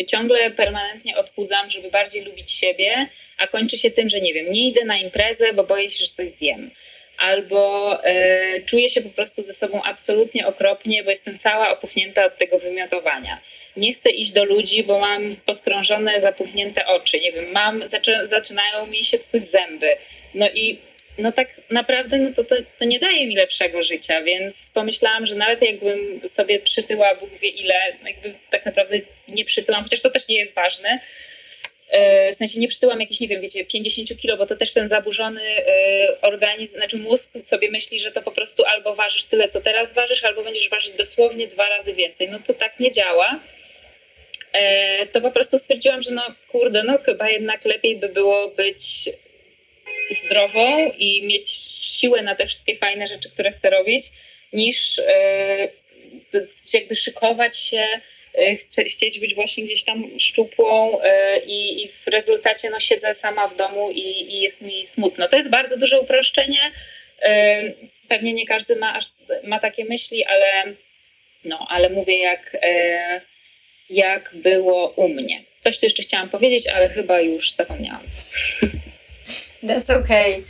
y, 0.00 0.04
ciągle 0.04 0.50
permanentnie 0.50 1.16
odchudzam, 1.16 1.70
żeby 1.70 1.90
bardziej 1.90 2.22
lubić 2.22 2.50
siebie, 2.50 3.06
a 3.38 3.46
kończy 3.46 3.78
się 3.78 3.90
tym, 3.90 4.08
że 4.08 4.20
nie 4.20 4.34
wiem, 4.34 4.50
nie 4.50 4.68
idę 4.68 4.84
na 4.84 4.98
imprezę, 4.98 5.52
bo 5.52 5.64
boję 5.64 5.88
się, 5.88 6.04
że 6.04 6.10
coś 6.10 6.30
zjem. 6.30 6.70
Albo 7.18 7.92
y, 8.06 8.62
czuję 8.66 8.90
się 8.90 9.00
po 9.00 9.10
prostu 9.10 9.42
ze 9.42 9.54
sobą 9.54 9.82
absolutnie 9.82 10.46
okropnie, 10.46 11.04
bo 11.04 11.10
jestem 11.10 11.38
cała 11.38 11.70
opuchnięta 11.70 12.26
od 12.26 12.38
tego 12.38 12.58
wymiotowania. 12.58 13.40
Nie 13.76 13.94
chcę 13.94 14.10
iść 14.10 14.32
do 14.32 14.44
ludzi, 14.44 14.82
bo 14.82 14.98
mam 14.98 15.22
podkrążone, 15.46 16.20
zapuchnięte 16.20 16.86
oczy. 16.86 17.20
Nie 17.20 17.32
wiem, 17.32 17.52
mam, 17.52 17.88
zaczy, 17.88 18.20
zaczynają 18.24 18.86
mi 18.86 19.04
się 19.04 19.18
psuć 19.18 19.48
zęby. 19.48 19.96
No 20.34 20.48
i 20.50 20.78
no 21.18 21.32
tak 21.32 21.48
naprawdę 21.70 22.18
no 22.18 22.30
to, 22.36 22.44
to, 22.44 22.56
to 22.78 22.84
nie 22.84 22.98
daje 22.98 23.26
mi 23.26 23.34
lepszego 23.34 23.82
życia, 23.82 24.22
więc 24.22 24.70
pomyślałam, 24.74 25.26
że 25.26 25.34
nawet 25.34 25.62
jakbym 25.62 26.28
sobie 26.28 26.58
przytyła 26.58 27.14
Bóg 27.14 27.30
wie 27.38 27.48
ile, 27.48 27.74
jakby 28.06 28.34
tak 28.50 28.66
naprawdę 28.66 29.00
nie 29.28 29.44
przytyłam, 29.44 29.82
chociaż 29.82 30.02
to 30.02 30.10
też 30.10 30.28
nie 30.28 30.36
jest 30.36 30.54
ważne, 30.54 30.98
e, 31.88 32.32
w 32.32 32.36
sensie 32.36 32.60
nie 32.60 32.68
przytyłam 32.68 33.00
jakieś, 33.00 33.20
nie 33.20 33.28
wiem, 33.28 33.40
wiecie, 33.40 33.64
50 33.64 34.20
kilo, 34.20 34.36
bo 34.36 34.46
to 34.46 34.56
też 34.56 34.72
ten 34.72 34.88
zaburzony 34.88 35.42
e, 35.42 36.20
organizm, 36.20 36.76
znaczy 36.76 36.96
mózg 36.96 37.38
sobie 37.42 37.70
myśli, 37.70 37.98
że 37.98 38.12
to 38.12 38.22
po 38.22 38.32
prostu 38.32 38.64
albo 38.64 38.94
ważysz 38.94 39.24
tyle, 39.24 39.48
co 39.48 39.60
teraz 39.60 39.92
ważysz, 39.92 40.24
albo 40.24 40.42
będziesz 40.42 40.68
ważyć 40.68 40.92
dosłownie 40.92 41.46
dwa 41.46 41.68
razy 41.68 41.94
więcej. 41.94 42.28
No 42.28 42.38
to 42.46 42.54
tak 42.54 42.80
nie 42.80 42.90
działa. 42.90 43.40
E, 44.56 45.06
to 45.06 45.20
po 45.20 45.30
prostu 45.30 45.58
stwierdziłam, 45.58 46.02
że 46.02 46.10
no 46.10 46.22
kurde, 46.48 46.82
no 46.82 46.98
chyba 46.98 47.30
jednak 47.30 47.64
lepiej 47.64 47.96
by 47.96 48.08
było 48.08 48.48
być 48.48 49.10
zdrową 50.10 50.92
i 50.98 51.22
mieć 51.22 51.50
siłę 51.80 52.22
na 52.22 52.34
te 52.34 52.46
wszystkie 52.46 52.76
fajne 52.76 53.06
rzeczy, 53.06 53.30
które 53.30 53.52
chcę 53.52 53.70
robić, 53.70 54.06
niż 54.52 54.98
e, 54.98 55.68
jakby 56.74 56.96
szykować 56.96 57.58
się, 57.58 57.86
e, 58.34 58.84
chcieć 58.84 59.18
być 59.20 59.34
właśnie 59.34 59.64
gdzieś 59.64 59.84
tam 59.84 60.20
szczupłą 60.20 60.98
i, 61.46 61.84
i 61.84 61.88
w 61.88 62.06
rezultacie 62.06 62.70
no, 62.70 62.80
siedzę 62.80 63.14
sama 63.14 63.48
w 63.48 63.56
domu 63.56 63.90
i, 63.90 64.34
i 64.34 64.40
jest 64.40 64.62
mi 64.62 64.84
smutno. 64.84 65.28
To 65.28 65.36
jest 65.36 65.50
bardzo 65.50 65.76
duże 65.76 66.00
uproszczenie. 66.00 66.72
Pewnie 68.08 68.32
nie 68.32 68.46
każdy 68.46 68.76
ma, 68.76 68.94
aż, 68.94 69.04
ma 69.42 69.58
takie 69.58 69.84
myśli, 69.84 70.24
ale, 70.24 70.64
no, 71.44 71.66
ale 71.70 71.90
mówię 71.90 72.18
jak, 72.18 72.56
jak 73.90 74.30
było 74.34 74.88
u 74.88 75.08
mnie. 75.08 75.44
Coś 75.60 75.78
tu 75.78 75.86
jeszcze 75.86 76.02
chciałam 76.02 76.28
powiedzieć, 76.28 76.66
ale 76.66 76.88
chyba 76.88 77.20
już 77.20 77.52
zapomniałam. 77.52 78.02
That's 79.62 80.04
okay. 80.04 80.42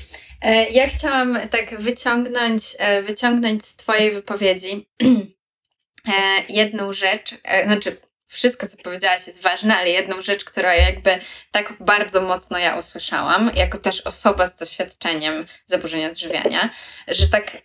E, 0.43 0.71
ja 0.71 0.89
chciałam 0.89 1.39
tak 1.51 1.81
wyciągnąć, 1.81 2.63
e, 2.79 3.03
wyciągnąć 3.03 3.65
z 3.65 3.77
Twojej 3.77 4.11
wypowiedzi 4.11 4.89
e, 5.03 6.13
jedną 6.49 6.93
rzecz, 6.93 7.35
znaczy 7.65 7.97
wszystko, 8.27 8.67
co 8.67 8.77
powiedziałaś 8.77 9.27
jest 9.27 9.43
ważne, 9.43 9.77
ale 9.77 9.91
jedną 9.91 10.23
rzecz, 10.23 10.45
która 10.45 10.75
jakby 10.75 11.19
tak 11.51 11.75
bardzo 11.81 12.21
mocno 12.21 12.59
ja 12.59 12.79
usłyszałam, 12.79 13.51
jako 13.57 13.79
też 13.79 14.01
osoba 14.01 14.47
z 14.47 14.57
doświadczeniem 14.57 15.47
zaburzenia 15.67 16.09
odżywiania, 16.09 16.71
że 17.09 17.29
tak 17.29 17.63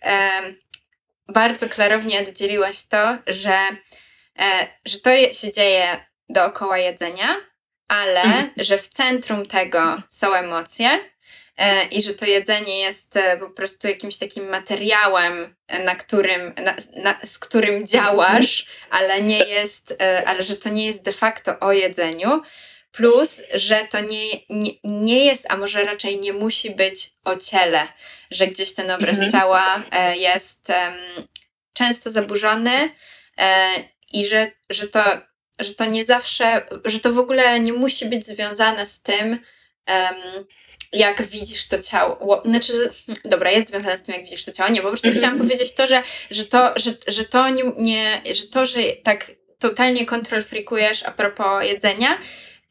bardzo 1.28 1.68
klarownie 1.68 2.20
oddzieliłaś 2.20 2.86
to, 2.86 3.18
że, 3.26 3.58
że 4.84 4.98
to 4.98 5.10
się 5.32 5.52
dzieje 5.52 6.06
dookoła 6.28 6.78
jedzenia, 6.78 7.36
ale 7.88 8.22
mhm. 8.22 8.50
że 8.56 8.78
w 8.78 8.88
centrum 8.88 9.46
tego 9.46 10.02
są 10.08 10.32
emocje 10.32 11.12
E, 11.56 11.84
i 11.84 12.02
że 12.02 12.14
to 12.14 12.26
jedzenie 12.26 12.80
jest 12.80 13.16
e, 13.16 13.36
po 13.36 13.50
prostu 13.50 13.88
jakimś 13.88 14.16
takim 14.16 14.48
materiałem, 14.48 15.54
e, 15.68 15.84
na 15.84 15.94
którym, 15.94 16.54
na, 16.64 16.74
na, 17.02 17.18
z 17.24 17.38
którym 17.38 17.86
działasz, 17.86 18.66
ale 18.90 19.22
nie 19.22 19.38
jest, 19.38 20.02
ale 20.26 20.42
że 20.42 20.56
to 20.56 20.68
nie 20.68 20.86
jest 20.86 21.04
de 21.04 21.12
facto 21.12 21.60
o 21.60 21.72
jedzeniu. 21.72 22.42
Plus, 22.92 23.40
że 23.54 23.86
to 23.90 24.00
nie, 24.00 24.26
nie, 24.50 24.72
nie 24.84 25.24
jest, 25.24 25.46
a 25.48 25.56
może 25.56 25.84
raczej 25.84 26.20
nie 26.20 26.32
musi 26.32 26.70
być 26.70 27.10
o 27.24 27.36
ciele, 27.36 27.88
że 28.30 28.46
gdzieś 28.46 28.74
ten 28.74 28.90
obraz 28.90 29.20
mhm. 29.20 29.32
ciała 29.32 29.82
jest 30.14 30.68
um, 30.68 31.26
często 31.72 32.10
zaburzony 32.10 32.90
i 34.12 34.24
że, 34.24 34.50
że, 34.70 34.88
to, 34.88 35.04
że 35.60 35.74
to 35.74 35.84
nie 35.84 36.04
zawsze, 36.04 36.66
że 36.84 37.00
to 37.00 37.12
w 37.12 37.18
ogóle 37.18 37.60
nie 37.60 37.72
musi 37.72 38.06
być 38.06 38.26
związane 38.26 38.86
z 38.86 39.02
tym, 39.02 39.38
um, 39.88 40.44
jak 40.92 41.22
widzisz 41.22 41.68
to 41.68 41.82
ciało. 41.82 42.42
Znaczy, 42.44 42.90
dobra, 43.24 43.50
jest 43.50 43.68
związane 43.68 43.98
z 43.98 44.02
tym, 44.02 44.14
jak 44.14 44.24
widzisz 44.24 44.44
to 44.44 44.52
ciało. 44.52 44.70
Nie, 44.70 44.82
po 44.82 44.88
prostu 44.88 45.10
chciałam 45.10 45.38
powiedzieć 45.44 45.74
to, 45.74 45.86
że, 45.86 46.02
że 46.30 46.44
to, 46.44 46.72
że, 46.76 46.94
że 47.06 47.24
to 47.24 47.48
nie, 47.48 47.62
nie, 47.78 48.22
że 48.34 48.46
to, 48.46 48.66
że 48.66 48.78
tak 49.02 49.32
totalnie 49.58 50.06
kontrol 50.06 50.42
freakujesz 50.42 51.02
a 51.02 51.10
propos 51.10 51.64
jedzenia, 51.64 52.18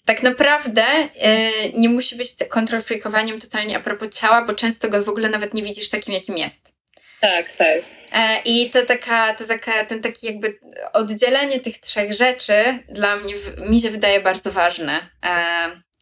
tak 0.05 0.23
naprawdę 0.23 0.83
yy, 1.15 1.73
nie 1.73 1.89
musi 1.89 2.15
być 2.15 2.29
kontrol 2.49 2.81
freakowaniem 2.81 3.39
totalnie 3.39 3.77
a 3.77 3.79
propos 3.79 4.09
ciała, 4.09 4.45
bo 4.45 4.53
często 4.53 4.89
go 4.89 5.03
w 5.03 5.09
ogóle 5.09 5.29
nawet 5.29 5.53
nie 5.53 5.63
widzisz 5.63 5.89
takim, 5.89 6.13
jakim 6.13 6.37
jest. 6.37 6.80
Tak, 7.21 7.51
tak. 7.51 7.81
E, 8.11 8.41
I 8.45 8.69
to 8.69 8.85
taka, 8.85 9.33
to 9.33 9.47
taka, 9.47 9.85
ten 9.85 10.01
taki 10.01 10.27
jakby 10.27 10.59
oddzielenie 10.93 11.59
tych 11.59 11.77
trzech 11.77 12.13
rzeczy 12.13 12.53
dla 12.89 13.15
mnie, 13.15 13.33
mi 13.67 13.81
się 13.81 13.89
wydaje 13.89 14.21
bardzo 14.21 14.51
ważne. 14.51 15.09
E, 15.25 15.31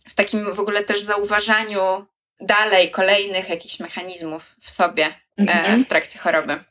w 0.07 0.15
takim 0.15 0.53
w 0.53 0.59
ogóle 0.59 0.83
też 0.83 1.01
zauważaniu 1.01 2.05
dalej 2.39 2.91
kolejnych 2.91 3.49
jakichś 3.49 3.79
mechanizmów 3.79 4.55
w 4.61 4.69
sobie 4.69 5.05
e, 5.05 5.11
mhm. 5.37 5.83
w 5.83 5.87
trakcie 5.87 6.19
choroby. 6.19 6.63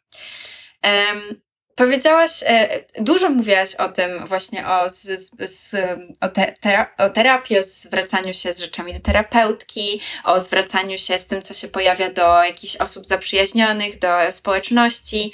Powiedziałaś, 1.78 2.30
e, 2.46 2.84
dużo 3.00 3.30
mówiłaś 3.30 3.74
o 3.74 3.88
tym 3.88 4.26
właśnie 4.26 4.66
o, 4.66 4.88
z, 4.88 5.30
z, 5.38 5.74
o, 6.20 6.28
te, 6.28 6.54
tera, 6.60 6.94
o 6.98 7.10
terapii, 7.10 7.58
o 7.58 7.62
zwracaniu 7.62 8.34
się 8.34 8.52
z 8.52 8.58
rzeczami 8.58 8.92
do 8.92 9.00
terapeutki, 9.00 10.00
o 10.24 10.40
zwracaniu 10.40 10.98
się 10.98 11.18
z 11.18 11.26
tym, 11.26 11.42
co 11.42 11.54
się 11.54 11.68
pojawia 11.68 12.10
do 12.10 12.44
jakichś 12.44 12.76
osób 12.76 13.06
zaprzyjaźnionych, 13.06 13.98
do 13.98 14.08
społeczności, 14.30 15.32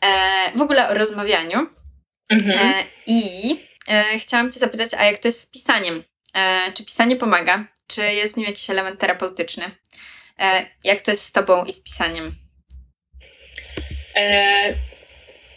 e, 0.00 0.58
w 0.58 0.60
ogóle 0.60 0.88
o 0.88 0.94
rozmawianiu. 0.94 1.66
Mhm. 2.28 2.84
I 3.06 3.56
chciałam 4.18 4.52
Cię 4.52 4.60
zapytać, 4.60 4.90
a 4.98 5.04
jak 5.04 5.18
to 5.18 5.28
jest 5.28 5.40
z 5.40 5.46
pisaniem? 5.46 6.04
E, 6.34 6.72
czy 6.72 6.84
pisanie 6.84 7.16
pomaga? 7.16 7.64
Czy 7.86 8.02
jest 8.02 8.34
w 8.34 8.36
nim 8.36 8.46
jakiś 8.46 8.70
element 8.70 9.00
terapeutyczny? 9.00 9.64
E, 10.40 10.66
jak 10.84 11.00
to 11.00 11.10
jest 11.10 11.24
z 11.24 11.32
Tobą 11.32 11.64
i 11.64 11.72
z 11.72 11.80
pisaniem? 11.80 12.34
E, 14.16 14.91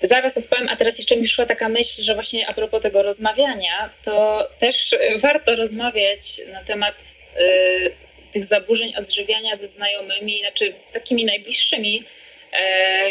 zaraz 0.07 0.37
odpowiem, 0.37 0.69
a 0.69 0.75
teraz 0.75 0.97
jeszcze 0.97 1.17
mi 1.17 1.27
szła 1.27 1.45
taka 1.45 1.69
myśl, 1.69 2.01
że 2.01 2.13
właśnie 2.13 2.47
a 2.47 2.53
propos 2.53 2.81
tego 2.81 3.03
rozmawiania, 3.03 3.89
to 4.03 4.47
też 4.59 4.95
warto 5.17 5.55
rozmawiać 5.55 6.41
na 6.51 6.63
temat 6.63 6.95
y, 7.37 7.91
tych 8.31 8.45
zaburzeń 8.45 8.95
odżywiania 8.95 9.55
ze 9.55 9.67
znajomymi, 9.67 10.39
znaczy 10.39 10.73
takimi 10.93 11.25
najbliższymi, 11.25 12.03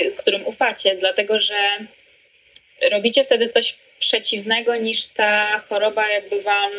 y, 0.03 0.13
którym 0.17 0.47
ufacie, 0.47 0.97
dlatego 0.97 1.41
że 1.41 1.55
robicie 2.91 3.25
wtedy 3.25 3.49
coś 3.49 3.77
przeciwnego 3.99 4.77
niż 4.77 5.09
ta 5.09 5.59
choroba 5.59 6.09
jakby 6.09 6.43
wam 6.43 6.73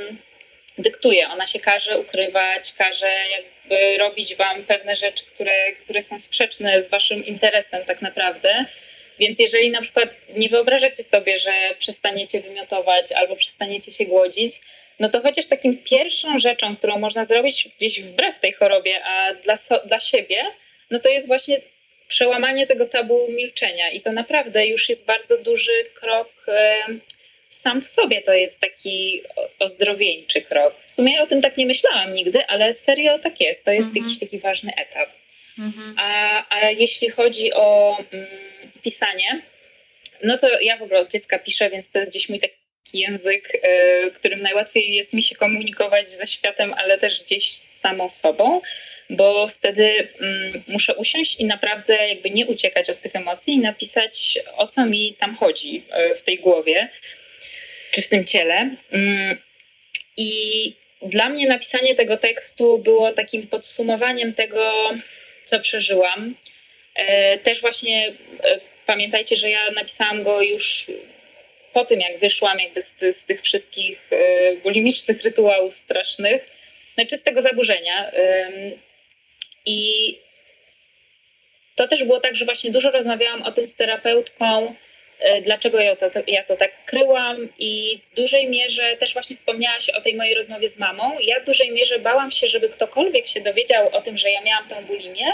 dyktuje. 0.78 1.30
Ona 1.30 1.48
się 1.48 1.60
każe 1.60 2.00
ukrywać, 2.00 2.74
każe 2.74 3.12
jakby 3.32 3.98
robić 3.98 4.36
wam 4.36 4.64
pewne 4.64 4.96
rzeczy, 4.96 5.26
które, 5.26 5.72
które 5.84 6.02
są 6.02 6.20
sprzeczne 6.20 6.82
z 6.82 6.90
waszym 6.90 7.26
interesem 7.26 7.86
tak 7.86 8.02
naprawdę. 8.02 8.66
Więc 9.20 9.40
jeżeli 9.40 9.72
na 9.72 9.82
przykład 9.82 10.10
nie 10.36 10.50
wyobrażacie 10.50 11.04
sobie, 11.04 11.38
że 11.38 11.52
przestaniecie 11.80 12.42
wymiotować 12.42 13.12
albo 13.12 13.36
przestaniecie 13.36 13.92
się 13.92 14.06
głodzić, 14.06 14.54
no 15.00 15.10
to 15.10 15.22
chociaż 15.22 15.48
takim 15.48 15.78
pierwszą 15.78 16.40
rzeczą, 16.40 16.76
którą 16.76 17.00
można 17.00 17.26
zrobić 17.26 17.70
gdzieś 17.78 18.02
wbrew 18.02 18.40
tej 18.40 18.52
chorobie, 18.54 19.04
a 19.04 19.34
dla, 19.34 19.58
so, 19.58 19.82
dla 19.86 20.00
siebie, 20.00 20.38
no 20.92 21.00
to 21.00 21.10
jest 21.10 21.28
właśnie 21.28 21.62
przełamanie 22.08 22.68
tego 22.68 22.86
tabu 22.86 23.28
milczenia. 23.32 23.92
I 23.92 24.02
to 24.02 24.12
naprawdę 24.12 24.68
już 24.68 24.90
jest 24.90 25.06
bardzo 25.06 25.38
duży 25.38 25.84
krok 25.94 26.46
sam 27.56 27.82
w 27.82 27.88
sobie 27.88 28.22
to 28.22 28.34
jest 28.34 28.60
taki 28.60 29.22
ozdrowieńczy 29.60 30.42
krok. 30.42 30.74
W 30.86 30.92
sumie 30.92 31.14
ja 31.14 31.24
o 31.24 31.28
tym 31.28 31.42
tak 31.42 31.58
nie 31.58 31.66
myślałam 31.66 32.14
nigdy, 32.14 32.46
ale 32.48 32.74
serio 32.74 33.20
tak 33.20 33.42
jest. 33.42 33.66
To 33.66 33.72
jest 33.72 33.88
mhm. 33.88 34.06
jakiś 34.06 34.20
taki 34.20 34.40
ważny 34.40 34.72
etap. 34.76 35.10
Mhm. 35.60 35.96
A, 35.98 36.44
a 36.50 36.70
jeśli 36.70 37.10
chodzi 37.10 37.54
o 37.54 37.98
mm, 38.12 38.28
pisanie, 38.86 39.42
no 40.24 40.38
to 40.38 40.60
ja 40.62 40.78
w 40.78 40.82
ogóle 40.82 41.00
od 41.00 41.12
dziecka 41.12 41.40
piszę, 41.40 41.70
więc 41.70 41.92
to 41.92 42.00
jest 42.00 42.12
gdzieś 42.12 42.30
mój 42.30 42.40
taki 42.40 42.56
język, 42.94 43.56
y, 43.56 44.12
którym 44.12 44.42
najłatwiej 44.42 44.94
jest 44.96 45.14
mi 45.14 45.24
się 45.24 45.36
komunikować 45.36 46.10
ze 46.10 46.28
światem, 46.28 46.74
ale 46.78 46.98
też 46.98 47.24
gdzieś 47.24 47.52
z 47.52 47.80
samą 47.80 48.10
sobą, 48.10 48.62
bo 49.10 49.48
wtedy 49.48 49.84
y, 49.84 50.08
muszę 50.68 50.96
usiąść 50.96 51.40
i 51.40 51.46
naprawdę 51.46 52.08
jakby 52.10 52.30
nie 52.30 52.46
uciekać 52.46 52.90
od 52.90 53.02
tych 53.02 53.16
emocji 53.16 53.54
i 53.54 53.60
napisać, 53.60 54.40
o 54.58 54.68
co 54.68 54.86
mi 54.86 55.14
tam 55.20 55.36
chodzi 55.36 55.84
y, 56.12 56.16
w 56.16 56.22
tej 56.22 56.40
głowie 56.40 56.90
czy 57.92 58.02
w 58.02 58.08
tym 58.08 58.26
ciele. 58.26 58.70
Mm, 58.92 59.38
I 60.18 60.74
dla 61.02 61.30
mnie 61.30 61.48
napisanie 61.48 61.96
tego 61.96 62.18
tekstu 62.18 62.80
było 62.80 63.12
takim 63.12 63.48
podsumowaniem 63.48 64.34
tego, 64.34 64.94
co 65.46 65.60
przeżyłam. 65.60 66.36
E, 66.96 67.38
też 67.38 67.62
właśnie 67.62 68.14
pamiętajcie, 68.86 69.36
że 69.36 69.50
ja 69.50 69.72
napisałam 69.72 70.24
go 70.24 70.42
już 70.42 70.88
po 71.74 71.86
tym, 71.86 72.00
jak 72.00 72.20
wyszłam 72.20 72.60
jakby 72.60 72.82
z, 72.82 72.96
z 73.12 73.26
tych 73.26 73.42
wszystkich 73.42 74.14
y, 74.14 74.60
bulimicznych 74.64 75.24
rytuałów 75.24 75.76
strasznych, 75.76 76.46
znaczy 76.94 77.18
z 77.18 77.24
tego 77.24 77.42
zaburzenia. 77.42 78.12
I 79.66 80.18
to 81.76 81.88
też 81.88 82.04
było 82.04 82.20
tak, 82.20 82.36
że 82.36 82.46
właśnie 82.46 82.72
dużo 82.72 82.92
rozmawiałam 82.92 83.44
o 83.44 83.52
tym 83.52 83.68
z 83.68 83.76
terapeutką, 83.76 84.76
y, 85.38 85.42
dlaczego 85.42 85.80
ja 85.80 85.96
to, 85.96 86.06
ja 86.28 86.44
to 86.44 86.56
tak 86.56 86.86
kryłam 86.86 87.50
i 87.58 88.02
w 88.06 88.16
dużej 88.16 88.48
mierze 88.48 88.98
też 88.98 89.14
właśnie 89.14 89.36
wspomniałaś 89.36 89.90
o 89.90 90.02
tej 90.02 90.16
mojej 90.16 90.36
rozmowie 90.36 90.70
z 90.70 90.78
mamą. 90.78 91.20
Ja 91.22 91.40
w 91.40 91.46
dużej 91.46 91.72
mierze 91.72 92.00
bałam 92.00 92.32
się, 92.32 92.48
żeby 92.48 92.70
ktokolwiek 92.70 93.28
się 93.28 93.42
dowiedział 93.42 93.90
o 93.90 94.02
tym, 94.02 94.18
że 94.18 94.32
ja 94.32 94.42
miałam 94.42 94.68
tą 94.68 94.86
bulimię, 94.86 95.26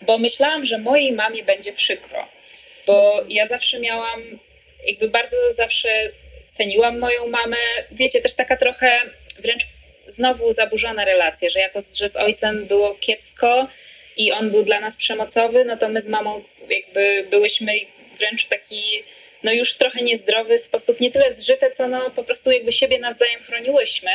bo 0.00 0.18
myślałam, 0.18 0.64
że 0.64 0.78
mojej 0.78 1.12
mamie 1.12 1.42
będzie 1.42 1.72
przykro. 1.72 2.39
Bo 2.86 3.24
ja 3.28 3.46
zawsze 3.46 3.80
miałam, 3.80 4.38
jakby 4.86 5.08
bardzo 5.08 5.36
zawsze 5.50 6.10
ceniłam 6.50 6.98
moją 6.98 7.26
mamę. 7.28 7.56
Wiecie, 7.90 8.20
też 8.20 8.34
taka 8.34 8.56
trochę 8.56 9.00
wręcz 9.38 9.66
znowu 10.06 10.52
zaburzona 10.52 11.04
relacja, 11.04 11.50
że 11.50 11.60
jako, 11.60 11.80
że 11.94 12.08
z 12.08 12.16
ojcem 12.16 12.66
było 12.66 12.94
kiepsko 12.94 13.68
i 14.16 14.32
on 14.32 14.50
był 14.50 14.62
dla 14.62 14.80
nas 14.80 14.96
przemocowy, 14.96 15.64
no 15.64 15.76
to 15.76 15.88
my 15.88 16.00
z 16.00 16.08
mamą 16.08 16.44
jakby 16.68 17.26
byłyśmy 17.30 17.72
wręcz 18.18 18.44
w 18.44 18.48
taki 18.48 19.02
no 19.42 19.52
już 19.52 19.74
trochę 19.74 20.02
niezdrowy 20.02 20.58
sposób, 20.58 21.00
nie 21.00 21.10
tyle 21.10 21.32
zżyte, 21.32 21.70
co 21.70 21.88
no 21.88 22.10
po 22.10 22.24
prostu 22.24 22.50
jakby 22.50 22.72
siebie 22.72 22.98
nawzajem 22.98 23.40
chroniłyśmy. 23.42 24.10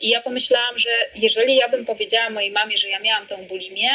I 0.00 0.08
ja 0.08 0.20
pomyślałam, 0.20 0.78
że 0.78 0.90
jeżeli 1.14 1.56
ja 1.56 1.68
bym 1.68 1.86
powiedziała 1.86 2.30
mojej 2.30 2.50
mamie, 2.50 2.78
że 2.78 2.88
ja 2.88 2.98
miałam 2.98 3.26
tą 3.26 3.36
bulimię, 3.36 3.90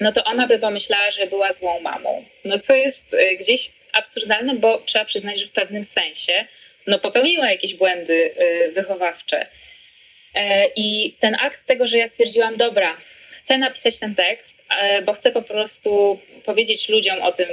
no 0.00 0.12
to 0.12 0.24
ona 0.24 0.46
by 0.46 0.58
pomyślała, 0.58 1.10
że 1.10 1.26
była 1.26 1.52
złą 1.52 1.80
mamą. 1.80 2.24
No 2.44 2.58
co 2.58 2.74
jest 2.74 3.14
y, 3.14 3.36
gdzieś 3.36 3.72
absurdalne, 3.92 4.54
bo 4.54 4.78
trzeba 4.78 5.04
przyznać, 5.04 5.40
że 5.40 5.46
w 5.46 5.50
pewnym 5.50 5.84
sensie 5.84 6.46
no 6.86 6.98
popełniła 6.98 7.50
jakieś 7.50 7.74
błędy 7.74 8.34
y, 8.40 8.72
wychowawcze. 8.72 9.46
E, 10.34 10.66
I 10.76 11.14
ten 11.20 11.36
akt 11.40 11.66
tego, 11.66 11.86
że 11.86 11.98
ja 11.98 12.08
stwierdziłam, 12.08 12.56
dobra, 12.56 12.96
chcę 13.30 13.58
napisać 13.58 13.98
ten 13.98 14.14
tekst, 14.14 14.62
e, 14.80 15.02
bo 15.02 15.12
chcę 15.12 15.32
po 15.32 15.42
prostu 15.42 16.20
powiedzieć 16.44 16.88
ludziom 16.88 17.22
o 17.22 17.32
tym, 17.32 17.48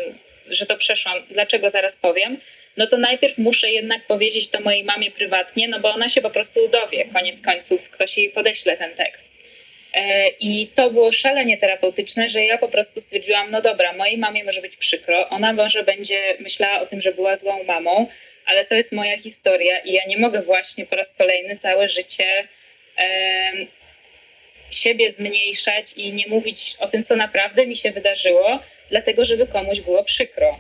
że 0.50 0.66
to 0.66 0.78
przeszłam, 0.78 1.18
dlaczego 1.30 1.70
zaraz 1.70 1.98
powiem, 1.98 2.38
no 2.78 2.88
to 2.88 2.98
najpierw 2.98 3.38
muszę 3.38 3.72
jednak 3.72 4.08
powiedzieć 4.08 4.50
to 4.50 4.60
mojej 4.60 4.84
mamie 4.84 5.12
prywatnie, 5.12 5.68
no 5.68 5.80
bo 5.80 5.94
ona 5.94 6.10
się 6.10 6.22
po 6.22 6.30
prostu 6.30 6.68
dowie, 6.68 7.06
koniec 7.06 7.42
końców, 7.42 7.90
ktoś 7.90 8.18
jej 8.18 8.30
podeśle 8.30 8.78
ten 8.78 8.96
tekst. 8.96 9.37
E, 9.98 10.30
I 10.40 10.68
to 10.76 10.92
było 10.92 11.12
szalenie 11.12 11.58
terapeutyczne, 11.58 12.30
że 12.30 12.46
ja 12.46 12.58
po 12.58 12.68
prostu 12.68 13.02
stwierdziłam, 13.02 13.52
no 13.52 13.62
dobra, 13.62 13.94
mojej 13.94 14.18
mamie 14.18 14.44
może 14.44 14.62
być 14.62 14.78
przykro, 14.78 15.30
ona 15.30 15.54
może 15.54 15.84
będzie 15.84 16.20
myślała 16.40 16.80
o 16.80 16.86
tym, 16.86 17.02
że 17.02 17.14
była 17.14 17.38
złą 17.38 17.64
mamą, 17.64 18.08
ale 18.46 18.66
to 18.66 18.76
jest 18.76 18.92
moja 18.92 19.18
historia 19.18 19.80
i 19.80 19.94
ja 19.94 20.06
nie 20.08 20.18
mogę 20.18 20.42
właśnie 20.42 20.86
po 20.86 20.96
raz 20.96 21.14
kolejny 21.14 21.58
całe 21.58 21.90
życie 21.90 22.26
e, 22.98 23.52
siebie 24.72 25.12
zmniejszać 25.12 25.94
i 25.94 26.14
nie 26.14 26.28
mówić 26.28 26.76
o 26.80 26.88
tym, 26.88 27.04
co 27.04 27.16
naprawdę 27.16 27.68
mi 27.68 27.76
się 27.76 27.92
wydarzyło, 27.92 28.60
dlatego 28.90 29.26
żeby 29.26 29.48
komuś 29.48 29.80
było 29.80 30.04
przykro. 30.04 30.60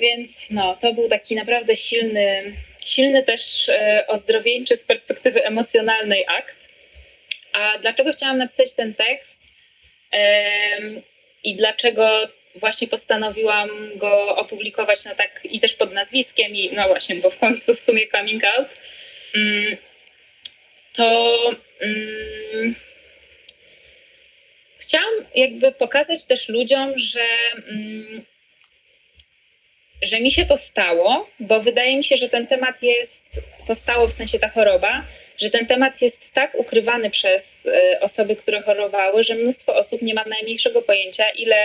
Więc 0.00 0.50
no, 0.50 0.76
to 0.76 0.94
był 0.94 1.08
taki 1.08 1.34
naprawdę 1.34 1.76
silny, 1.76 2.52
silny 2.84 3.22
też 3.22 3.68
e, 3.68 4.04
ozdrowieńczy 4.06 4.76
z 4.76 4.84
perspektywy 4.84 5.44
emocjonalnej 5.44 6.24
akt. 6.28 6.63
A 7.54 7.78
dlaczego 7.78 8.12
chciałam 8.12 8.38
napisać 8.38 8.74
ten 8.74 8.94
tekst? 8.94 9.40
I 11.44 11.56
dlaczego 11.56 12.28
właśnie 12.54 12.88
postanowiłam 12.88 13.70
go 13.96 14.36
opublikować 14.36 15.04
na 15.04 15.14
tak 15.14 15.40
i 15.44 15.60
też 15.60 15.74
pod 15.74 15.92
nazwiskiem 15.92 16.56
i 16.56 16.70
no 16.72 16.88
właśnie, 16.88 17.16
bo 17.16 17.30
w 17.30 17.38
końcu 17.38 17.74
w 17.74 17.80
sumie 17.80 18.08
coming 18.08 18.44
out, 18.44 18.68
mm, 19.34 19.76
to 20.92 21.38
mm, 21.80 22.74
chciałam 24.76 25.14
jakby 25.34 25.72
pokazać 25.72 26.24
też 26.24 26.48
ludziom, 26.48 26.92
że 26.96 27.26
mm, 27.56 28.24
że 30.02 30.20
mi 30.20 30.32
się 30.32 30.46
to 30.46 30.56
stało, 30.56 31.30
bo 31.40 31.60
wydaje 31.60 31.96
mi 31.96 32.04
się, 32.04 32.16
że 32.16 32.28
ten 32.28 32.46
temat 32.46 32.82
jest, 32.82 33.40
to 33.66 33.74
stało 33.74 34.08
w 34.08 34.12
sensie 34.12 34.38
ta 34.38 34.48
choroba, 34.48 35.04
że 35.38 35.50
ten 35.50 35.66
temat 35.66 36.02
jest 36.02 36.32
tak 36.32 36.54
ukrywany 36.54 37.10
przez 37.10 37.66
e, 37.66 38.00
osoby, 38.00 38.36
które 38.36 38.62
chorowały, 38.62 39.22
że 39.22 39.34
mnóstwo 39.34 39.76
osób 39.76 40.02
nie 40.02 40.14
ma 40.14 40.24
najmniejszego 40.24 40.82
pojęcia, 40.82 41.30
ile 41.30 41.64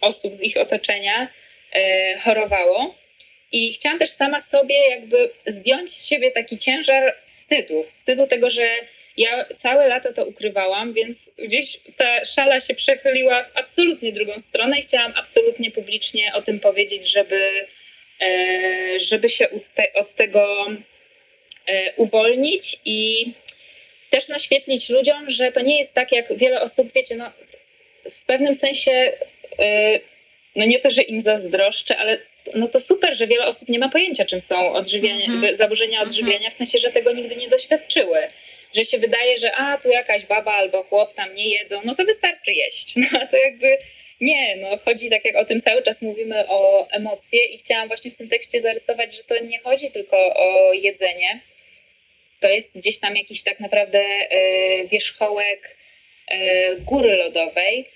osób 0.00 0.34
z 0.34 0.42
ich 0.42 0.56
otoczenia 0.56 1.28
e, 1.72 2.18
chorowało. 2.18 2.94
I 3.52 3.72
chciałam 3.72 3.98
też 3.98 4.10
sama 4.10 4.40
sobie 4.40 4.88
jakby 4.90 5.30
zdjąć 5.46 5.90
z 5.90 6.06
siebie 6.06 6.30
taki 6.30 6.58
ciężar 6.58 7.16
wstydu, 7.26 7.84
wstydu 7.90 8.26
tego, 8.26 8.50
że 8.50 8.68
ja 9.16 9.44
całe 9.56 9.88
lata 9.88 10.12
to 10.12 10.24
ukrywałam, 10.24 10.92
więc 10.92 11.30
gdzieś 11.38 11.80
ta 11.96 12.24
szala 12.24 12.60
się 12.60 12.74
przechyliła 12.74 13.44
w 13.44 13.56
absolutnie 13.56 14.12
drugą 14.12 14.40
stronę 14.40 14.78
i 14.78 14.82
chciałam 14.82 15.12
absolutnie 15.16 15.70
publicznie 15.70 16.34
o 16.34 16.42
tym 16.42 16.60
powiedzieć, 16.60 17.08
żeby, 17.08 17.66
e, 18.20 19.00
żeby 19.00 19.28
się 19.28 19.48
od 19.94 20.14
tego 20.14 20.66
E, 20.66 20.91
uwolnić 21.96 22.76
i 22.84 23.26
też 24.10 24.28
naświetlić 24.28 24.88
ludziom, 24.88 25.30
że 25.30 25.52
to 25.52 25.60
nie 25.60 25.78
jest 25.78 25.94
tak, 25.94 26.12
jak 26.12 26.38
wiele 26.38 26.60
osób, 26.60 26.92
wiecie, 26.94 27.16
no, 27.16 27.32
w 28.10 28.24
pewnym 28.24 28.54
sensie, 28.54 29.12
e, 29.58 30.00
no 30.56 30.64
nie 30.64 30.78
to, 30.78 30.90
że 30.90 31.02
im 31.02 31.22
zazdroszczę, 31.22 31.96
ale 31.96 32.18
no 32.54 32.68
to 32.68 32.80
super, 32.80 33.16
że 33.16 33.26
wiele 33.26 33.46
osób 33.46 33.68
nie 33.68 33.78
ma 33.78 33.88
pojęcia, 33.88 34.24
czym 34.24 34.40
są 34.40 34.72
odżywiania, 34.72 35.26
mm-hmm. 35.26 35.56
zaburzenia 35.56 35.92
mhm. 35.92 36.08
odżywiania, 36.08 36.50
w 36.50 36.54
sensie, 36.54 36.78
że 36.78 36.90
tego 36.90 37.12
nigdy 37.12 37.36
nie 37.36 37.48
doświadczyły. 37.48 38.18
Że 38.76 38.84
się 38.84 38.98
wydaje, 38.98 39.38
że 39.38 39.52
a, 39.52 39.78
tu 39.78 39.88
jakaś 39.88 40.24
baba 40.24 40.52
albo 40.52 40.82
chłop 40.82 41.14
tam 41.14 41.34
nie 41.34 41.48
jedzą, 41.48 41.80
no 41.84 41.94
to 41.94 42.04
wystarczy 42.04 42.52
jeść. 42.52 42.94
No 42.96 43.20
a 43.20 43.26
to 43.26 43.36
jakby 43.36 43.78
nie, 44.20 44.56
no 44.56 44.76
chodzi 44.76 45.10
tak 45.10 45.24
jak 45.24 45.36
o 45.36 45.44
tym 45.44 45.60
cały 45.60 45.82
czas 45.82 46.02
mówimy 46.02 46.48
o 46.48 46.88
emocje 46.90 47.44
i 47.44 47.58
chciałam 47.58 47.88
właśnie 47.88 48.10
w 48.10 48.14
tym 48.14 48.28
tekście 48.28 48.60
zarysować, 48.60 49.16
że 49.16 49.24
to 49.24 49.38
nie 49.38 49.58
chodzi 49.58 49.90
tylko 49.90 50.16
o 50.34 50.72
jedzenie, 50.72 51.40
to 52.42 52.48
jest 52.48 52.78
gdzieś 52.78 52.98
tam 52.98 53.16
jakiś 53.16 53.42
tak 53.42 53.60
naprawdę 53.60 53.98
e, 53.98 54.88
wierzchołek 54.88 55.76
e, 56.28 56.76
góry 56.76 57.16
lodowej. 57.16 57.88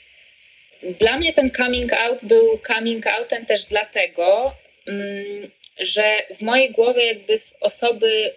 Dla 0.83 1.19
mnie 1.19 1.33
ten 1.33 1.51
coming 1.51 1.93
out 1.93 2.25
był 2.25 2.59
coming 2.67 3.07
outem 3.07 3.47
też 3.47 3.65
dlatego, 3.65 4.55
mm, 4.87 5.51
że 5.79 6.23
w 6.39 6.43
mojej 6.43 6.71
głowie 6.71 7.07
jakby 7.07 7.39
z 7.39 7.57
osoby 7.61 8.35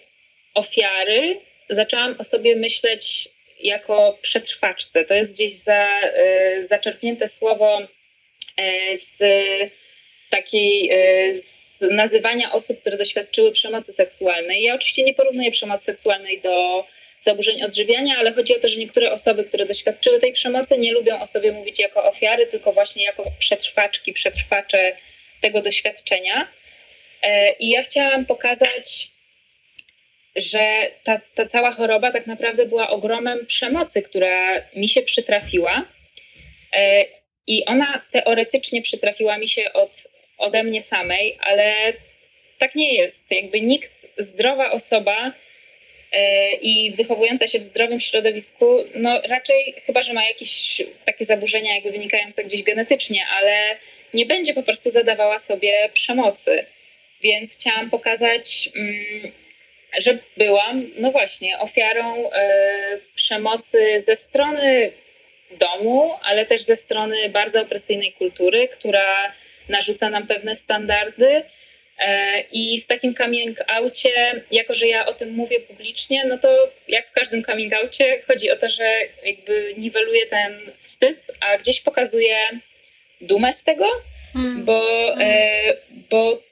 ofiary 0.54 1.40
zaczęłam 1.70 2.16
o 2.20 2.24
sobie 2.24 2.56
myśleć 2.56 3.30
jako 3.60 4.18
przetrwaczce. 4.22 5.06
To 5.06 5.14
jest 5.14 5.34
gdzieś 5.34 5.54
za, 5.54 5.90
e, 6.02 6.64
zaczerpnięte 6.64 7.30
słowo 7.30 7.82
z 8.96 9.22
takiej 10.30 10.92
z 11.42 11.82
nazywania 11.92 12.52
osób, 12.52 12.82
które 12.82 12.98
doświadczyły 12.98 13.52
przemocy 13.52 13.94
seksualnej. 13.94 14.64
Ja 14.64 14.76
oczywiście 14.76 15.04
nie 15.04 15.14
porównuję 15.14 15.52
przemocy 15.52 15.84
seksualnej 15.84 16.42
do 16.42 16.86
zaburzeń 17.22 17.64
odżywiania, 17.64 18.18
ale 18.18 18.34
chodzi 18.34 18.56
o 18.58 18.60
to, 18.60 18.68
że 18.68 18.80
niektóre 18.80 19.12
osoby, 19.12 19.44
które 19.44 19.66
doświadczyły 19.66 20.20
tej 20.20 20.34
przemocy, 20.34 20.78
nie 20.78 20.94
lubią 20.94 21.20
o 21.20 21.28
sobie 21.28 21.52
mówić 21.52 21.80
jako 21.80 22.04
ofiary, 22.04 22.48
tylko 22.48 22.74
właśnie 22.74 23.04
jako 23.04 23.24
przetrwaczki, 23.40 24.14
przetrwacze 24.14 24.94
tego 25.42 25.62
doświadczenia. 25.62 26.48
E, 27.22 27.52
I 27.52 27.70
ja 27.70 27.84
chciałam 27.84 28.26
pokazać, 28.26 29.12
że 30.36 30.92
ta, 31.04 31.22
ta 31.36 31.46
cała 31.46 31.72
choroba 31.72 32.12
tak 32.12 32.28
naprawdę 32.28 32.66
była 32.66 32.90
ogromem 32.90 33.46
przemocy, 33.46 34.02
która 34.02 34.62
mi 34.76 34.90
się 34.90 35.02
przytrafiła. 35.02 35.86
E, 36.74 37.06
I 37.48 37.66
ona 37.66 38.02
teoretycznie 38.12 38.82
przytrafiła 38.82 39.38
mi 39.38 39.48
się 39.48 39.74
od 39.74 40.08
ode 40.40 40.64
mnie 40.64 40.82
samej, 40.82 41.36
ale 41.40 41.94
tak 42.58 42.76
nie 42.76 42.94
jest. 42.94 43.32
Jakby 43.32 43.62
nikt, 43.62 43.92
zdrowa 44.18 44.72
osoba 44.72 45.32
e, 46.12 46.52
i 46.54 46.92
wychowująca 46.92 47.48
się 47.48 47.60
w 47.60 47.64
zdrowym 47.64 48.00
środowisku, 48.00 48.84
no 48.96 49.22
raczej 49.22 49.76
chyba, 49.86 50.02
że 50.02 50.14
ma 50.14 50.26
jakieś 50.26 50.82
takie 51.06 51.26
zaburzenia 51.26 51.76
jakby 51.76 51.92
wynikające 51.92 52.44
gdzieś 52.44 52.64
genetycznie, 52.64 53.26
ale 53.40 53.78
nie 54.14 54.26
będzie 54.26 54.54
po 54.54 54.64
prostu 54.64 54.90
zadawała 54.90 55.40
sobie 55.40 55.90
przemocy. 55.94 56.66
Więc 57.22 57.58
chciałam 57.58 57.90
pokazać, 57.90 58.70
mm, 58.76 59.32
że 59.98 60.18
byłam, 60.38 60.86
no 60.98 61.12
właśnie, 61.12 61.60
ofiarą 61.60 62.32
e, 62.32 63.00
przemocy 63.16 64.02
ze 64.02 64.16
strony 64.16 64.92
domu, 65.52 66.16
ale 66.24 66.46
też 66.46 66.62
ze 66.62 66.76
strony 66.76 67.30
bardzo 67.30 67.62
opresyjnej 67.62 68.14
kultury, 68.14 68.68
która 68.68 69.34
narzuca 69.70 70.10
nam 70.10 70.28
pewne 70.28 70.56
standardy. 70.56 71.44
E, 72.00 72.40
I 72.52 72.82
w 72.82 72.86
takim 72.86 73.16
coming 73.16 73.58
outie, 73.68 74.44
jako 74.52 74.74
że 74.74 74.88
ja 74.88 75.06
o 75.06 75.14
tym 75.14 75.32
mówię 75.32 75.60
publicznie, 75.60 76.26
no 76.26 76.38
to 76.38 76.72
jak 76.88 77.08
w 77.10 77.12
każdym 77.12 77.44
coming 77.44 77.74
outie 77.74 78.22
chodzi 78.28 78.52
o 78.52 78.56
to, 78.56 78.70
że 78.70 79.00
jakby 79.26 79.74
niweluję 79.78 80.26
ten 80.26 80.60
wstyd, 80.80 81.28
a 81.40 81.58
gdzieś 81.58 81.82
pokazuję 81.82 82.36
dumę 83.22 83.54
z 83.54 83.64
tego, 83.64 83.86
Mm. 84.36 84.66
bo, 84.66 85.14
e, 85.22 85.78
bo 86.10 86.44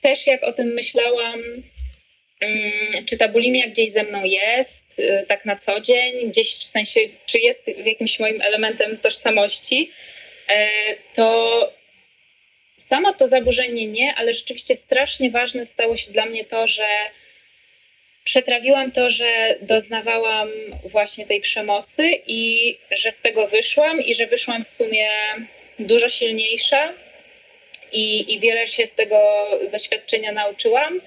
też 0.00 0.26
jak 0.26 0.42
o 0.42 0.52
tym 0.52 0.66
myślałam, 0.66 1.40
mm, 2.40 3.06
czy 3.06 3.16
ta 3.16 3.28
bulimia 3.28 3.66
gdzieś 3.66 3.90
ze 3.90 4.02
mną 4.02 4.24
jest, 4.24 5.00
e, 5.00 5.26
tak 5.26 5.44
na 5.44 5.56
co 5.56 5.80
dzień, 5.80 6.30
gdzieś 6.30 6.54
w 6.54 6.68
sensie, 6.68 7.00
czy 7.26 7.38
jest 7.38 7.68
jakimś 7.84 8.18
moim 8.18 8.40
elementem 8.40 8.98
tożsamości, 8.98 9.90
e, 10.48 10.68
to 11.14 11.72
samo 12.76 13.12
to 13.12 13.26
zaburzenie 13.26 13.86
nie, 13.86 14.14
ale 14.14 14.34
rzeczywiście 14.34 14.76
strasznie 14.76 15.30
ważne 15.30 15.66
stało 15.66 15.96
się 15.96 16.12
dla 16.12 16.26
mnie 16.26 16.44
to, 16.44 16.66
że 16.66 16.86
przetrawiłam 18.24 18.92
to, 18.92 19.10
że 19.10 19.56
doznawałam 19.60 20.48
właśnie 20.84 21.26
tej 21.26 21.40
przemocy 21.40 22.10
i 22.26 22.78
że 22.90 23.12
z 23.12 23.20
tego 23.20 23.48
wyszłam 23.48 24.00
i 24.00 24.14
że 24.14 24.26
wyszłam 24.26 24.64
w 24.64 24.68
sumie 24.68 25.08
dużo 25.78 26.08
silniejsza 26.08 26.92
i, 27.92 28.34
i 28.34 28.40
wiele 28.40 28.66
się 28.66 28.86
z 28.86 28.94
tego 28.94 29.46
doświadczenia 29.72 30.32
nauczyłam. 30.32 31.00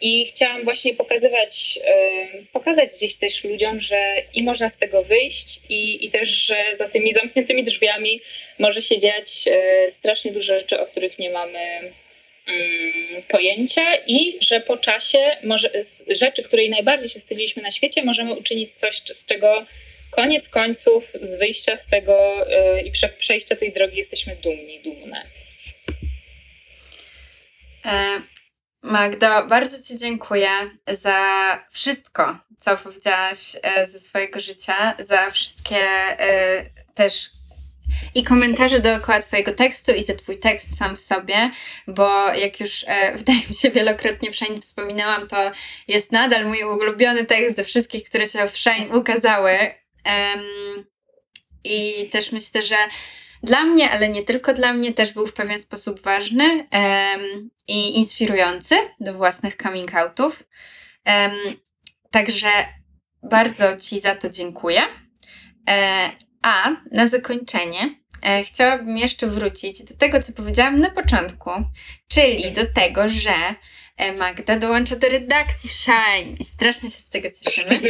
I 0.00 0.26
chciałam 0.26 0.64
właśnie 0.64 0.94
pokazywać, 0.94 1.78
pokazać 2.52 2.90
gdzieś 2.92 3.16
też 3.16 3.44
ludziom, 3.44 3.80
że 3.80 3.98
i 4.34 4.42
można 4.42 4.68
z 4.68 4.78
tego 4.78 5.02
wyjść, 5.02 5.60
i, 5.68 6.04
i 6.04 6.10
też, 6.10 6.28
że 6.28 6.56
za 6.74 6.88
tymi 6.88 7.12
zamkniętymi 7.12 7.64
drzwiami 7.64 8.20
może 8.58 8.82
się 8.82 8.98
dziać 8.98 9.48
e, 9.48 9.88
strasznie 9.88 10.32
dużo 10.32 10.58
rzeczy, 10.60 10.80
o 10.80 10.86
których 10.86 11.18
nie 11.18 11.30
mamy 11.30 11.58
mm, 11.58 13.22
pojęcia, 13.28 13.96
i 14.06 14.38
że 14.40 14.60
po 14.60 14.76
czasie 14.76 15.36
może 15.42 15.84
z 15.84 16.18
rzeczy, 16.18 16.42
której 16.42 16.70
najbardziej 16.70 17.08
się 17.08 17.20
wstydziliśmy 17.20 17.62
na 17.62 17.70
świecie, 17.70 18.02
możemy 18.04 18.34
uczynić 18.34 18.70
coś, 18.74 19.02
z 19.12 19.26
czego 19.26 19.66
koniec 20.10 20.48
końców, 20.48 21.12
z 21.22 21.38
wyjścia 21.38 21.76
z 21.76 21.86
tego 21.86 22.46
e, 22.50 22.82
i 22.82 22.90
prze, 22.90 23.08
przejścia 23.08 23.56
tej 23.56 23.72
drogi 23.72 23.96
jesteśmy 23.96 24.36
dumni, 24.36 24.80
dumne. 24.80 25.22
E, 27.84 28.20
Magdo, 28.82 29.46
bardzo 29.46 29.82
Ci 29.82 29.98
dziękuję 29.98 30.48
za 30.88 31.18
wszystko, 31.70 32.38
co 32.58 32.76
powiedziałaś 32.76 33.56
e, 33.62 33.86
ze 33.86 33.98
swojego 33.98 34.40
życia, 34.40 34.94
za 34.98 35.30
wszystkie 35.30 35.76
e, 35.76 36.62
też 36.94 37.30
i 38.14 38.24
komentarze 38.24 38.80
dookoła 38.80 39.20
Twojego 39.20 39.52
tekstu 39.52 39.92
i 39.92 40.02
za 40.02 40.14
Twój 40.14 40.38
tekst 40.38 40.78
sam 40.78 40.96
w 40.96 41.00
sobie, 41.00 41.50
bo 41.86 42.34
jak 42.34 42.60
już 42.60 42.84
e, 42.88 43.12
wydaje 43.18 43.38
mi 43.48 43.54
się 43.54 43.70
wielokrotnie 43.70 44.30
w 44.30 44.36
Shine 44.36 44.60
wspominałam, 44.60 45.28
to 45.28 45.50
jest 45.88 46.12
nadal 46.12 46.46
mój 46.46 46.64
ulubiony 46.64 47.24
tekst 47.24 47.56
ze 47.56 47.64
wszystkich, 47.64 48.04
które 48.04 48.28
się 48.28 48.48
w 48.48 48.58
Shine 48.58 48.98
ukazały. 48.98 49.58
I 51.64 52.08
też 52.12 52.32
myślę, 52.32 52.62
że 52.62 52.76
dla 53.46 53.64
mnie, 53.64 53.90
ale 53.90 54.08
nie 54.08 54.22
tylko 54.22 54.52
dla 54.52 54.72
mnie, 54.72 54.92
też 54.92 55.12
był 55.12 55.26
w 55.26 55.32
pewien 55.32 55.58
sposób 55.58 56.00
ważny 56.00 56.68
em, 56.70 57.50
i 57.68 57.98
inspirujący 57.98 58.74
do 59.00 59.14
własnych 59.14 59.56
coming 59.56 59.94
outów. 59.94 60.42
Em, 61.04 61.32
także 62.10 62.48
bardzo 63.22 63.76
Ci 63.76 64.00
za 64.00 64.14
to 64.14 64.30
dziękuję. 64.30 64.82
E, 65.70 66.10
a 66.42 66.70
na 66.92 67.06
zakończenie 67.06 67.94
e, 68.22 68.44
chciałabym 68.44 68.98
jeszcze 68.98 69.26
wrócić 69.26 69.84
do 69.84 69.96
tego, 69.96 70.22
co 70.22 70.32
powiedziałam 70.32 70.80
na 70.80 70.90
początku, 70.90 71.50
czyli 72.08 72.52
do 72.52 72.72
tego, 72.72 73.08
że 73.08 73.54
Magda 74.18 74.56
dołącza 74.56 74.96
do 74.96 75.08
redakcji 75.08 75.70
Shine 75.70 76.36
i 76.40 76.44
strasznie 76.44 76.90
się 76.90 76.96
z 76.96 77.08
tego 77.08 77.28
cieszymy. 77.44 77.80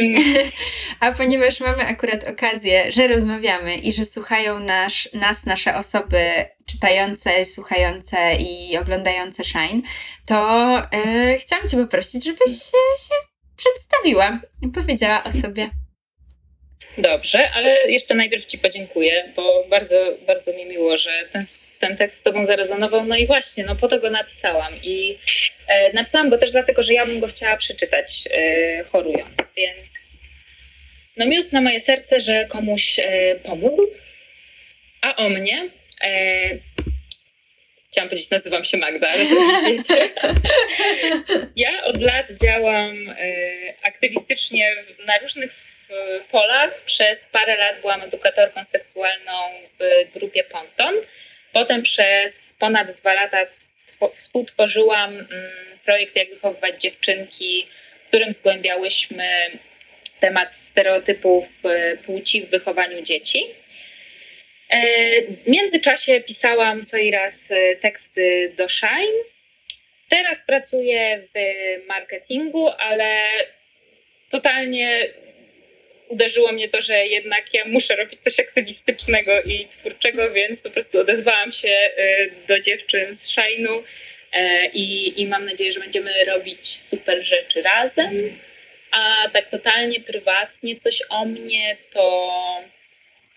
A 0.99 1.11
ponieważ 1.11 1.59
mamy 1.59 1.85
akurat 1.87 2.23
okazję, 2.23 2.91
że 2.91 3.07
rozmawiamy 3.07 3.75
i 3.75 3.91
że 3.91 4.05
słuchają 4.05 4.59
nasz, 4.59 5.09
nas 5.13 5.45
nasze 5.45 5.75
osoby 5.75 6.45
czytające, 6.65 7.45
słuchające 7.45 8.35
i 8.35 8.77
oglądające 8.77 9.43
Shine, 9.43 9.81
to 10.25 10.77
e, 10.91 11.37
chciałam 11.37 11.67
Cię 11.67 11.77
poprosić, 11.77 12.25
żebyś 12.25 12.51
się, 12.51 12.77
się 12.97 13.15
przedstawiła 13.57 14.39
i 14.61 14.67
powiedziała 14.67 15.23
o 15.23 15.31
sobie. 15.31 15.69
Dobrze, 16.97 17.51
ale 17.51 17.91
jeszcze 17.91 18.15
najpierw 18.15 18.45
Ci 18.45 18.57
podziękuję, 18.57 19.31
bo 19.35 19.63
bardzo, 19.69 20.17
bardzo 20.27 20.53
mi 20.53 20.65
miło, 20.65 20.97
że 20.97 21.11
ten, 21.31 21.45
ten 21.79 21.97
tekst 21.97 22.17
z 22.17 22.23
Tobą 22.23 22.45
zarezonował. 22.45 23.05
No 23.05 23.15
i 23.15 23.27
właśnie, 23.27 23.63
no 23.63 23.75
po 23.75 23.87
to 23.87 23.99
go 23.99 24.09
napisałam. 24.09 24.73
I 24.83 25.15
e, 25.67 25.93
napisałam 25.93 26.29
go 26.29 26.37
też 26.37 26.51
dlatego, 26.51 26.81
że 26.81 26.93
ja 26.93 27.05
bym 27.05 27.19
go 27.19 27.27
chciała 27.27 27.57
przeczytać 27.57 28.23
e, 28.31 28.83
chorując, 28.83 29.51
więc 29.57 30.23
no 31.17 31.25
miósł 31.25 31.49
na 31.53 31.61
moje 31.61 31.79
serce, 31.79 32.19
że 32.19 32.45
komuś 32.45 32.99
e, 32.99 33.35
pomógł, 33.43 33.81
a 35.01 35.15
o 35.15 35.29
mnie 35.29 35.69
e, 36.03 36.49
chciałam 37.91 38.09
powiedzieć, 38.09 38.29
nazywam 38.29 38.63
się 38.63 38.77
Magda, 38.77 39.09
ale 39.09 39.25
to 39.25 39.33
już 39.33 39.63
wiecie. 39.63 40.09
Ja 41.55 41.83
od 41.83 42.01
lat 42.01 42.25
działam 42.43 43.09
e, 43.09 43.15
aktywistycznie 43.83 44.75
na 45.07 45.17
różnych 45.17 45.76
e, 45.91 46.19
polach. 46.31 46.81
Przez 46.81 47.25
parę 47.25 47.57
lat 47.57 47.81
byłam 47.81 48.01
edukatorką 48.01 48.65
seksualną 48.65 49.31
w 49.79 50.11
grupie 50.13 50.43
Ponton. 50.43 50.95
Potem 51.53 51.81
przez 51.81 52.55
ponad 52.59 52.91
dwa 52.91 53.13
lata 53.13 53.45
tw- 53.87 54.11
współtworzyłam 54.13 55.13
mm, 55.13 55.29
projekt 55.85 56.15
Jak 56.15 56.29
wychowywać 56.29 56.81
dziewczynki, 56.81 57.67
w 58.05 58.07
którym 58.07 58.33
zgłębiałyśmy 58.33 59.51
temat 60.19 60.53
stereotypów 60.53 61.65
e, 61.65 61.97
płci 61.97 62.41
w 62.41 62.49
wychowaniu 62.49 63.01
dzieci. 63.01 63.45
E, 64.69 64.81
W 65.21 65.47
międzyczasie 65.47 66.21
pisałam 66.21 66.85
co 66.85 66.97
i 66.97 67.11
raz 67.11 67.51
e, 67.51 67.75
teksty 67.75 68.53
do 68.57 68.69
Shine. 68.69 69.23
Teraz 70.09 70.43
pracuję 70.47 71.21
w 71.35 71.37
marketingu, 71.87 72.69
ale 72.69 73.29
totalnie 74.29 75.07
uderzyło 76.07 76.51
mnie 76.51 76.69
to, 76.69 76.81
że 76.81 77.07
jednak 77.07 77.53
ja 77.53 77.65
muszę 77.65 77.95
robić 77.95 78.19
coś 78.23 78.39
aktywistycznego 78.39 79.41
i 79.41 79.67
twórczego, 79.67 80.31
więc 80.31 80.61
po 80.61 80.69
prostu 80.69 80.99
odezwałam 80.99 81.51
się 81.51 81.69
e, 81.69 82.27
do 82.47 82.59
dziewczyn 82.59 83.15
z 83.15 83.29
Shine'u 83.31 83.83
e, 84.33 84.65
i, 84.67 85.21
i 85.21 85.27
mam 85.27 85.45
nadzieję, 85.45 85.71
że 85.71 85.79
będziemy 85.79 86.25
robić 86.25 86.77
super 86.77 87.23
rzeczy 87.23 87.61
razem. 87.61 88.39
A 88.91 89.29
tak 89.33 89.49
totalnie 89.49 89.99
prywatnie 89.99 90.75
coś 90.75 91.01
o 91.09 91.25
mnie 91.25 91.77
to 91.91 92.31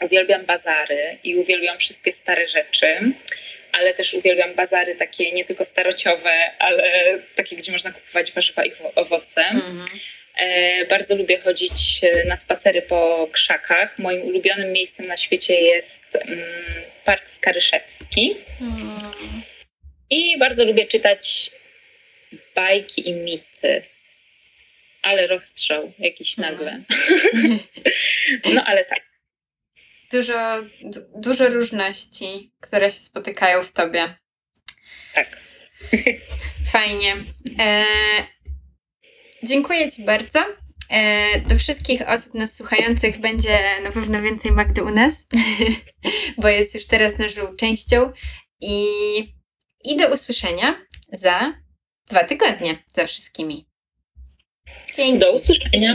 uwielbiam 0.00 0.44
bazary 0.44 1.18
i 1.24 1.36
uwielbiam 1.36 1.76
wszystkie 1.78 2.12
stare 2.12 2.48
rzeczy, 2.48 2.96
ale 3.72 3.94
też 3.94 4.14
uwielbiam 4.14 4.54
bazary 4.54 4.94
takie 4.94 5.32
nie 5.32 5.44
tylko 5.44 5.64
starociowe, 5.64 6.50
ale 6.58 7.18
takie, 7.34 7.56
gdzie 7.56 7.72
można 7.72 7.92
kupować 7.92 8.32
warzywa 8.32 8.64
i 8.64 8.70
wo- 8.70 8.92
owoce. 8.94 9.40
Mhm. 9.40 9.80
E, 9.80 10.19
bardzo 10.88 11.16
lubię 11.16 11.38
chodzić 11.38 12.01
e, 12.03 12.24
na 12.24 12.36
spacery 12.36 12.82
po 12.82 13.28
krzakach. 13.32 13.99
Moim 13.99 14.22
ulubionym 14.22 14.72
miejscem 14.72 15.07
na 15.07 15.16
świecie 15.16 15.61
jest 15.61 16.16
mm, 16.16 16.38
Park 17.05 17.28
Skaryszewski. 17.28 18.36
Mm. 18.61 18.99
I 20.11 20.38
bardzo 20.38 20.64
lubię 20.64 20.86
czytać 20.86 21.51
bajki 22.55 23.09
i 23.09 23.12
mity. 23.12 23.82
Ale 25.03 25.26
rozstrzał 25.26 25.93
jakiś 25.99 26.36
nagle. 26.36 26.80
No 28.55 28.64
ale 28.64 28.84
tak. 28.84 29.01
Dużo, 30.12 30.62
du- 30.82 31.20
dużo 31.20 31.49
różności, 31.49 32.51
które 32.61 32.86
się 32.86 33.01
spotykają 33.01 33.62
w 33.62 33.72
tobie. 33.72 34.14
Tak. 35.14 35.26
Fajnie. 36.72 37.16
E, 37.59 37.84
dziękuję 39.43 39.91
Ci 39.93 40.05
bardzo. 40.05 40.41
E, 40.91 41.41
do 41.41 41.57
wszystkich 41.57 42.09
osób 42.09 42.34
nas 42.34 42.57
słuchających 42.57 43.18
będzie 43.18 43.59
na 43.82 43.93
pewno 43.93 44.22
więcej 44.22 44.53
Magdy 44.53 44.84
u 44.84 44.91
nas, 44.91 45.26
bo 46.43 46.49
jest 46.49 46.74
już 46.74 46.86
teraz 46.86 47.18
naszą 47.18 47.57
częścią. 47.57 48.12
I, 48.61 48.84
I 49.84 49.97
do 49.97 50.12
usłyszenia 50.14 50.86
za 51.12 51.55
dwa 52.11 52.24
tygodnie 52.24 52.84
za 52.95 53.07
wszystkimi. 53.07 53.66
Dzięki. 54.97 55.18
Do 55.18 55.32
usłyszenia. 55.32 55.95